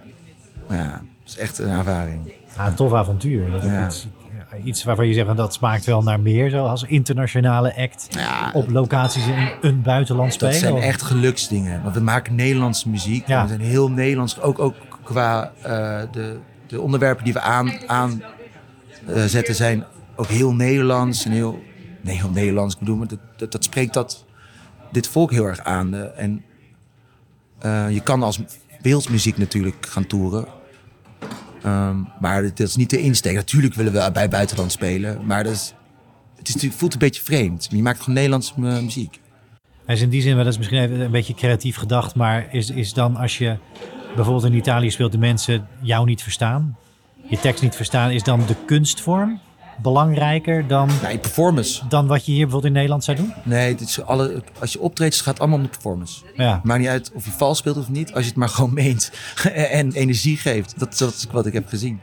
Maar 0.69 0.77
ja, 0.79 1.03
het 1.23 1.29
is 1.29 1.37
echt 1.39 1.59
een 1.59 1.69
ervaring. 1.71 2.33
Ja, 2.57 2.67
een 2.67 2.75
tof 2.75 2.93
avontuur. 2.93 3.51
Dat 3.51 3.63
is 3.65 3.71
Ja. 3.71 3.87
iets, 3.87 4.03
ja, 4.03 4.18
iets 4.65 4.85
waarvan 4.85 5.07
je 5.07 5.15
zegt, 5.15 5.37
dat 5.37 5.55
smaakt 5.55 5.85
wel 5.85 6.03
naar 6.03 6.21
meer, 6.21 6.51
zoals 6.51 6.83
internationale 6.83 7.77
act 7.77 8.07
Ja, 8.11 8.51
op 8.55 8.71
locaties 8.71 9.27
in 9.27 9.49
een 9.61 9.83
buitenland 9.83 10.33
spelen. 10.33 10.53
Dat 10.53 10.61
zijn 10.63 10.75
Of- 10.75 10.81
echt 10.83 11.03
geluksdingen. 11.03 11.83
Want 11.83 11.95
we 11.95 12.01
maken 12.01 12.35
Nederlandse 12.35 12.89
muziek. 12.89 13.27
Ja. 13.27 13.43
We 13.43 13.49
zijn 13.49 13.61
heel 13.61 13.91
Nederlands. 13.91 14.41
Ook, 14.41 14.59
ook 14.59 14.75
qua 15.03 15.53
eh, 15.63 16.01
de, 16.13 16.39
de 16.67 16.81
onderwerpen 16.81 17.25
die 17.25 17.33
we 17.33 17.41
aan, 17.41 17.73
aan 17.87 18.23
eh, 19.07 19.25
zetten 19.25 19.55
zijn 19.55 19.85
ook 20.17 20.27
heel 20.27 20.53
Nederlands. 20.55 21.25
En 21.25 21.31
heel, 21.31 21.59
nee, 22.01 22.17
heel 22.17 22.31
Nederlands. 22.31 22.75
Ik 22.75 22.81
bedoel, 22.81 22.97
maar 22.97 23.09
dat, 23.09 23.19
dat, 23.37 23.53
dat 23.53 23.65
spreekt 23.65 23.95
dat, 23.95 24.25
dit 24.93 25.09
volk 25.09 25.31
heel 25.31 25.45
erg 25.45 25.61
aan. 25.65 25.95
Eh, 25.95 26.23
en 26.23 26.45
eh, 27.59 27.91
je 27.91 28.01
kan 28.01 28.23
als 28.23 28.41
beeldmuziek 28.83 29.39
natuurlijk 29.39 29.87
gaan 29.89 30.07
toeren. 30.07 30.45
Ehm, 31.63 31.97
maar 32.21 32.43
dat 32.43 32.61
is 32.61 32.77
niet 32.77 32.91
de 32.91 33.01
insteek. 33.01 33.35
Natuurlijk 33.35 33.75
willen 33.75 33.93
we 33.93 34.11
bij 34.13 34.29
buitenland 34.29 34.73
spelen. 34.73 35.27
Maar 35.27 35.45
dat 35.45 35.53
is, 35.53 35.75
het 36.37 36.63
is, 36.63 36.75
voelt 36.75 36.93
een 36.93 36.99
beetje 36.99 37.23
vreemd. 37.23 37.69
Je 37.71 37.83
maakt 37.83 37.99
gewoon 37.99 38.15
Nederlandse 38.15 38.53
eh, 38.57 38.79
muziek. 38.81 39.21
Hij 39.85 39.95
is 39.95 40.03
in 40.03 40.09
die 40.09 40.23
zin, 40.23 40.37
wel, 40.37 40.47
is 40.47 40.59
misschien 40.59 41.01
een 41.01 41.11
beetje 41.11 41.35
creatief 41.35 41.77
gedacht, 41.77 42.15
maar 42.15 42.55
is, 42.55 42.71
is 42.71 42.93
dan 42.93 43.17
als 43.17 43.39
je 43.39 43.57
bijvoorbeeld 44.15 44.45
in 44.45 44.55
Italië 44.55 44.91
speelt, 44.91 45.13
de 45.13 45.19
mensen 45.19 45.69
jou 45.81 46.07
niet 46.07 46.23
verstaan, 46.23 46.77
je 47.29 47.39
tekst 47.39 47.63
niet 47.63 47.77
verstaan, 47.77 48.11
is 48.11 48.23
dan 48.23 48.47
de 48.47 48.55
kunstvorm 48.67 49.41
belangrijker 49.83 50.67
dan, 50.67 50.91
Nee, 51.03 51.19
performance. 51.19 51.83
dan 51.89 52.07
wat 52.07 52.27
je 52.27 52.33
hier 52.33 52.41
bijvoorbeeld 52.41 52.73
in 52.73 52.73
Nederland 52.73 53.05
zou 53.05 53.17
doen? 53.17 53.33
Nee, 53.43 53.75
is 53.75 54.03
alle, 54.03 54.43
als 54.59 54.73
je 54.73 54.81
optreedt, 54.81 55.15
het 55.15 55.23
gaat 55.25 55.39
allemaal 55.39 55.57
om 55.57 55.63
de 55.63 55.71
performance. 55.71 56.21
Ja, 56.35 56.61
Maakt 56.65 56.81
niet 56.81 56.89
uit 56.89 57.11
of 57.15 57.25
je 57.25 57.31
vals 57.31 57.59
speelt 57.59 57.77
of 57.77 57.89
niet, 57.89 58.13
als 58.13 58.23
je 58.23 58.29
het 58.29 58.39
maar 58.39 58.49
gewoon 58.59 58.75
meent 58.75 59.11
en 59.81 59.93
energie 59.93 60.37
geeft. 60.37 60.79
Dat, 60.79 60.99
dat 60.99 61.15
is 61.15 61.27
wat 61.31 61.47
ik 61.47 61.53
heb 61.53 61.69
gezien. 61.69 62.01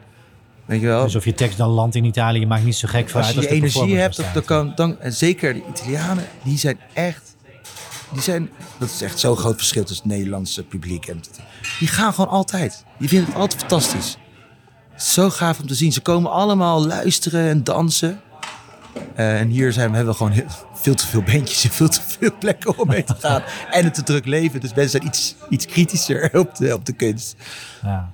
Weet 0.65 0.82
je 0.82 0.88
wel? 0.88 1.03
dus 1.03 1.15
of 1.15 1.26
je 1.26 1.34
tekst 1.34 1.57
dan 1.57 1.69
landt 1.69 1.95
in 1.95 2.03
Italië 2.05 2.45
maakt 2.45 2.63
niet 2.63 2.76
zo 2.76 2.88
gek 2.88 3.09
voor 3.09 3.17
als 3.19 3.26
uit 3.26 3.36
je 3.36 3.41
als 3.41 3.49
die 3.49 3.59
de 3.59 3.67
energie 3.67 3.97
hebt, 3.97 4.34
dan, 4.34 4.43
kan, 4.43 4.71
dan, 4.76 4.99
en 5.01 5.13
zeker 5.13 5.53
de 5.53 5.63
Italianen, 5.69 6.26
die 6.43 6.57
zijn 6.57 6.80
echt, 6.93 7.36
die 8.11 8.21
zijn, 8.21 8.49
dat 8.80 8.89
is 8.89 9.01
echt 9.01 9.19
zo'n 9.19 9.36
groot 9.38 9.55
verschil 9.57 9.84
tussen 9.84 10.09
het 10.09 10.17
Nederlandse 10.17 10.63
publiek 10.63 11.07
en 11.07 11.21
die 11.80 11.88
gaan 11.88 12.13
gewoon 12.13 12.30
altijd. 12.30 12.86
Die 12.97 13.09
vinden 13.09 13.28
het 13.28 13.36
altijd 13.38 13.59
fantastisch. 13.59 14.17
Zo 14.97 15.29
gaaf 15.29 15.59
om 15.59 15.67
te 15.67 15.75
zien. 15.75 15.91
Ze 15.91 16.01
komen 16.01 16.31
allemaal 16.31 16.85
luisteren 16.85 17.49
en 17.49 17.63
dansen. 17.63 18.19
Eh, 19.15 19.39
en 19.39 19.47
hier 19.47 19.71
zijn 19.71 19.89
we, 19.89 19.95
hebben 19.95 20.13
we 20.13 20.17
gewoon 20.19 20.33
heel, 20.33 20.47
veel 20.73 20.95
te 20.95 21.07
veel 21.07 21.21
bandjes 21.21 21.63
en 21.63 21.69
veel 21.69 21.89
te 21.89 22.01
veel 22.01 22.31
plekken 22.39 22.79
om 22.79 22.87
mee 22.87 23.03
te 23.03 23.15
gaan. 23.19 23.41
en 23.71 23.83
het 23.83 23.93
te 23.93 24.03
druk 24.03 24.25
leven. 24.25 24.59
Dus 24.59 24.73
mensen 24.73 24.89
zijn 24.89 25.05
iets, 25.05 25.35
iets 25.49 25.65
kritischer 25.65 26.29
op 26.39 26.55
de, 26.55 26.73
op 26.73 26.85
de 26.85 26.93
kunst. 26.93 27.35
Ja, 27.81 28.11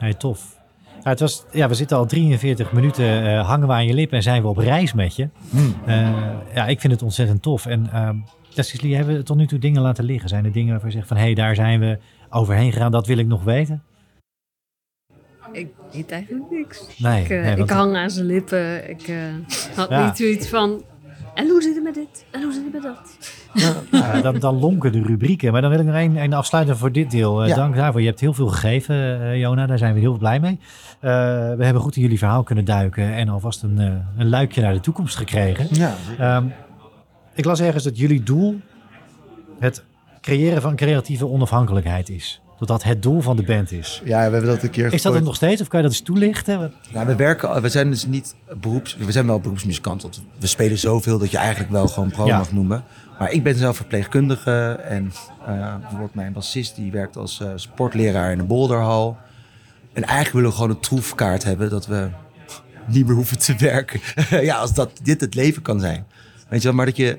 nee, 0.00 0.16
tof. 0.16 0.58
Ja, 1.02 1.10
het 1.10 1.20
was, 1.20 1.44
ja, 1.52 1.68
we 1.68 1.74
zitten 1.74 1.96
al 1.96 2.06
43 2.06 2.72
minuten, 2.72 3.26
eh, 3.26 3.46
hangen 3.46 3.66
we 3.66 3.72
aan 3.72 3.86
je 3.86 3.94
lippen 3.94 4.16
en 4.16 4.22
zijn 4.22 4.42
we 4.42 4.48
op 4.48 4.56
reis 4.56 4.92
met 4.92 5.16
je. 5.16 5.28
Hmm. 5.50 5.74
Eh, 5.86 6.08
ja, 6.54 6.66
ik 6.66 6.80
vind 6.80 6.92
het 6.92 7.02
ontzettend 7.02 7.42
tof. 7.42 7.66
En 7.66 7.92
ehm 7.92 8.16
Leslie, 8.54 8.96
hebben 8.96 9.16
we 9.16 9.22
tot 9.22 9.36
nu 9.36 9.46
toe 9.46 9.58
dingen 9.58 9.82
laten 9.82 10.04
liggen? 10.04 10.28
Zijn 10.28 10.44
er 10.44 10.52
dingen 10.52 10.70
waarvan 10.70 10.90
je 10.90 10.96
zegt 10.96 11.08
van, 11.08 11.16
hé, 11.16 11.22
hey, 11.22 11.34
daar 11.34 11.54
zijn 11.54 11.80
we 11.80 11.98
overheen 12.30 12.72
gegaan, 12.72 12.90
dat 12.90 13.06
wil 13.06 13.18
ik 13.18 13.26
nog 13.26 13.42
weten? 13.42 13.82
Ik 15.52 15.68
weet 15.92 16.10
eigenlijk 16.10 16.50
niks. 16.50 16.80
Nee, 16.98 17.22
Ik, 17.24 17.30
eh, 17.30 17.40
nee, 17.42 17.50
ik 17.50 17.56
want- 17.58 17.70
hang 17.70 17.96
aan 17.96 18.10
zijn 18.10 18.26
lippen. 18.26 18.90
Ik 18.90 19.02
eh, 19.08 19.16
had 19.76 19.88
Ja. 19.90 20.06
niet 20.06 20.16
zoiets 20.16 20.48
van... 20.48 20.82
En 21.34 21.48
hoe 21.48 21.62
zit 21.62 21.74
het 21.74 21.84
met 21.84 21.94
dit? 21.94 22.24
En 22.30 22.42
hoe 22.42 22.52
zit 22.52 22.62
het 22.64 22.72
met 22.72 22.82
dat? 22.82 23.18
Ja, 23.90 24.20
dan, 24.20 24.38
dan 24.38 24.58
lonken 24.58 24.92
de 24.92 25.02
rubrieken. 25.02 25.52
Maar 25.52 25.60
dan 25.60 25.70
wil 25.70 25.78
ik 25.80 25.86
nog 25.86 25.94
één, 25.94 26.16
één 26.16 26.32
afsluiten 26.32 26.76
voor 26.76 26.92
dit 26.92 27.10
deel. 27.10 27.42
Eh, 27.42 27.48
Ja. 27.48 27.54
Dank 27.54 27.74
daarvoor. 27.76 28.00
Je 28.00 28.06
hebt 28.06 28.20
heel 28.20 28.32
veel 28.34 28.46
gegeven, 28.48 29.20
eh, 29.22 29.38
Jona. 29.40 29.66
Daar 29.66 29.78
zijn 29.78 29.94
we 29.94 30.00
heel 30.00 30.18
blij 30.18 30.40
mee. 30.40 30.58
Eh, 31.00 31.10
we 31.56 31.64
hebben 31.64 31.82
goed 31.82 31.96
in 31.96 32.02
jullie 32.02 32.18
verhaal 32.18 32.42
kunnen 32.42 32.64
duiken. 32.64 33.14
En 33.14 33.28
alvast 33.28 33.62
een, 33.62 33.78
eh, 33.78 33.92
een 34.18 34.28
luikje 34.28 34.60
naar 34.62 34.72
de 34.72 34.80
toekomst 34.80 35.16
gekregen. 35.16 35.66
Ja, 35.70 35.94
Ehm, 36.18 36.44
ik 37.34 37.44
las 37.44 37.60
ergens 37.60 37.84
dat 37.84 37.98
jullie 37.98 38.22
doel 38.22 38.60
het 39.58 39.84
creëren 40.20 40.62
van 40.62 40.76
creatieve 40.76 41.26
onafhankelijkheid 41.26 42.08
is. 42.08 42.40
Dat 42.60 42.68
dat 42.68 42.82
het 42.82 43.02
doel 43.02 43.20
van 43.20 43.36
de 43.36 43.42
band 43.42 43.72
is. 43.72 44.02
ja, 44.04 44.16
we 44.26 44.32
hebben 44.32 44.44
dat 44.50 44.62
een 44.62 44.70
keer 44.70 44.92
Is 44.92 45.02
dat 45.02 45.14
het 45.14 45.24
nog 45.24 45.34
steeds? 45.34 45.60
Of 45.60 45.68
kan 45.68 45.78
je 45.78 45.84
dat 45.86 45.94
eens 45.94 46.04
toelichten? 46.04 46.72
Nou, 46.92 47.06
we 47.06 47.14
werken, 47.16 47.62
we 47.62 47.68
zijn 47.68 47.90
dus 47.90 48.06
niet 48.06 48.34
beroeps, 48.60 48.96
we 48.96 49.12
zijn 49.12 49.26
wel 49.26 49.40
beroepsmuzikant. 49.40 50.02
want 50.02 50.22
We 50.38 50.46
spelen 50.46 50.78
zoveel 50.78 51.18
dat 51.18 51.30
je 51.30 51.36
eigenlijk 51.38 51.70
wel 51.70 51.88
gewoon 51.88 52.10
pro 52.10 52.26
Ja. 52.26 52.36
mag 52.38 52.52
noemen. 52.52 52.84
Maar 53.18 53.32
ik 53.32 53.42
ben 53.42 53.56
zelf 53.56 53.76
verpleegkundige 53.76 54.70
en 54.84 55.12
eh, 55.46 55.76
bijvoorbeeld 55.80 56.14
mijn 56.14 56.32
bassist 56.32 56.76
die 56.76 56.92
werkt 56.92 57.16
als 57.16 57.40
eh, 57.40 57.48
sportleraar 57.54 58.32
in 58.32 58.38
een 58.38 58.46
boulderhal. 58.46 59.16
En 59.92 60.02
eigenlijk 60.02 60.32
willen 60.32 60.48
we 60.48 60.54
gewoon 60.54 60.70
een 60.70 60.80
troefkaart 60.80 61.44
hebben 61.44 61.70
dat 61.70 61.86
we 61.86 62.08
niet 62.86 63.06
meer 63.06 63.14
hoeven 63.14 63.38
te 63.38 63.54
werken. 63.58 64.00
ja, 64.48 64.56
als 64.56 64.74
dat 64.74 64.90
dit 65.02 65.20
het 65.20 65.34
leven 65.34 65.62
kan 65.62 65.80
zijn. 65.80 66.06
Weet 66.48 66.60
je 66.60 66.66
wel, 66.66 66.76
maar 66.76 66.86
dat 66.86 66.96
je 66.96 67.18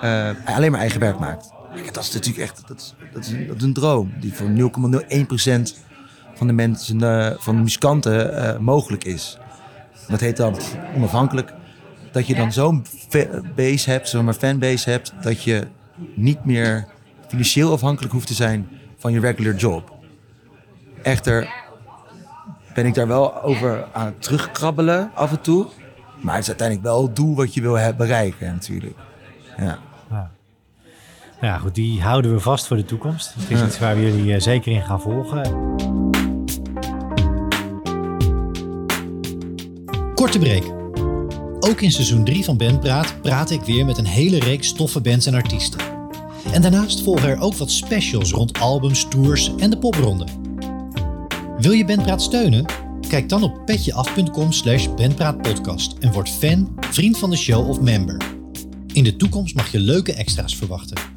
eh, 0.00 0.28
alleen 0.44 0.70
maar 0.70 0.80
eigen 0.80 1.00
werk 1.00 1.18
maakt. 1.18 1.50
Dat 1.92 2.02
is 2.02 2.12
natuurlijk 2.12 2.42
echt, 2.42 2.62
dat 2.66 2.80
is, 2.80 2.94
dat 3.12 3.24
is, 3.24 3.30
een, 3.30 3.46
dat 3.46 3.62
een 3.62 3.72
droom 3.72 4.12
die 4.20 4.34
voor 4.34 4.48
0,01% 4.48 5.82
van 6.34 6.46
de 6.46 6.52
mensen, 6.52 7.02
eh, 7.02 7.38
van 7.38 7.56
de 7.56 7.62
muzikanten 7.62 8.36
eh, 8.36 8.58
mogelijk 8.58 9.04
is. 9.04 9.38
Dat 10.08 10.20
heet 10.20 10.36
dan 10.36 10.56
onafhankelijk. 10.96 11.52
Dat 12.12 12.26
je 12.26 12.34
dan 12.34 12.52
zo'n 12.52 12.84
base 13.54 13.90
hebt, 13.90 14.08
zo'n 14.08 14.34
fanbase 14.34 14.90
hebt, 14.90 15.12
dat 15.22 15.42
je 15.42 15.66
niet 16.14 16.44
meer 16.44 16.86
financieel 17.28 17.72
afhankelijk 17.72 18.12
hoeft 18.12 18.26
te 18.26 18.34
zijn 18.34 18.68
van 18.98 19.12
je 19.12 19.20
regular 19.20 19.54
job. 19.54 19.92
Echter, 21.02 21.54
ben 22.74 22.86
ik 22.86 22.94
daar 22.94 23.06
wel 23.06 23.42
over 23.42 23.86
aan 23.92 24.06
het 24.06 24.22
terugkrabbelen 24.22 25.10
af 25.14 25.30
en 25.30 25.40
toe. 25.40 25.66
Maar 26.20 26.34
het 26.34 26.42
is 26.42 26.48
uiteindelijk 26.48 26.88
wel 26.88 27.02
het 27.02 27.16
doel 27.16 27.34
wat 27.34 27.54
je 27.54 27.60
wil 27.60 27.94
bereiken 27.96 28.52
natuurlijk. 28.52 28.96
Ja. 29.56 29.78
Ja. 31.42 31.48
Nou 31.48 31.54
ja, 31.54 31.58
goed, 31.58 31.74
die 31.74 32.02
houden 32.02 32.34
we 32.34 32.40
vast 32.40 32.66
voor 32.66 32.76
de 32.76 32.84
toekomst. 32.84 33.34
Het 33.34 33.50
is 33.50 33.62
iets 33.66 33.78
waar 33.78 33.96
we 33.96 34.02
jullie 34.02 34.40
zeker 34.40 34.72
in 34.72 34.82
gaan 34.82 35.00
volgen. 35.00 35.42
Korte 40.14 40.38
break. 40.38 40.64
Ook 41.60 41.80
in 41.80 41.90
seizoen 41.90 42.24
3 42.24 42.44
van 42.44 42.56
Bandpraat 42.56 43.20
praat 43.22 43.50
ik 43.50 43.60
weer 43.60 43.84
met 43.84 43.98
een 43.98 44.06
hele 44.06 44.38
reeks 44.38 44.72
toffe 44.72 45.00
bands 45.00 45.26
en 45.26 45.34
artiesten. 45.34 45.80
En 46.52 46.62
daarnaast 46.62 47.02
volgen 47.02 47.28
er 47.28 47.40
ook 47.40 47.54
wat 47.54 47.70
specials 47.70 48.30
rond 48.30 48.58
albums, 48.58 49.08
tours 49.08 49.54
en 49.56 49.70
de 49.70 49.78
popronde. 49.78 50.26
Wil 51.58 51.72
je 51.72 51.84
Bandpraat 51.84 52.22
steunen? 52.22 52.64
Kijk 53.08 53.28
dan 53.28 53.42
op 53.42 53.66
petjeaf.com 53.66 54.52
slash 54.52 54.88
bandpraatpodcast 54.96 55.94
en 56.00 56.12
word 56.12 56.28
fan, 56.28 56.74
vriend 56.80 57.18
van 57.18 57.30
de 57.30 57.36
show 57.36 57.68
of 57.68 57.80
member. 57.80 58.16
In 58.92 59.04
de 59.04 59.16
toekomst 59.16 59.54
mag 59.54 59.72
je 59.72 59.78
leuke 59.78 60.14
extra's 60.14 60.56
verwachten. 60.56 61.11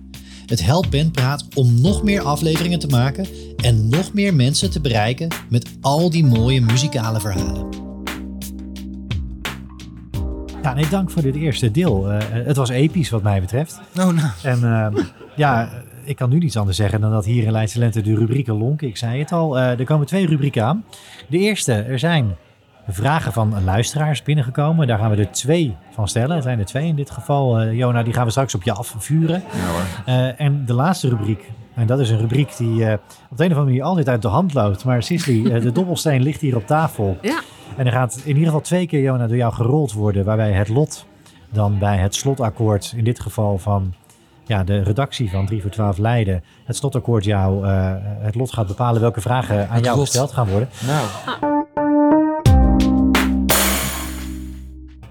Het 0.45 0.65
helpt 0.65 0.89
Bandpraat 0.89 1.45
om 1.53 1.81
nog 1.81 2.03
meer 2.03 2.21
afleveringen 2.21 2.79
te 2.79 2.87
maken 2.87 3.27
en 3.57 3.89
nog 3.89 4.13
meer 4.13 4.33
mensen 4.33 4.71
te 4.71 4.81
bereiken 4.81 5.27
met 5.49 5.69
al 5.81 6.09
die 6.09 6.25
mooie 6.25 6.61
muzikale 6.61 7.19
verhalen. 7.19 7.67
Ja, 10.61 10.73
nee, 10.73 10.87
dank 10.89 11.11
voor 11.11 11.21
dit 11.21 11.35
eerste 11.35 11.71
deel. 11.71 12.11
Uh, 12.11 12.17
het 12.29 12.55
was 12.55 12.69
episch 12.69 13.09
wat 13.09 13.23
mij 13.23 13.41
betreft. 13.41 13.79
Oh, 13.97 14.07
nou. 14.07 14.29
En 14.43 14.59
uh, 14.63 15.03
ja, 15.35 15.69
ik 16.03 16.15
kan 16.15 16.29
nu 16.29 16.37
niets 16.37 16.57
anders 16.57 16.77
zeggen 16.77 17.01
dan 17.01 17.11
dat 17.11 17.25
hier 17.25 17.43
in 17.43 17.51
Leidse 17.51 17.79
Lente 17.79 18.01
de 18.01 18.15
rubrieken 18.15 18.57
lonken. 18.57 18.87
Ik 18.87 18.97
zei 18.97 19.19
het 19.19 19.31
al, 19.31 19.57
uh, 19.57 19.79
er 19.79 19.85
komen 19.85 20.07
twee 20.07 20.25
rubrieken 20.25 20.63
aan. 20.63 20.85
De 21.29 21.37
eerste, 21.37 21.73
er 21.73 21.99
zijn 21.99 22.35
vragen 22.87 23.33
van 23.33 23.63
luisteraars 23.63 24.23
binnengekomen. 24.23 24.87
Daar 24.87 24.97
gaan 24.97 25.11
we 25.11 25.17
er 25.17 25.31
twee 25.31 25.75
van 25.91 26.07
stellen. 26.07 26.35
Het 26.35 26.43
zijn 26.43 26.59
er 26.59 26.65
twee 26.65 26.87
in 26.87 26.95
dit 26.95 27.11
geval. 27.11 27.63
Jona, 27.63 28.03
die 28.03 28.13
gaan 28.13 28.25
we 28.25 28.31
straks 28.31 28.55
op 28.55 28.63
je 28.63 28.73
afvuren. 28.73 29.43
Ja, 30.05 30.35
en 30.35 30.65
de 30.65 30.73
laatste 30.73 31.09
rubriek, 31.09 31.51
en 31.73 31.87
dat 31.87 31.99
is 31.99 32.09
een 32.09 32.19
rubriek 32.19 32.57
die 32.57 32.93
op 33.29 33.37
de 33.37 33.43
een 33.43 33.51
of 33.51 33.57
andere 33.57 33.63
manier 33.63 33.83
altijd 33.83 34.09
uit 34.09 34.21
de 34.21 34.27
hand 34.27 34.53
loopt. 34.53 34.85
Maar 34.85 35.03
Sisley, 35.03 35.59
de 35.59 35.71
dobbelsteen 35.79 36.21
ligt 36.21 36.41
hier 36.41 36.55
op 36.55 36.67
tafel. 36.67 37.17
Ja. 37.21 37.41
En 37.77 37.85
er 37.85 37.91
gaat 37.91 38.21
in 38.23 38.27
ieder 38.27 38.45
geval 38.45 38.61
twee 38.61 38.87
keer, 38.87 39.01
Jona, 39.01 39.27
door 39.27 39.37
jou 39.37 39.53
gerold 39.53 39.93
worden. 39.93 40.25
Waarbij 40.25 40.51
het 40.51 40.69
lot 40.69 41.05
dan 41.49 41.79
bij 41.79 41.97
het 41.97 42.15
slotakkoord, 42.15 42.93
in 42.95 43.03
dit 43.03 43.19
geval 43.19 43.57
van 43.57 43.93
ja, 44.45 44.63
de 44.63 44.83
redactie 44.83 45.29
van 45.29 45.45
3 45.45 45.61
voor 45.61 45.71
12 45.71 45.97
Leiden, 45.97 46.43
het 46.65 46.75
slotakkoord 46.75 47.23
jou, 47.23 47.65
uh, 47.65 47.93
het 48.01 48.35
lot 48.35 48.53
gaat 48.53 48.67
bepalen 48.67 49.01
welke 49.01 49.21
vragen 49.21 49.69
aan 49.69 49.81
jou 49.81 49.99
gesteld 49.99 50.31
gaan 50.31 50.47
worden. 50.47 50.69
Nou. 50.87 51.54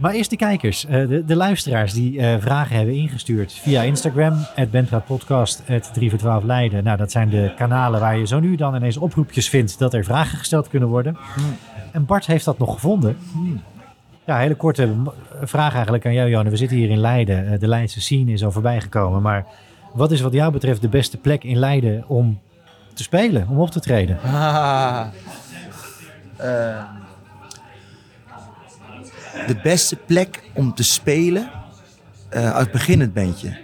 Maar 0.05 0.15
eerst 0.15 0.31
de 0.31 0.37
kijkers, 0.37 0.85
uh, 0.85 1.09
de, 1.09 1.25
de, 1.25 1.37
luisteraars 1.37 1.93
die 1.93 2.13
uh, 2.13 2.35
vragen 2.39 2.77
hebben 2.77 2.95
ingestuurd 2.95 3.53
via 3.53 3.83
Instagram, 3.83 4.47
het 4.55 5.05
Podcast, 5.07 5.63
het 5.65 5.91
3 5.93 6.11
voor 6.11 6.19
12 6.19 6.43
Leiden. 6.43 6.85
Nou, 6.85 6.97
dat 6.97 7.11
zijn 7.11 7.29
de 7.29 7.53
kanalen 7.57 8.01
waar 8.01 8.19
je 8.19 8.27
zo 8.27 8.41
nu 8.41 8.57
dan 8.57 8.75
ineens 8.75 8.97
oproepjes 8.97 9.49
vindt 9.49 9.79
dat 9.79 9.95
er 9.95 10.05
vragen 10.05 10.39
gesteld 10.39 10.69
kunnen 10.69 10.89
worden. 10.89 11.17
En 11.93 12.05
Bart 12.07 12.27
heeft 12.27 12.45
dat 12.45 12.59
nog 12.59 12.73
gevonden. 12.73 13.17
Ja, 14.25 14.39
hele 14.39 14.55
korte 14.55 14.95
vraag 15.43 15.75
eigenlijk 15.75 16.07
aan 16.07 16.15
jou, 16.15 16.29
Janne. 16.29 16.51
We 16.51 16.57
zitten 16.57 16.77
hier 16.77 16.91
in 16.91 16.99
Leiden. 16.99 17.53
Eh, 17.53 17.59
de 17.59 17.69
Leidse 17.69 18.01
scene 18.01 18.33
is 18.33 18.45
al 18.45 18.53
voorbij 18.53 18.81
gekomen. 18.81 19.23
Maar 19.23 19.47
wat 19.93 20.11
is 20.11 20.21
wat 20.21 20.33
jou 20.33 20.53
betreft 20.53 20.81
de 20.81 20.89
beste 20.89 21.17
plek 21.17 21.45
in 21.45 21.59
Leiden 21.59 22.05
om 22.09 22.41
te 22.95 23.03
spelen, 23.03 23.47
om 23.49 23.61
op 23.61 23.71
te 23.71 23.81
treden? 23.81 24.19
Ah, 24.23 25.07
de 29.47 29.61
beste 29.63 29.97
plek 29.97 30.43
om 30.53 30.75
te 30.75 30.85
spelen 30.85 31.51
uh, 32.35 32.55
als 32.55 32.71
beginnend 32.71 33.15
bandje. 33.15 33.57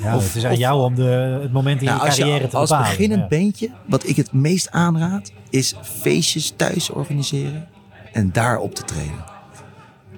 Ja, 0.00 0.16
of, 0.16 0.26
het 0.26 0.36
is 0.36 0.44
aan 0.44 0.56
jou 0.56 0.82
om 0.82 0.94
de, 0.94 1.38
het 1.42 1.52
moment 1.52 1.80
in 1.80 1.86
nou, 1.86 2.00
je 2.00 2.08
carrière 2.08 2.32
je, 2.32 2.40
te 2.40 2.44
bepalen. 2.44 2.68
Als 2.68 2.88
beginnend 2.88 3.20
ja. 3.20 3.38
bandje, 3.38 3.70
wat 3.86 4.08
ik 4.08 4.16
het 4.16 4.32
meest 4.32 4.70
aanraad, 4.70 5.32
is 5.50 5.74
feestjes 5.82 6.52
thuis 6.56 6.90
organiseren 6.90 7.68
en 8.12 8.32
daar 8.32 8.58
op 8.58 8.74
te 8.74 8.84
treden. 8.84 9.24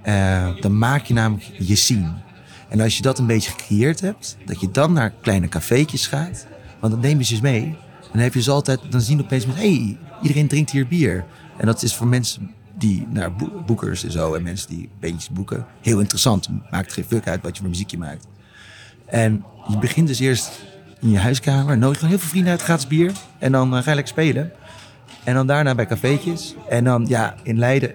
Uh, 0.04 0.60
dan 0.60 0.78
maak 0.78 1.04
je 1.04 1.14
namelijk 1.14 1.50
je 1.58 1.74
zien. 1.74 2.12
En 2.68 2.80
als 2.80 2.96
je 2.96 3.02
dat 3.02 3.18
een 3.18 3.26
beetje 3.26 3.50
gecreëerd 3.50 4.00
hebt, 4.00 4.36
dat 4.44 4.60
je 4.60 4.70
dan 4.70 4.92
naar 4.92 5.12
kleine 5.20 5.48
cafeetjes 5.48 6.06
gaat, 6.06 6.46
want 6.80 6.92
dan 6.92 7.02
neem 7.02 7.18
je 7.18 7.24
ze 7.24 7.38
mee. 7.42 7.76
Dan 8.12 8.22
heb 8.22 8.34
je 8.34 8.42
ze 8.42 8.50
altijd, 8.50 8.80
dan 8.90 9.00
zien 9.00 9.20
opeens 9.20 9.46
met, 9.46 9.56
hey, 9.56 9.96
iedereen 10.22 10.48
drinkt 10.48 10.70
hier 10.70 10.86
bier. 10.86 11.24
En 11.56 11.66
dat 11.66 11.82
is 11.82 11.94
voor 11.94 12.06
mensen 12.06 12.54
die 12.78 13.06
naar 13.10 13.32
boekers 13.66 14.04
en 14.04 14.10
zo 14.10 14.34
en 14.34 14.42
mensen 14.42 14.68
die 14.68 14.88
beentjes 15.00 15.30
boeken 15.30 15.66
heel 15.80 16.00
interessant. 16.00 16.48
Maakt 16.70 16.92
geen 16.92 17.04
fuck 17.04 17.28
uit 17.28 17.42
wat 17.42 17.54
je 17.54 17.60
voor 17.60 17.70
muziekje 17.70 17.98
maakt. 17.98 18.26
En 19.04 19.44
je 19.68 19.78
begint 19.78 20.06
dus 20.06 20.18
eerst 20.18 20.64
in 21.00 21.10
je 21.10 21.18
huiskamer, 21.18 21.78
nodig 21.78 21.96
gewoon 21.96 22.10
heel 22.10 22.20
veel 22.20 22.28
vrienden 22.28 22.50
uit, 22.50 22.62
gratis 22.62 22.86
bier. 22.86 23.12
En 23.38 23.52
dan 23.52 23.76
uh, 23.76 23.82
ga 23.82 23.90
je 23.90 23.94
lekker 23.94 24.12
spelen. 24.12 24.52
En 25.24 25.34
dan 25.34 25.46
daarna 25.46 25.74
bij 25.74 25.86
cafeetjes. 25.86 26.54
En 26.68 26.84
dan, 26.84 27.06
ja, 27.08 27.34
in 27.42 27.58
Leiden, 27.58 27.94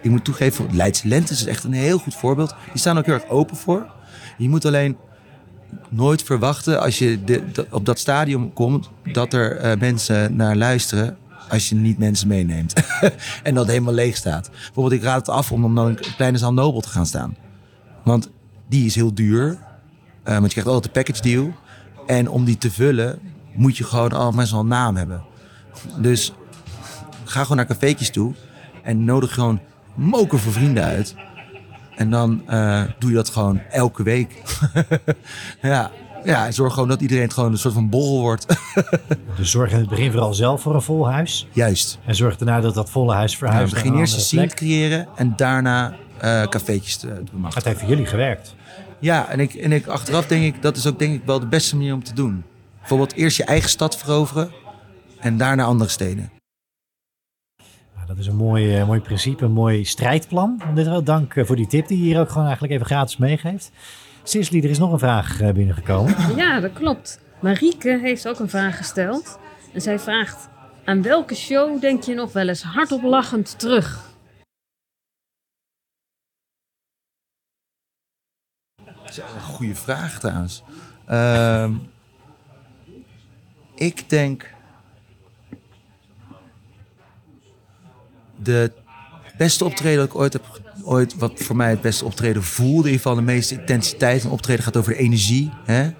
ik 0.00 0.10
moet 0.10 0.24
toegeven, 0.24 0.76
Leidse 0.76 1.08
Lente 1.08 1.32
is 1.32 1.46
echt 1.46 1.64
een 1.64 1.72
heel 1.72 1.98
goed 1.98 2.14
voorbeeld. 2.14 2.54
Die 2.70 2.80
staan 2.80 2.98
ook 2.98 3.06
heel 3.06 3.14
erg 3.14 3.28
open 3.28 3.56
voor. 3.56 3.86
Je 4.38 4.48
moet 4.48 4.64
alleen 4.64 4.96
nooit 5.88 6.22
verwachten 6.22 6.80
als 6.80 6.98
je 6.98 7.24
de, 7.24 7.66
op 7.70 7.86
dat 7.86 7.98
stadium 7.98 8.52
komt, 8.52 8.90
dat 9.12 9.32
er 9.32 9.64
uh, 9.64 9.80
mensen 9.80 10.36
naar 10.36 10.56
luisteren 10.56 11.16
als 11.52 11.68
je 11.68 11.74
niet 11.74 11.98
mensen 11.98 12.28
meeneemt. 12.28 12.72
en 13.42 13.54
dat 13.54 13.66
helemaal 13.66 13.94
leeg 13.94 14.16
staat. 14.16 14.50
Bijvoorbeeld, 14.50 15.00
ik 15.00 15.02
raad 15.02 15.26
het 15.26 15.36
af 15.36 15.52
om 15.52 15.74
dan 15.74 15.86
een 15.86 16.00
kleine 16.16 16.38
zaal 16.38 16.52
Nobel 16.52 16.80
te 16.80 16.88
gaan 16.88 17.06
staan. 17.06 17.36
Want 18.04 18.30
die 18.68 18.86
is 18.86 18.94
heel 18.94 19.14
duur. 19.14 19.46
Uh, 19.48 19.56
want 20.24 20.42
je 20.42 20.48
krijgt 20.48 20.70
altijd 20.70 20.84
een 20.84 21.02
package 21.02 21.22
deal. 21.22 21.52
En 22.06 22.28
om 22.28 22.44
die 22.44 22.58
te 22.58 22.70
vullen, 22.70 23.18
moet 23.54 23.76
je 23.76 23.84
gewoon 23.84 24.12
al 24.12 24.32
mensen 24.32 24.58
een 24.58 24.66
naam 24.66 24.96
hebben. 24.96 25.22
Dus 25.98 26.32
ga 27.24 27.42
gewoon 27.42 27.56
naar 27.56 27.66
cafeetjes 27.66 28.10
toe 28.10 28.34
en 28.82 29.04
nodig 29.04 29.34
gewoon 29.34 29.60
moker 29.94 30.38
voor 30.38 30.52
vrienden 30.52 30.84
uit. 30.84 31.14
En 31.96 32.10
dan 32.10 32.42
uh, 32.50 32.82
doe 32.98 33.10
je 33.10 33.16
dat 33.16 33.28
gewoon 33.28 33.60
elke 33.70 34.02
week. 34.02 34.42
ja, 35.62 35.90
ja, 36.24 36.50
zorg 36.50 36.74
gewoon 36.74 36.88
dat 36.88 37.00
iedereen 37.00 37.22
het 37.22 37.32
gewoon 37.32 37.52
een 37.52 37.58
soort 37.58 37.74
van 37.74 37.88
borrel 37.88 38.20
wordt. 38.20 38.46
dus 39.36 39.50
zorg 39.50 39.72
in 39.72 39.78
het 39.78 39.88
begin 39.88 40.10
vooral 40.10 40.34
zelf 40.34 40.62
voor 40.62 40.74
een 40.74 40.82
vol 40.82 41.10
huis. 41.10 41.46
Juist. 41.52 41.98
En 42.04 42.14
zorg 42.14 42.36
daarna 42.36 42.60
dat 42.60 42.74
dat 42.74 42.90
volle 42.90 43.14
huis 43.14 43.36
verhuist. 43.36 43.74
Ja, 43.74 43.82
begin 43.82 43.98
eerst 43.98 44.14
een 44.14 44.20
scene 44.20 44.46
te 44.46 44.54
creëren 44.54 45.08
en 45.16 45.32
daarna 45.36 45.94
uh, 46.24 46.42
cafeetjes 46.42 46.96
te, 46.96 47.06
te 47.06 47.36
maken. 47.36 47.56
Het 47.56 47.64
heeft 47.64 47.78
voor 47.78 47.88
jullie 47.88 48.06
gewerkt. 48.06 48.54
Ja, 48.98 49.28
en 49.28 49.40
ik, 49.40 49.54
en 49.54 49.72
ik 49.72 49.86
achteraf 49.86 50.26
denk 50.26 50.54
ik, 50.54 50.62
dat 50.62 50.76
is 50.76 50.86
ook 50.86 50.98
denk 50.98 51.14
ik 51.14 51.22
wel 51.24 51.40
de 51.40 51.46
beste 51.46 51.76
manier 51.76 51.94
om 51.94 52.04
te 52.04 52.14
doen. 52.14 52.44
Bijvoorbeeld 52.78 53.12
eerst 53.12 53.36
je 53.36 53.44
eigen 53.44 53.70
stad 53.70 53.96
veroveren 53.96 54.50
en 55.20 55.36
daarna 55.36 55.64
andere 55.64 55.90
steden. 55.90 56.30
dat 58.06 58.18
is 58.18 58.26
een 58.26 58.36
mooi, 58.36 58.80
uh, 58.80 58.86
mooi 58.86 59.00
principe, 59.00 59.44
een 59.44 59.52
mooi 59.52 59.84
strijdplan. 59.84 60.62
Dank 61.04 61.34
voor 61.36 61.56
die 61.56 61.66
tip 61.66 61.88
die 61.88 61.98
je 61.98 62.04
hier 62.04 62.20
ook 62.20 62.28
gewoon 62.28 62.44
eigenlijk 62.44 62.74
even 62.74 62.86
gratis 62.86 63.16
meegeeft. 63.16 63.70
Sisley, 64.22 64.62
er 64.62 64.70
is 64.70 64.78
nog 64.78 64.92
een 64.92 64.98
vraag 64.98 65.40
eh, 65.40 65.52
binnengekomen. 65.52 66.36
Ja, 66.36 66.60
dat 66.60 66.72
klopt. 66.72 67.20
Marieke 67.40 67.98
heeft 68.02 68.28
ook 68.28 68.38
een 68.38 68.48
vraag 68.48 68.76
gesteld. 68.76 69.38
En 69.72 69.80
zij 69.80 69.98
vraagt: 69.98 70.48
Aan 70.84 71.02
welke 71.02 71.34
show 71.34 71.80
denk 71.80 72.02
je 72.02 72.14
nog 72.14 72.32
wel 72.32 72.48
eens 72.48 72.62
hardop 72.62 73.02
lachend 73.02 73.58
terug? 73.58 74.10
Dat 78.84 79.10
is 79.10 79.16
een 79.16 79.40
goede 79.40 79.74
vraag 79.74 80.18
trouwens. 80.20 80.62
Uh, 81.10 81.70
ik 83.74 84.10
denk. 84.10 84.54
De 88.36 88.72
beste 89.36 89.64
optreden 89.64 89.98
dat 89.98 90.06
ik 90.06 90.14
ooit 90.14 90.32
heb 90.32 90.61
ooit 90.84 91.16
wat 91.16 91.32
voor 91.40 91.56
mij 91.56 91.70
het 91.70 91.80
beste 91.80 92.04
optreden 92.04 92.42
voelde. 92.42 92.88
In 92.88 92.94
ieder 92.94 93.00
geval 93.00 93.14
de 93.14 93.22
meeste 93.22 93.54
intensiteit. 93.54 94.24
Een 94.24 94.30
optreden 94.30 94.64
gaat 94.64 94.76
over 94.76 94.92
de 94.92 94.98
energie. 94.98 95.50
Hè? 95.64 95.90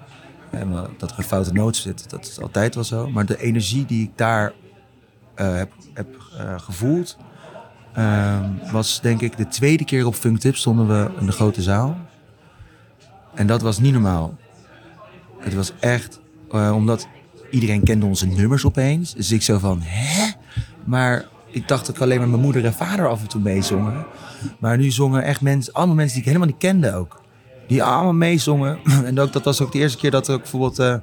En 0.51 0.71
dat 0.97 1.11
er 1.11 1.17
een 1.17 1.23
foute 1.23 1.53
noot 1.53 1.75
zit, 1.75 2.09
dat 2.09 2.27
is 2.27 2.41
altijd 2.41 2.75
wel 2.75 2.83
zo. 2.83 3.09
Maar 3.09 3.25
de 3.25 3.41
energie 3.41 3.85
die 3.85 4.03
ik 4.03 4.11
daar 4.15 4.53
uh, 5.35 5.55
heb, 5.55 5.71
heb 5.93 6.07
uh, 6.37 6.59
gevoeld... 6.59 7.17
Uh, 7.97 8.39
was 8.71 9.01
denk 9.01 9.21
ik 9.21 9.37
de 9.37 9.47
tweede 9.47 9.85
keer 9.85 10.05
op 10.05 10.15
Funktip 10.15 10.55
stonden 10.55 10.87
we 10.87 11.11
in 11.19 11.25
de 11.25 11.31
grote 11.31 11.61
zaal. 11.61 11.97
En 13.33 13.47
dat 13.47 13.61
was 13.61 13.79
niet 13.79 13.93
normaal. 13.93 14.37
Het 15.39 15.53
was 15.53 15.73
echt... 15.79 16.19
Uh, 16.51 16.71
omdat 16.75 17.07
iedereen 17.51 17.83
kende 17.83 18.05
onze 18.05 18.27
nummers 18.27 18.65
opeens. 18.65 19.13
Dus 19.13 19.31
ik 19.31 19.41
zo 19.41 19.57
van, 19.57 19.81
hè? 19.81 20.31
Maar 20.83 21.25
ik 21.53 21.67
dacht 21.67 21.85
dat 21.85 21.95
ik 21.95 22.01
alleen 22.01 22.19
maar 22.19 22.29
mijn 22.29 22.41
moeder 22.41 22.65
en 22.65 22.73
vader 22.73 23.09
af 23.09 23.21
en 23.21 23.27
toe 23.27 23.41
meezongen. 23.41 24.05
Maar 24.59 24.77
nu 24.77 24.91
zongen 24.91 25.23
echt 25.23 25.41
mensen, 25.41 25.73
allemaal 25.73 25.95
mensen 25.95 26.13
die 26.13 26.21
ik 26.21 26.27
helemaal 26.27 26.47
niet 26.47 26.57
kende 26.57 26.95
ook. 26.95 27.21
Die 27.67 27.83
allemaal 27.83 28.13
meezongen. 28.13 28.79
En 29.05 29.19
ook, 29.19 29.33
dat 29.33 29.43
was 29.43 29.61
ook 29.61 29.71
de 29.71 29.79
eerste 29.79 29.97
keer 29.97 30.11
dat 30.11 30.27
er 30.27 30.33
ook 30.33 30.41
bijvoorbeeld 30.41 30.79
uh, 30.79 30.93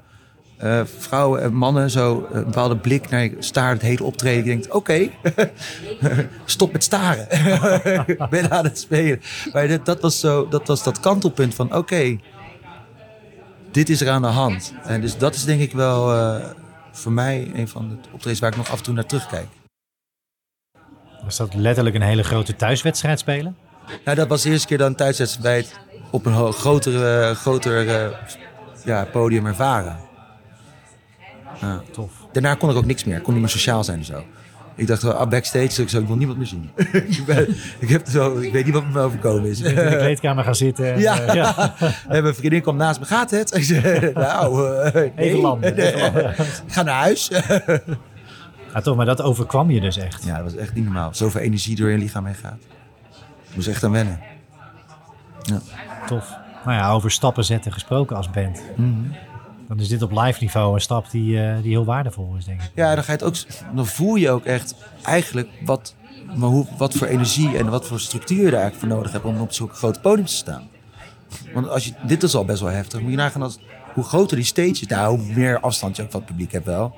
eh, 0.56 0.86
vrouwen 0.98 1.42
en 1.42 1.54
mannen 1.54 1.90
zo 1.90 2.26
een 2.32 2.44
bepaalde 2.44 2.76
blik 2.76 3.10
naar 3.10 3.30
staart 3.38 3.72
het 3.72 3.82
hele 3.82 4.04
optreden. 4.04 4.44
Je 4.44 4.50
denkt, 4.50 4.70
oké, 4.70 5.08
stop 6.44 6.72
met 6.72 6.84
staren. 6.84 7.26
Ik 8.06 8.28
ben 8.30 8.50
aan 8.50 8.64
het 8.64 8.78
spelen. 8.78 9.20
Maar 9.52 9.68
dat, 9.68 9.86
dat, 9.86 10.00
was, 10.00 10.20
zo, 10.20 10.48
dat 10.48 10.66
was 10.66 10.82
dat 10.82 11.00
kantelpunt 11.00 11.54
van, 11.54 11.76
oké, 11.76 12.18
dit 13.70 13.88
is 13.88 14.00
er 14.00 14.10
aan 14.10 14.22
de 14.22 14.28
hand. 14.28 14.74
En 14.84 15.00
dus 15.00 15.18
dat 15.18 15.34
is 15.34 15.44
denk 15.44 15.60
ik 15.60 15.72
wel 15.72 16.40
voor 16.92 17.12
mij 17.12 17.50
een 17.54 17.68
van 17.68 17.88
de 17.88 17.94
optredens 18.12 18.40
waar 18.40 18.50
ik 18.50 18.56
nog 18.56 18.70
af 18.70 18.78
en 18.78 18.84
toe 18.84 18.94
naar 18.94 19.06
terugkijk. 19.06 19.46
Was 21.30 21.38
dat 21.38 21.54
letterlijk 21.54 21.96
een 21.96 22.02
hele 22.02 22.22
grote 22.22 22.56
thuiswedstrijd 22.56 23.18
spelen? 23.18 23.56
Nou, 24.04 24.16
dat 24.16 24.28
was 24.28 24.42
de 24.42 24.50
eerste 24.50 24.66
keer 24.66 24.78
dan 24.78 24.86
een 24.86 24.94
thuiswedstrijd 24.94 25.78
op 26.10 26.26
een 26.26 26.52
groter, 26.52 26.92
uh, 26.92 27.36
groter 27.36 27.84
uh, 27.84 28.16
ja, 28.84 29.04
podium 29.04 29.46
ervaren. 29.46 29.96
Ja. 31.60 31.82
Tof. 31.92 32.12
Daarna 32.32 32.54
kon 32.54 32.70
ik 32.70 32.76
ook 32.76 32.84
niks 32.84 33.04
meer. 33.04 33.16
Ik 33.16 33.22
kon 33.22 33.32
niet 33.32 33.42
meer 33.42 33.50
sociaal 33.50 33.84
zijn 33.84 33.98
en 33.98 34.04
zo. 34.04 34.24
Ik 34.74 34.86
dacht, 34.86 35.04
ah, 35.04 35.28
backstage, 35.28 35.82
ik, 35.82 35.88
zo, 35.88 35.98
ik 35.98 36.06
wil 36.06 36.16
niemand 36.16 36.38
meer 36.38 36.46
zien. 36.46 36.70
ik, 37.16 37.22
ben, 37.26 37.56
ik, 37.78 37.88
heb 37.88 38.08
zo, 38.08 38.38
ik 38.38 38.52
weet 38.52 38.64
niet 38.64 38.74
wat 38.74 38.84
me 38.92 39.00
overkomen 39.00 39.50
is. 39.50 39.60
in 39.60 39.74
de 39.74 39.96
kleedkamer 39.96 40.44
gaan 40.44 40.54
zitten. 40.54 40.92
En, 40.94 41.00
ja. 41.00 41.28
Uh, 41.28 41.34
ja. 41.34 41.74
en 42.08 42.22
mijn 42.22 42.34
vriendin 42.34 42.62
kwam 42.62 42.76
naast 42.76 43.00
me, 43.00 43.06
gaat 43.06 43.30
het? 43.30 43.54
Ik 43.56 43.64
zei, 43.64 44.12
nou, 44.14 44.74
uh, 44.86 44.92
nee. 44.92 45.12
Even 45.16 45.40
landen. 45.40 45.76
Nee. 45.76 45.92
ik 46.66 46.72
ga 46.72 46.82
naar 46.82 47.00
huis. 47.00 47.30
Ja, 48.74 48.80
toch, 48.80 48.96
maar 48.96 49.06
dat 49.06 49.22
overkwam 49.22 49.70
je 49.70 49.80
dus 49.80 49.96
echt. 49.96 50.24
Ja, 50.24 50.34
dat 50.34 50.44
was 50.44 50.54
echt 50.54 50.74
niet 50.74 50.84
normaal. 50.84 51.14
Zoveel 51.14 51.40
energie 51.40 51.76
door 51.76 51.90
je 51.90 51.98
lichaam 51.98 52.26
heen 52.26 52.34
gaat. 52.34 52.58
Ik 53.48 53.54
moest 53.54 53.68
echt 53.68 53.84
aan 53.84 53.90
wennen. 53.90 54.20
Ja. 55.42 55.60
Tof. 56.06 56.36
Nou 56.64 56.76
ja, 56.76 56.90
over 56.90 57.10
stappen 57.10 57.44
zetten 57.44 57.72
gesproken 57.72 58.16
als 58.16 58.30
band. 58.30 58.62
Mm 58.76 58.84
-hmm. 58.84 59.12
Dan 59.68 59.78
is 59.78 59.88
dit 59.88 60.02
op 60.02 60.10
live 60.10 60.38
niveau 60.40 60.74
een 60.74 60.80
stap 60.80 61.10
die, 61.10 61.36
uh, 61.36 61.56
die 61.62 61.70
heel 61.70 61.84
waardevol 61.84 62.34
is, 62.36 62.44
denk 62.44 62.62
ik. 62.62 62.70
Ja, 62.74 62.94
dan, 62.94 63.04
ga 63.04 63.12
je 63.12 63.18
het 63.18 63.26
ook, 63.26 63.34
dan 63.74 63.86
voel 63.86 64.14
je 64.14 64.30
ook 64.30 64.44
echt 64.44 64.74
eigenlijk 65.02 65.48
wat, 65.64 65.94
maar 66.34 66.48
hoe, 66.48 66.66
wat 66.76 66.94
voor 66.94 67.06
energie 67.06 67.58
en 67.58 67.68
wat 67.68 67.86
voor 67.86 68.00
structuur 68.00 68.44
je 68.44 68.50
daar 68.50 68.60
eigenlijk 68.60 68.80
voor 68.80 68.88
nodig 68.88 69.12
hebt 69.12 69.24
om 69.24 69.40
op 69.40 69.52
zo'n 69.52 69.68
groot 69.68 70.00
podium 70.00 70.26
te 70.26 70.34
staan. 70.34 70.68
Want 71.54 71.68
als 71.68 71.84
je, 71.84 71.92
dit 72.06 72.22
is 72.22 72.34
al 72.34 72.44
best 72.44 72.60
wel 72.60 72.70
heftig. 72.70 73.00
Moet 73.00 73.10
je 73.10 73.16
nagaan 73.16 73.42
als, 73.42 73.58
hoe 73.94 74.04
groter 74.04 74.36
die 74.36 74.46
stage 74.46 74.68
is, 74.68 74.86
nou, 74.86 75.18
hoe 75.18 75.34
meer 75.34 75.60
afstand 75.60 75.96
je 75.96 76.02
ook 76.02 76.10
van 76.10 76.20
het 76.20 76.28
publiek 76.28 76.52
hebt 76.52 76.66
wel. 76.66 76.94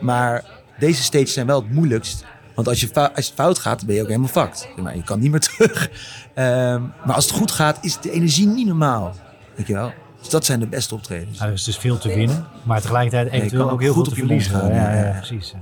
Maar 0.00 0.44
deze 0.78 1.02
stages 1.02 1.32
zijn 1.32 1.46
wel 1.46 1.62
het 1.62 1.70
moeilijkst. 1.70 2.24
Want 2.54 2.68
als, 2.68 2.80
je 2.80 2.94
als 3.14 3.26
het 3.26 3.34
fout 3.34 3.58
gaat, 3.58 3.86
ben 3.86 3.94
je 3.94 4.00
ook 4.00 4.06
helemaal 4.06 4.28
fucked. 4.28 4.68
Maar 4.76 4.96
je 4.96 5.02
kan 5.02 5.20
niet 5.20 5.30
meer 5.30 5.40
terug. 5.56 5.90
Um, 6.34 6.92
maar 7.04 7.14
als 7.14 7.24
het 7.24 7.34
goed 7.34 7.50
gaat, 7.50 7.78
is 7.80 8.00
de 8.00 8.10
energie 8.10 8.46
niet 8.46 8.66
normaal. 8.66 9.14
Weet 9.54 9.66
je 9.66 9.72
wel? 9.72 9.92
Dus 10.18 10.28
dat 10.28 10.44
zijn 10.44 10.60
de 10.60 10.66
beste 10.66 10.94
optredens. 10.94 11.38
Ja, 11.38 11.46
er 11.46 11.52
is 11.52 11.64
dus 11.64 11.76
veel 11.76 11.98
te 11.98 12.14
winnen, 12.14 12.46
maar 12.62 12.80
tegelijkertijd 12.80 13.32
eventueel 13.32 13.70
ook 13.70 13.80
heel 13.80 13.92
goed 13.92 14.08
te 14.08 14.14
verliezen. 14.14 14.52
Gaan, 14.52 14.68
ja, 14.68 14.94
ja, 14.94 15.04
ja, 15.04 15.18
precies. 15.18 15.54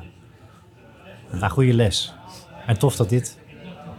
Nou, 1.30 1.52
goede 1.52 1.74
les. 1.74 2.14
En 2.66 2.78
tof 2.78 2.96
dat 2.96 3.08
dit 3.08 3.38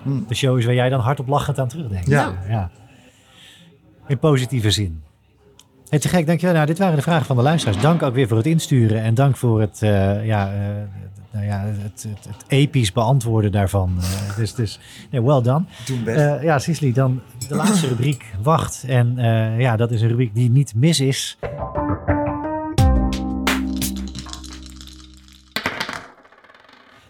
hmm. 0.03 0.25
de 0.27 0.35
show 0.35 0.57
is 0.57 0.65
waar 0.65 0.73
jij 0.73 0.89
dan 0.89 0.99
hardop 0.99 1.27
lachend 1.27 1.59
aan 1.59 1.67
terugdenkt. 1.67 2.07
Ja. 2.07 2.33
ja. 2.47 2.71
In 4.07 4.19
positieve 4.19 4.71
zin. 4.71 5.02
Hey, 5.93 6.01
te 6.01 6.09
gek, 6.09 6.25
dankjewel. 6.25 6.55
Nou, 6.55 6.67
dit 6.67 6.77
waren 6.77 6.95
de 6.95 7.01
vragen 7.01 7.25
van 7.25 7.35
de 7.35 7.41
luisteraars. 7.41 7.81
Dank 7.81 8.03
ook 8.03 8.13
weer 8.13 8.27
voor 8.27 8.37
het 8.37 8.45
insturen 8.45 9.01
en 9.01 9.13
dank 9.13 9.37
voor 9.37 9.61
het, 9.61 9.81
uh, 9.83 10.25
ja, 10.25 10.53
uh, 10.53 10.59
nou 11.31 11.45
ja, 11.45 11.63
het, 11.65 12.05
het, 12.09 12.25
het, 12.27 12.45
episch 12.47 12.91
beantwoorden 12.91 13.51
daarvan. 13.51 13.97
Uh, 13.97 14.35
dus 14.35 14.53
dus 14.53 14.79
nee, 15.09 15.21
well 15.21 15.41
done. 15.41 15.63
Doen 15.85 16.03
best. 16.03 16.41
Ja, 16.41 16.59
Sisley, 16.59 16.91
dan 16.91 17.21
de 17.47 17.55
laatste 17.55 17.87
rubriek. 17.93 18.25
Wacht. 18.41 18.83
En 18.87 19.15
ja, 19.57 19.75
dat 19.75 19.91
is 19.91 20.01
een 20.01 20.07
rubriek 20.07 20.33
die 20.35 20.49
niet 20.49 20.73
mis 20.75 20.99
is. 20.99 21.37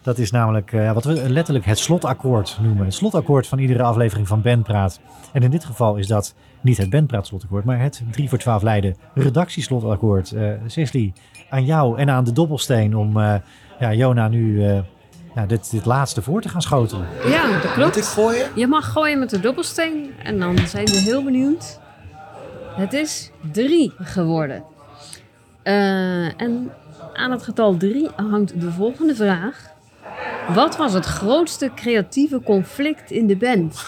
Dat 0.04 0.18
is 0.18 0.32
namelijk 0.32 0.72
wat 0.94 1.04
we 1.04 1.30
letterlijk 1.30 1.66
het 1.66 1.80
slotakkoord 1.80 2.58
noemen. 2.62 2.86
Het 2.86 2.94
slotakkoord 2.94 3.48
van 3.48 3.60
iedere 3.60 3.84
aflevering 3.84 4.28
van 4.28 4.42
Bandpraat. 4.42 5.00
En 5.32 5.44
in 5.44 5.52
dit 5.52 5.66
geval 5.66 5.96
is 5.96 6.08
dat 6.08 6.36
niet 6.62 6.78
het 6.78 6.90
Bandpraat 6.90 7.28
slotakkoord, 7.28 7.66
maar 7.66 7.80
het 7.80 8.04
3 8.12 8.30
voor 8.30 8.38
12 8.38 8.62
Leiden 8.62 8.96
redactieslotakkoord. 9.14 10.32
Uh, 10.32 10.52
Sisley, 10.66 11.14
aan 11.50 11.66
jou 11.66 11.98
en 11.98 12.10
aan 12.10 12.24
de 12.24 12.32
dobbelsteen 12.32 12.96
om 12.96 13.18
uh, 13.18 13.36
ja, 13.80 13.94
Jona 13.94 14.28
nu 14.28 14.66
uh, 14.66 14.80
ja, 15.36 15.46
dit, 15.46 15.72
dit 15.72 15.86
laatste 15.86 16.22
voor 16.22 16.42
te 16.42 16.50
gaan 16.50 16.62
schotelen. 16.62 17.08
Ja, 17.26 17.52
dat 17.52 17.74
klopt. 17.74 17.96
Moet 17.96 17.98
ik 17.98 18.04
gooien? 18.04 18.48
Je 18.56 18.68
mag 18.68 18.92
gooien 18.92 19.20
met 19.20 19.30
de 19.30 19.40
dobbelsteen 19.40 20.12
en 20.24 20.40
dan 20.40 20.58
zijn 20.58 20.86
we 20.86 20.98
heel 20.98 21.24
benieuwd. 21.24 21.80
Het 22.76 22.94
is 22.94 23.32
3 23.52 23.94
geworden. 23.98 24.64
en 25.64 26.72
aan 27.14 27.32
het 27.32 27.44
getal 27.44 27.78
3 27.78 28.10
hangt 28.16 28.62
de 28.62 28.72
volgende 28.72 29.16
vraag. 29.16 29.73
Wat 30.48 30.78
was 30.78 30.94
het 30.94 31.06
grootste 31.06 31.72
creatieve 31.76 32.42
conflict 32.42 33.12
in 33.12 33.28
de 33.28 33.38
band? 33.38 33.86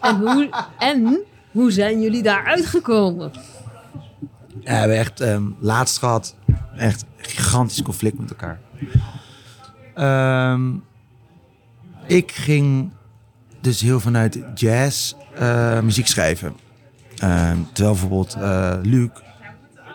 En 0.00 0.16
hoe, 0.16 0.48
en 0.78 1.18
hoe 1.50 1.70
zijn 1.70 2.00
jullie 2.00 2.22
daar 2.22 2.44
uitgekomen? 2.44 3.32
We 4.64 4.70
hebben 4.70 4.96
echt 4.96 5.20
um, 5.20 5.56
laatst 5.58 5.98
gehad 5.98 6.36
echt 6.76 7.04
gigantisch 7.16 7.82
conflict 7.82 8.18
met 8.18 8.30
elkaar. 8.30 8.60
Um, 10.52 10.84
ik 12.06 12.32
ging 12.32 12.90
dus 13.60 13.80
heel 13.80 14.00
vanuit 14.00 14.38
jazz 14.54 15.14
uh, 15.40 15.80
muziek 15.80 16.06
schrijven. 16.06 16.56
Um, 17.24 17.68
terwijl 17.72 17.94
bijvoorbeeld 17.94 18.36
uh, 18.36 18.74
Luc, 18.82 19.10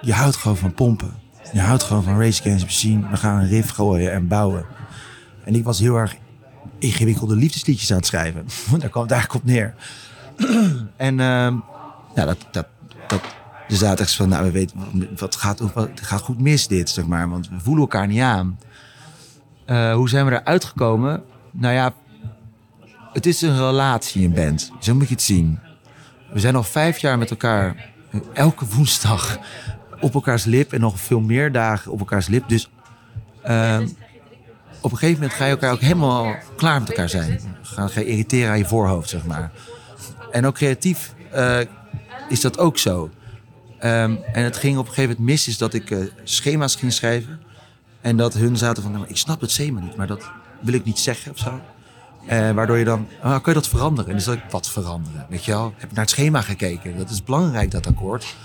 je 0.01 0.13
houdt 0.13 0.35
gewoon 0.35 0.57
van 0.57 0.73
pompen. 0.73 1.13
Je 1.53 1.59
houdt 1.59 1.83
gewoon 1.83 2.03
van 2.03 2.19
Race 2.19 2.41
the 2.41 2.49
Machine. 2.49 3.09
We 3.09 3.17
gaan 3.17 3.39
een 3.39 3.47
riff 3.47 3.69
gooien 3.69 4.11
en 4.11 4.27
bouwen. 4.27 4.65
En 5.45 5.55
ik 5.55 5.63
was 5.63 5.79
heel 5.79 5.95
erg 5.95 6.15
ingewikkelde 6.77 7.35
liefdesliedjes 7.35 7.91
aan 7.91 7.97
het 7.97 8.05
schrijven. 8.05 8.45
Daar 8.79 8.89
het 8.93 9.11
eigenlijk 9.11 9.33
op 9.33 9.43
neer. 9.43 9.75
en 10.97 11.19
um, 11.19 11.63
ja, 12.15 12.25
dat, 12.25 12.37
dat, 12.51 12.67
dat, 13.07 13.21
er 13.67 13.75
zaten 13.75 14.05
echt 14.05 14.15
van, 14.15 14.29
nou, 14.29 14.43
we 14.43 14.51
weten, 14.51 14.79
wat 15.17 15.35
gaat, 15.35 15.59
wat 15.59 15.89
gaat 15.93 16.21
goed 16.21 16.41
mis 16.41 16.67
dit, 16.67 16.89
zeg 16.89 17.05
maar. 17.05 17.29
Want 17.29 17.49
we 17.49 17.59
voelen 17.59 17.81
elkaar 17.81 18.07
niet 18.07 18.21
aan. 18.21 18.59
Uh, 19.67 19.93
hoe 19.93 20.09
zijn 20.09 20.25
we 20.25 20.31
eruit 20.31 20.63
gekomen? 20.63 21.23
Nou 21.51 21.73
ja, 21.73 21.93
het 23.13 23.25
is 23.25 23.41
een 23.41 23.57
relatie 23.57 24.23
in 24.23 24.33
band. 24.33 24.71
Zo 24.79 24.95
moet 24.95 25.07
je 25.07 25.13
het 25.13 25.23
zien. 25.23 25.59
We 26.33 26.39
zijn 26.39 26.55
al 26.55 26.63
vijf 26.63 26.97
jaar 26.97 27.17
met 27.17 27.29
elkaar, 27.29 27.89
elke 28.33 28.65
woensdag, 28.65 29.37
op 30.01 30.13
elkaars 30.13 30.43
lip. 30.43 30.73
En 30.73 30.79
nog 30.79 30.99
veel 30.99 31.19
meer 31.19 31.51
dagen 31.51 31.91
op 31.91 31.99
elkaars 31.99 32.27
lip. 32.27 32.49
Dus 32.49 32.69
uh, 33.47 33.79
op 34.83 34.91
een 34.91 34.97
gegeven 34.97 35.21
moment 35.21 35.37
ga 35.37 35.45
je 35.45 35.51
elkaar 35.51 35.71
ook 35.71 35.79
helemaal 35.79 36.35
klaar 36.55 36.79
met 36.79 36.89
elkaar 36.89 37.09
zijn. 37.09 37.39
Ga, 37.61 37.89
je 37.93 38.05
irriteren 38.05 38.49
aan 38.49 38.57
je 38.57 38.65
voorhoofd, 38.65 39.09
zeg 39.09 39.25
maar. 39.25 39.51
En 40.31 40.45
ook 40.45 40.55
creatief 40.55 41.13
uh, 41.35 41.59
is 42.29 42.41
dat 42.41 42.57
ook 42.57 42.77
zo. 42.77 43.09
Um, 43.83 44.19
en 44.33 44.43
het 44.43 44.57
ging 44.57 44.77
op 44.77 44.87
een 44.87 44.93
gegeven 44.93 45.09
moment 45.09 45.29
mis, 45.29 45.47
is 45.47 45.57
dat 45.57 45.73
ik 45.73 45.89
uh, 45.89 46.05
schema's 46.23 46.75
ging 46.75 46.93
schrijven. 46.93 47.41
En 48.01 48.17
dat 48.17 48.33
hun 48.33 48.57
zaten 48.57 48.83
van, 48.83 48.91
nou, 48.91 49.05
ik 49.07 49.17
snap 49.17 49.41
het 49.41 49.51
schema 49.51 49.79
niet, 49.79 49.95
maar 49.95 50.07
dat 50.07 50.31
wil 50.61 50.73
ik 50.73 50.85
niet 50.85 50.99
zeggen 50.99 51.31
of 51.31 51.37
zo. 51.37 51.59
Uh, 52.29 52.51
waardoor 52.51 52.77
je 52.77 52.85
dan, 52.85 53.07
oh, 53.23 53.31
kan 53.31 53.41
je 53.43 53.53
dat 53.53 53.67
veranderen? 53.67 54.05
En 54.05 54.11
dan 54.11 54.21
zeg 54.21 54.35
ik, 54.35 54.51
wat 54.51 54.69
veranderen? 54.69 55.25
Weet 55.29 55.45
je 55.45 55.51
wel, 55.51 55.73
heb 55.77 55.91
naar 55.91 56.01
het 56.01 56.09
schema 56.09 56.41
gekeken. 56.41 56.97
Dat 56.97 57.09
is 57.09 57.23
belangrijk, 57.23 57.71
dat 57.71 57.87
akkoord. 57.87 58.35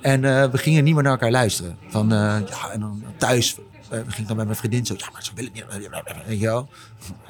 En 0.00 0.22
uh, 0.22 0.44
we 0.44 0.58
gingen 0.58 0.84
niet 0.84 0.94
meer 0.94 1.02
naar 1.02 1.12
elkaar 1.12 1.30
luisteren. 1.30 1.76
Van, 1.88 2.08
ja, 2.08 2.70
en 2.72 2.80
dan 2.80 3.02
thuis, 3.16 3.56
we 3.88 4.04
gingen 4.06 4.26
dan 4.26 4.36
bij 4.36 4.44
mijn 4.44 4.56
vriendin 4.56 4.86
zo, 4.86 4.94
ja, 4.96 5.08
maar 5.12 5.24
zo 5.24 5.32
wil 5.34 5.44
ik 5.44 5.52
niet. 5.52 5.64
Weet 6.26 6.40
je 6.40 6.46
wel. 6.46 6.68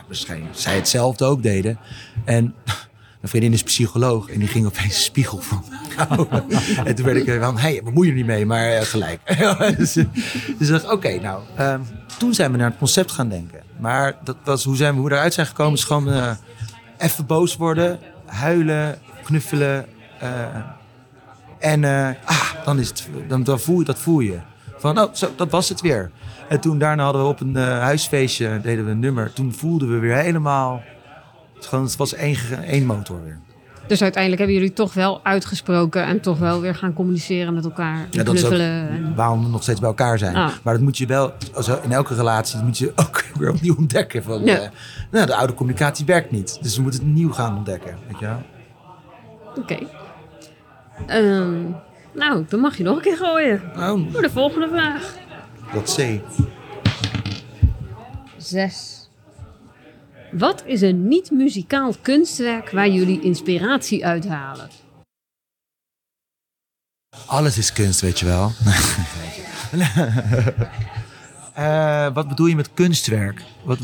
Waarschijnlijk 0.07 0.55
zij 0.55 0.75
hetzelfde 0.75 1.25
ook 1.25 1.43
deden. 1.43 1.79
En 2.25 2.55
mijn 3.21 3.33
vriendin 3.33 3.53
is 3.53 3.63
psycholoog 3.63 4.29
en 4.29 4.39
die 4.39 4.49
ging 4.49 4.67
opeens 4.67 4.85
een 4.85 5.01
spiegel 5.01 5.39
van 5.39 5.65
en 6.85 6.95
toen 6.95 7.05
werd 7.05 7.17
ik 7.17 7.41
van, 7.41 7.59
hé, 7.59 7.71
hey, 7.71 7.83
bemoei 7.83 8.07
je 8.07 8.13
er 8.13 8.19
niet 8.19 8.27
mee, 8.27 8.47
maar 8.47 8.73
uh, 8.73 8.81
gelijk. 8.81 9.21
dus, 9.79 9.93
dus 9.93 10.05
ik 10.59 10.69
dacht, 10.69 10.85
oké, 10.85 10.93
okay, 10.93 11.17
nou, 11.17 11.43
um, 11.59 11.87
toen 12.19 12.35
zijn 12.35 12.53
we 12.53 12.59
naar 12.59 12.69
het 12.69 12.79
concept 12.79 13.11
gaan 13.11 13.29
denken. 13.29 13.61
Maar 13.79 14.17
dat 14.25 14.37
was, 14.45 14.65
hoe, 14.65 14.77
zijn 14.77 14.95
we, 14.95 15.01
hoe 15.01 15.09
we 15.09 15.15
eruit 15.15 15.35
zijn 15.35 15.47
gekomen, 15.47 15.75
is 15.75 15.85
gewoon 15.85 16.09
uh, 16.09 16.31
even 16.99 17.27
boos 17.27 17.57
worden, 17.57 17.99
huilen, 18.27 18.99
knuffelen. 19.25 19.87
Uh, 21.61 21.73
en 21.73 22.17
ah, 22.25 22.65
dan, 22.65 22.79
is 22.79 22.89
het, 22.89 23.09
dan, 23.29 23.43
dan 23.43 23.61
voel 23.61 23.79
je, 23.79 23.85
dat 23.85 23.99
voel 23.99 24.21
je. 24.21 24.39
Van, 24.79 24.99
oh, 24.99 25.15
zo, 25.15 25.29
dat 25.37 25.51
was 25.51 25.69
het 25.69 25.81
weer. 25.81 26.11
En 26.49 26.61
toen 26.61 26.79
daarna 26.79 27.05
hadden 27.05 27.23
we 27.23 27.29
op 27.29 27.41
een 27.41 27.57
huisfeestje, 27.57 28.61
deden 28.63 28.85
we 28.85 28.91
een 28.91 28.99
nummer. 28.99 29.33
Toen 29.33 29.53
voelden 29.53 29.91
we 29.91 29.99
weer 29.99 30.17
helemaal 30.17 30.83
het, 31.55 31.67
gewoon, 31.67 31.85
het 31.85 31.97
was 31.97 32.15
één, 32.15 32.37
één 32.65 32.87
motor 32.87 33.25
weer. 33.25 33.39
Dus 33.91 34.03
uiteindelijk 34.03 34.43
hebben 34.43 34.61
jullie 34.61 34.75
toch 34.77 34.95
wel 34.95 35.21
uitgesproken 35.23 36.05
en 36.05 36.21
toch 36.21 36.39
wel 36.39 36.61
weer 36.61 36.75
gaan 36.75 36.93
communiceren 36.93 37.55
met 37.55 37.65
elkaar. 37.65 38.07
Ja, 38.11 38.23
dat 38.23 38.35
is 38.35 38.45
ook 38.45 38.53
en... 38.53 39.13
waarom 39.15 39.43
we 39.45 39.49
nog 39.49 39.63
steeds 39.63 39.81
bij 39.81 39.89
elkaar 39.89 40.19
zijn. 40.19 40.37
Ah. 40.37 40.51
Maar 40.63 40.75
dat 40.75 40.83
moet 40.83 40.99
je 40.99 41.07
wel, 41.07 41.33
in 41.83 41.93
elke 41.93 42.15
relatie, 42.15 42.57
dat 42.57 42.65
moet 42.65 42.79
je 42.79 42.93
ook 42.97 43.25
weer 43.39 43.51
opnieuw 43.51 43.77
ontdekken. 43.77 44.23
Van, 44.23 44.45
ja. 44.45 44.61
uh, 44.61 44.69
nou, 45.11 45.27
de 45.27 45.35
oude 45.35 45.55
communicatie 45.55 46.07
werkt 46.07 46.31
niet. 46.31 46.59
Dus 46.63 46.77
we 46.77 46.83
moeten 46.83 47.01
het 47.01 47.09
nieuw 47.09 47.33
gaan 47.33 47.57
ontdekken. 47.57 47.99
Weet 48.07 48.19
je? 48.19 48.35
Oké. 49.49 49.61
Okay. 49.61 49.87
Um, 51.09 51.77
nou, 52.15 52.45
dan 52.49 52.61
mag 52.61 52.77
je 52.77 52.83
nog 52.83 52.97
een 52.97 53.03
keer 53.03 53.17
gooien. 53.17 53.63
Oh. 53.77 54.13
Voor 54.13 54.23
de 54.23 54.31
volgende 54.31 54.69
vraag. 54.69 55.15
Dat 55.73 55.95
C. 55.97 56.21
Zes. 58.37 59.09
Wat 60.33 60.63
is 60.67 60.81
een 60.81 61.09
niet-muzikaal 61.09 61.95
kunstwerk 62.03 62.71
waar 62.71 62.89
jullie 62.89 63.21
inspiratie 63.21 64.07
uithalen? 64.07 64.69
Alles 67.27 67.59
is 67.59 67.73
kunst, 67.73 68.01
weet 68.01 68.19
je 68.19 68.27
wel. 68.27 68.53
Eh, 71.55 72.15
wat 72.15 72.29
bedoel 72.29 72.47
je 72.47 72.57
met 72.57 72.75
kunstwerk? 72.75 73.43
Wat, 73.65 73.79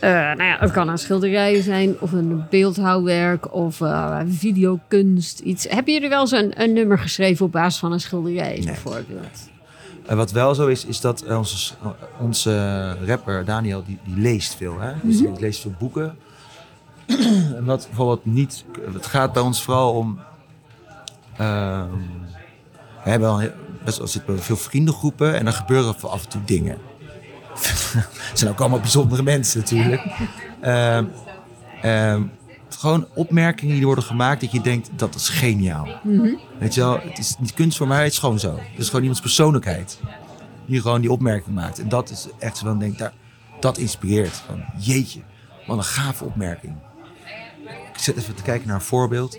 Eh, 0.00 0.10
nou 0.10 0.42
ja, 0.42 0.56
het 0.58 0.70
kan 0.70 0.88
een 0.88 0.98
schilderij 0.98 1.60
zijn, 1.60 2.00
of 2.00 2.12
een 2.12 2.44
beeldhouwwerk, 2.50 3.54
of 3.54 3.80
eh, 3.80 4.20
videokunst. 4.28 5.38
Iets. 5.38 5.66
Hebben 5.68 5.92
jullie 5.92 6.08
wel 6.08 6.20
eens 6.20 6.30
een, 6.30 6.62
een 6.62 6.72
nummer 6.72 6.98
geschreven 6.98 7.46
op 7.46 7.52
basis 7.52 7.80
van 7.80 7.92
een 7.92 8.00
schilderij, 8.00 8.62
bijvoorbeeld? 8.64 9.50
eh, 10.06 10.16
wat 10.16 10.32
wel 10.32 10.54
zo 10.54 10.66
is, 10.66 10.84
is 10.84 11.00
dat 11.00 11.24
onze, 11.26 11.74
onze 12.20 12.96
rapper 13.06 13.44
Daniel, 13.44 13.84
die, 13.84 13.98
die 14.04 14.16
leest 14.16 14.54
veel. 14.54 14.80
Hè? 14.80 14.92
Dus 15.02 15.18
die 15.18 15.30
leest 15.38 15.60
veel 15.60 15.74
boeken. 15.78 16.16
en 17.56 17.64
wat 17.64 17.86
bijvoorbeeld 17.86 18.24
niet... 18.24 18.64
Het 18.92 19.06
gaat 19.06 19.32
bij 19.32 19.42
ons 19.42 19.62
vooral 19.62 19.92
om... 19.92 20.18
ehm, 21.36 21.90
we 23.04 23.10
hebben 23.10 23.28
al 23.28 23.40
best 23.84 23.98
wel 23.98 24.36
veel 24.36 24.56
vriendengroepen 24.56 25.34
en 25.34 25.44
dan 25.44 25.54
gebeuren 25.54 25.94
er 26.02 26.08
af 26.08 26.22
en 26.22 26.28
toe 26.28 26.44
dingen. 26.44 26.78
Het 28.30 28.38
zijn 28.38 28.50
ook 28.50 28.60
allemaal 28.60 28.80
bijzondere 28.80 29.22
mensen 29.22 29.60
natuurlijk. 29.60 30.02
Ehm, 30.60 32.22
gewoon 32.68 33.06
opmerkingen 33.14 33.74
die 33.74 33.84
worden 33.84 34.04
gemaakt 34.04 34.40
dat 34.40 34.52
je 34.52 34.60
denkt 34.60 34.90
dat 34.96 35.14
is 35.14 35.28
geniaal. 35.28 35.88
Weet 36.58 36.74
je 36.74 36.80
wel, 36.80 37.00
het 37.00 37.18
is 37.18 37.36
niet 37.38 37.54
kunst 37.54 37.76
voor 37.76 37.86
mij, 37.86 38.02
het 38.02 38.12
is 38.12 38.18
gewoon 38.18 38.38
zo. 38.38 38.50
Het 38.50 38.78
is 38.78 38.86
gewoon 38.86 39.00
iemands 39.00 39.20
persoonlijkheid 39.20 39.98
die 40.66 40.80
gewoon 40.80 41.00
die 41.00 41.12
opmerking 41.12 41.54
maakt. 41.54 41.78
En 41.78 41.88
dat 41.88 42.10
is 42.10 42.26
echt 42.38 42.56
zo, 42.56 42.64
dan 42.64 42.78
denk 42.78 42.92
ik, 42.92 42.98
daar, 42.98 43.12
dat 43.60 43.78
inspireert. 43.78 44.42
Van, 44.46 44.64
jeetje, 44.78 45.20
wat 45.66 45.76
een 45.76 45.84
gave 45.84 46.24
opmerking. 46.24 46.74
Ik 47.92 47.98
zit 47.98 48.16
even 48.16 48.34
te 48.34 48.42
kijken 48.42 48.66
naar 48.66 48.76
een 48.76 48.82
voorbeeld. 48.82 49.38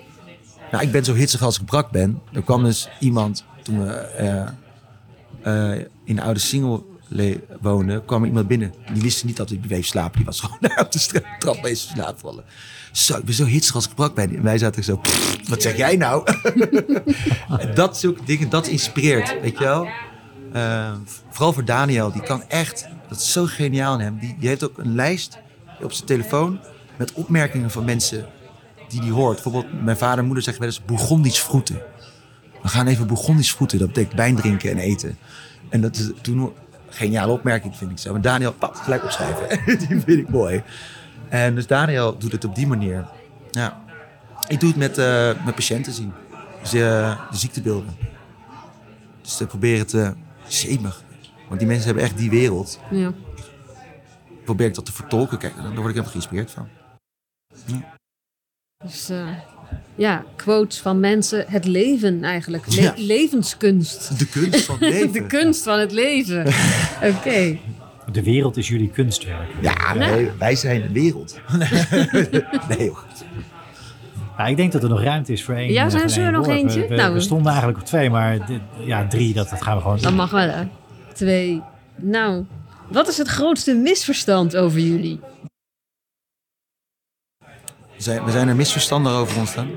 Nou, 0.72 0.84
ik 0.84 0.92
ben 0.92 1.04
zo 1.04 1.14
hitsig 1.14 1.42
als 1.42 1.60
ik 1.60 1.66
brak 1.66 1.92
ben. 1.92 2.22
Er 2.34 2.44
kwam 2.44 2.64
dus 2.64 2.90
iemand, 3.00 3.46
toen 3.62 3.84
we 3.84 3.94
eh, 3.94 4.48
eh, 5.42 5.86
in 6.04 6.16
de 6.16 6.22
oude 6.22 6.40
single 6.40 6.84
woonden, 7.62 8.06
kwam 8.06 8.26
iemand 8.26 8.48
binnen. 8.48 8.74
Die 8.94 9.02
wist 9.02 9.24
niet 9.26 9.38
dat 9.38 9.50
hij 9.50 9.58
bleef 9.58 9.86
slapen. 9.86 10.16
Die 10.18 10.26
was 10.26 10.40
gewoon 10.44 10.58
daar 10.60 10.80
op 10.80 10.92
de 10.92 11.22
trap 11.40 11.62
bezig 11.62 11.88
te 11.88 11.94
slapen 11.96 12.20
vallen. 12.20 12.44
Zo, 12.92 13.18
ik 13.18 13.24
ben 13.24 13.34
zo 13.34 13.46
hitsig 13.46 13.76
als 13.76 13.88
ik 13.88 13.96
brak 13.96 14.16
ben. 14.16 14.36
En 14.36 14.44
wij 14.44 14.58
zaten 14.58 14.84
zo, 14.84 14.98
"Pff, 14.98 15.50
wat 15.50 15.62
zeg 15.62 15.78
jij 15.78 15.96
nou? 15.96 16.28
Dat 17.76 17.98
zulke 17.98 18.24
dingen, 18.26 18.50
dat 18.50 18.68
inspireert, 18.68 19.42
weet 19.42 19.58
je 19.58 19.64
wel. 19.64 19.88
Eh, 20.54 20.94
vooral 21.30 21.54
voor 21.54 21.66
Daniel, 21.66 22.12
die 22.12 22.22
kan 22.22 22.44
echt, 22.48 22.88
dat 23.10 23.18
is 23.18 23.32
zo 23.32 23.46
geniaal 23.46 23.94
in 23.94 24.00
hem. 24.00 24.20
Die, 24.20 24.36
die 24.40 24.48
heeft 24.48 24.64
ook 24.64 24.78
een 24.78 24.96
lijst 24.96 25.38
op 25.82 25.94
zijn 25.94 26.08
telefoon 26.08 26.60
met 26.98 27.14
opmerkingen 27.14 27.72
van 27.72 27.86
mensen 27.86 28.26
die 28.88 29.02
hij 29.02 29.10
hoort. 29.10 29.34
Bijvoorbeeld, 29.34 29.84
mijn 29.84 29.98
vader 29.98 30.20
en 30.20 30.26
moeder 30.26 30.44
zeggen 30.44 30.64
wel 30.64 30.72
eens 30.72 30.86
Bourgondisch 30.86 31.40
vroeten. 31.40 31.82
We 32.62 32.68
gaan 32.68 32.88
even 32.88 33.08
Bourgondisch 33.08 33.52
vroeten, 33.54 33.80
dat 33.80 33.88
betekent 33.88 34.14
wijn 34.14 34.36
drinken 34.36 34.70
en 34.72 34.78
eten. 34.78 35.18
En 35.70 35.82
dat 35.82 36.24
toen 36.24 36.54
geniale 36.94 37.32
opmerking, 37.32 37.76
vind 37.76 37.92
ik 37.92 37.98
zo. 37.98 38.16
En 38.16 38.22
Daniel, 38.22 38.54
pap, 38.54 38.76
gelijk 38.76 39.04
opschrijven. 39.04 39.48
die 39.88 39.88
vind 39.88 40.08
ik 40.08 40.30
mooi. 40.30 40.64
En 41.30 41.56
dus 41.56 41.68
Daniel 41.68 42.18
doet 42.18 42.32
het 42.32 42.46
op 42.46 42.56
die 42.56 42.68
manier. 42.68 43.06
Ja. 43.52 43.82
Ik 44.48 44.60
doe 44.60 44.70
het 44.70 44.78
met, 44.78 44.98
eh, 44.98 45.46
met 45.46 45.56
patiënten 45.56 45.94
zien. 45.94 46.14
Dus 46.62 46.74
eh, 46.74 47.30
de 47.32 47.38
ziektebeelden. 47.38 47.96
Dus 49.22 49.38
te 49.38 49.46
proberen 49.46 49.88
te 49.88 50.14
zemig. 50.48 51.04
Want 51.48 51.60
die 51.60 51.68
mensen 51.68 51.86
hebben 51.86 52.04
echt 52.04 52.18
die 52.18 52.30
wereld. 52.30 52.80
Ja. 52.90 53.14
Probeer 54.46 54.68
ik 54.68 54.76
dat 54.76 54.86
te 54.86 54.94
vertolken. 54.94 55.38
Kijk, 55.38 55.56
daar 55.56 55.64
word 55.64 55.78
ik 55.78 55.84
helemaal 55.84 56.10
geïnspireerd 56.10 56.52
van. 56.52 56.68
Dus 58.84 59.10
eh, 59.10 59.38
ja, 59.96 60.24
quotes 60.36 60.80
van 60.80 61.00
mensen, 61.00 61.46
het 61.48 61.66
leven 61.66 62.24
eigenlijk. 62.24 62.76
Le- 62.76 62.82
Ja. 62.82 62.94
levenskunst. 62.98 64.20
De 64.20 64.26
kunst 64.28 64.66
van 64.66 64.76
het 64.80 64.90
leven. 64.90 65.12
De 65.12 65.26
kunst 65.28 65.64
van 65.64 65.80
het 65.80 65.92
leven. 65.92 66.46
Oké. 67.16 67.58
De 68.12 68.24
wereld 68.24 68.58
is 68.58 68.68
jullie 68.68 68.90
kunstwerk. 68.90 69.48
Ja, 69.62 69.94
nee, 69.94 70.30
wij 70.40 70.56
zijn 70.56 70.82
de 70.82 70.92
wereld. 70.92 71.40
nee, 72.70 72.86
joh. 72.86 72.98
Nou, 74.38 74.50
ik 74.50 74.58
denk 74.58 74.72
dat 74.72 74.84
er 74.84 74.90
nog 74.90 75.02
ruimte 75.04 75.32
is 75.32 75.44
voor 75.44 75.56
één. 75.56 75.72
Ja, 75.72 75.90
zijn 75.90 76.26
er 76.26 76.32
nog 76.32 76.48
eentje? 76.48 76.80
We, 76.82 76.88
we- 76.88 76.96
Nou. 76.96 77.14
we 77.14 77.20
stonden 77.20 77.48
eigenlijk 77.48 77.80
op 77.80 77.86
twee, 77.86 78.10
maar 78.10 78.46
dit- 78.48 78.60
ja, 78.86 79.08
drie, 79.08 79.34
dat, 79.34 79.50
dat 79.50 79.62
gaan 79.62 79.76
we 79.76 79.82
gewoon 79.82 79.98
Dan 79.98 80.08
doen. 80.08 80.16
mag 80.16 80.32
wel, 80.32 80.50
hè. 80.50 80.64
Twee. 81.14 81.62
Nou, 81.96 82.46
wat 82.90 83.08
is 83.08 83.18
het 83.18 83.28
grootste 83.28 83.74
misverstand 83.74 84.56
over 84.56 84.80
jullie? 84.80 85.20
Zijn, 88.04 88.24
we 88.24 88.32
zijn 88.32 88.48
er 88.48 88.56
misverstanden 88.56 89.12
over 89.12 89.38
ontstaan. 89.38 89.70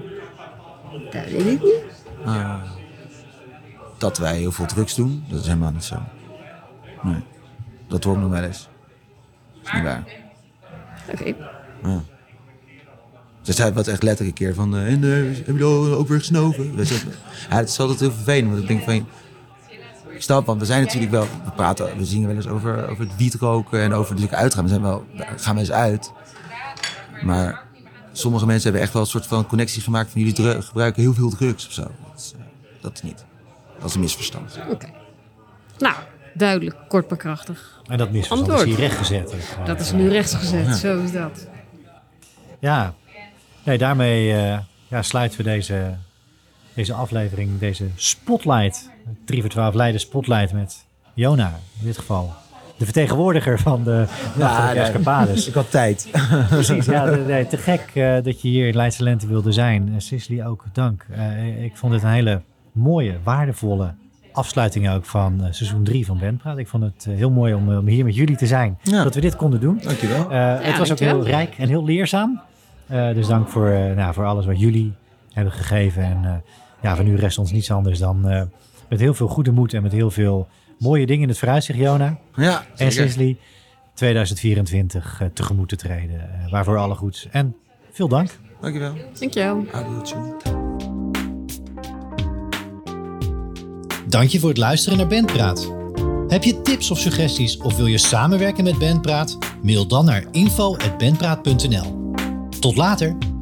Dat 1.11 1.25
weet 1.25 1.47
ik 1.47 1.63
niet. 1.63 1.83
Eh, 2.25 2.63
dat 3.99 4.19
wij 4.19 4.39
heel 4.39 4.53
veel 4.53 4.67
drugs 4.67 4.95
doen, 4.95 5.25
dat 5.29 5.41
is 5.41 5.47
helemaal 5.47 5.71
niet 5.71 5.85
zo. 5.85 6.03
Nee, 7.03 7.25
dat 7.89 8.05
hoor 8.05 8.15
ik 8.15 8.21
nog 8.21 8.31
wel 8.31 8.43
eens. 8.43 8.69
Dat 9.55 9.67
is 9.67 9.73
niet 9.73 9.83
waar. 9.83 10.05
Oké. 11.13 11.35
Ze 13.43 13.53
zei 13.53 13.73
wat 13.73 13.87
echt 13.87 14.03
letterlijk 14.03 14.39
een 14.39 14.47
keer 14.47 14.55
van... 14.55 14.77
eh, 14.77 14.93
en 14.93 15.05
eh, 15.05 15.47
heb 15.47 15.57
je 15.59 15.65
al 15.65 15.95
ook 15.95 16.09
weer 16.09 16.19
gesnoven? 16.19 16.75
Ja, 17.51 17.57
het 17.57 17.69
is 17.69 17.81
altijd 17.81 18.01
heel 18.01 18.13
vervelend, 18.13 18.49
want 18.49 18.63
ik 18.63 18.69
denk 18.69 18.83
van... 18.83 18.95
Ik 20.09 20.23
snap, 20.23 20.47
want 20.47 20.61
we 20.61 20.67
zijn 20.67 20.83
natuurlijk 20.83 21.13
wel... 21.13 21.27
We 21.45 21.51
praten, 21.57 21.97
we 21.97 22.05
zingen 22.05 22.27
wel 22.27 22.37
eens 22.37 22.49
over, 22.49 22.89
over 22.89 23.05
het 23.05 23.17
wietroken 23.17 23.81
en 23.81 23.93
over 23.93 24.15
natuurlijk 24.15 24.41
uitgaan. 24.41 24.63
We 24.63 24.69
zijn 24.69 24.83
wel, 24.83 25.07
we 25.17 25.25
gaan 25.37 25.55
wel 25.55 25.63
eens 25.63 25.73
uit. 25.73 26.13
Maar 27.23 27.66
sommige 28.19 28.47
mensen 28.47 28.63
hebben 28.63 28.83
echt 28.83 28.93
wel 28.93 29.03
een 29.03 29.09
soort 29.09 29.27
van 29.27 29.47
connectie 29.47 29.83
gemaakt 29.83 30.11
van... 30.11 30.21
jullie 30.21 30.63
gebruiken 30.63 31.03
heel 31.03 31.15
veel 31.15 31.31
drugs 31.31 31.67
of 31.67 31.73
zo. 31.73 31.83
Dat 31.83 32.17
is, 32.17 32.33
eh, 32.37 32.45
dat 32.81 32.93
is 32.93 33.03
niet. 33.03 33.25
Dat 33.79 33.89
is 33.89 33.95
een 33.95 34.01
misverstand. 34.01 34.59
Oké. 34.71 34.87
Nou, 35.79 35.95
duidelijk, 36.35 36.77
kort 36.89 37.09
maar 37.09 37.19
krachtig. 37.19 37.81
En 37.87 37.99
dat 37.99 38.11
misverstand 38.11 38.61
is 38.61 38.65
hier 38.65 38.77
rechtgezet. 38.77 39.31
Dus, 39.31 39.45
Dat 39.65 39.81
is 39.81 39.93
nu 39.93 40.09
rechtsgezet, 40.09 40.77
zo 40.77 41.03
is 41.03 41.13
dat. 41.13 41.47
Ja, 42.59 42.95
nee, 43.63 43.79
daarmee 43.79 44.33
eh, 44.33 44.59
ja, 44.89 45.03
sluiten 45.03 45.39
we 45.39 45.45
deze, 45.45 45.95
deze 46.75 46.93
aflevering, 46.93 47.59
deze 47.59 47.89
spotlight. 47.95 48.91
3 49.25 49.41
voor 49.41 49.51
12 49.51 49.75
Leiden 49.75 50.01
spotlight 50.01 50.53
met 50.53 50.85
Jona, 51.15 51.61
in 51.79 51.87
dit 51.87 51.99
geval. 51.99 52.35
De 52.79 52.85
vertegenwoordiger 52.85 53.59
van 53.59 53.85
de 53.85 54.05
Nachtelijke 54.35 54.75
nee. 54.75 54.83
Escapades. 54.83 55.49
Ik 55.49 55.55
had 55.55 55.71
tijd. 55.71 56.09
Precies, 56.49 56.85
ja, 56.85 57.05
nee, 57.05 57.47
te 57.47 57.57
gek 57.57 57.91
eh, 57.95 58.15
dat 58.23 58.43
je 58.43 58.49
hier 58.49 58.67
in 58.69 58.77
Leidse 58.77 59.03
Lente 59.03 59.27
wilde 59.27 59.53
zijn. 59.53 59.91
En 59.95 60.01
Cicely 60.01 60.45
ook, 60.45 60.65
dank. 60.73 61.07
Eh, 61.11 61.65
ik 61.65 61.77
vond 61.77 61.93
het 61.93 62.03
een 62.03 62.09
hele 62.11 62.43
mooie, 62.73 63.15
waardevolle 63.23 63.95
afsluiting 64.33 64.91
ook 64.91 65.05
van 65.05 65.45
eh, 65.45 65.53
seizoen 65.53 65.85
3 65.85 66.07
van 66.07 66.19
Bandpraat. 66.19 66.59
Ik 66.59 66.69
vond 66.69 66.83
het 66.83 67.07
eh, 67.09 67.17
heel 67.17 67.31
mooi 67.31 67.55
om, 67.55 67.71
eh, 67.73 67.79
om 67.79 67.87
hier 67.87 68.05
met 68.05 68.15
jullie 68.15 68.37
te 68.37 68.47
zijn. 68.47 68.79
Ja. 68.83 69.03
Dat 69.03 69.15
we 69.15 69.21
dit 69.21 69.37
konden 69.37 69.61
doen. 69.61 69.81
Dankjewel. 69.83 70.31
Eh, 70.31 70.55
het 70.61 70.79
was 70.79 70.93
ook 70.93 70.99
heel 70.99 71.25
rijk 71.25 71.55
en 71.59 71.69
heel 71.69 71.85
leerzaam. 71.85 72.41
Eh, 72.87 73.15
dus 73.15 73.27
dank 73.27 73.49
voor, 73.49 73.69
eh, 73.69 73.95
nou, 73.97 74.15
voor 74.15 74.25
alles 74.25 74.47
wat 74.47 74.61
jullie 74.61 74.93
hebben 75.33 75.53
gegeven. 75.53 76.03
En 76.03 76.25
eh, 76.25 76.33
ja, 76.83 76.97
van 76.97 77.05
nu 77.05 77.17
rest 77.17 77.39
ons 77.39 77.53
niets 77.53 77.71
anders 77.71 77.99
dan 77.99 78.29
eh, 78.29 78.43
met 78.89 79.01
heel 79.01 79.15
veel 79.15 79.29
goede 79.29 79.51
moed 79.53 79.75
en 79.75 79.83
met 79.83 79.93
heel 79.93 80.11
veel 80.11 80.49
mooie 80.79 81.07
dingen 81.07 81.23
in 81.23 81.29
het 81.29 81.39
vooruitzicht, 81.39 81.79
Jona. 81.79 82.19
Ja, 82.37 82.67
En. 82.77 82.93
Cicely, 82.93 83.37
2024 83.95 85.21
eh, 85.21 85.29
tegemoet 85.29 85.69
te 85.69 85.77
treden. 85.77 86.21
Eh, 86.21 86.51
waarvoor 86.51 86.77
alle 86.77 86.95
goeds. 86.95 87.29
En 87.31 87.57
veel 87.93 88.09
dank. 88.09 88.39
Dankjewel. 88.61 88.95
Dankjewel. 89.19 89.67
Dank 94.09 94.29
je 94.29 94.39
voor 94.41 94.49
het 94.49 94.59
luisteren 94.59 94.99
naar 94.99 95.07
Bandpraat. 95.07 95.75
Heb 96.29 96.45
je 96.45 96.61
tips 96.61 96.91
of 96.91 96.99
suggesties 96.99 97.57
of 97.57 97.77
wil 97.77 97.87
je 97.87 97.99
samenwerken 97.99 98.65
met 98.65 98.79
Bandpraat? 98.79 99.39
Mail 99.63 99.87
dan 99.87 100.05
naar 100.05 100.25
info.bandpraat.nl. 100.31 102.15
Tot 102.61 102.77
later! 102.77 103.36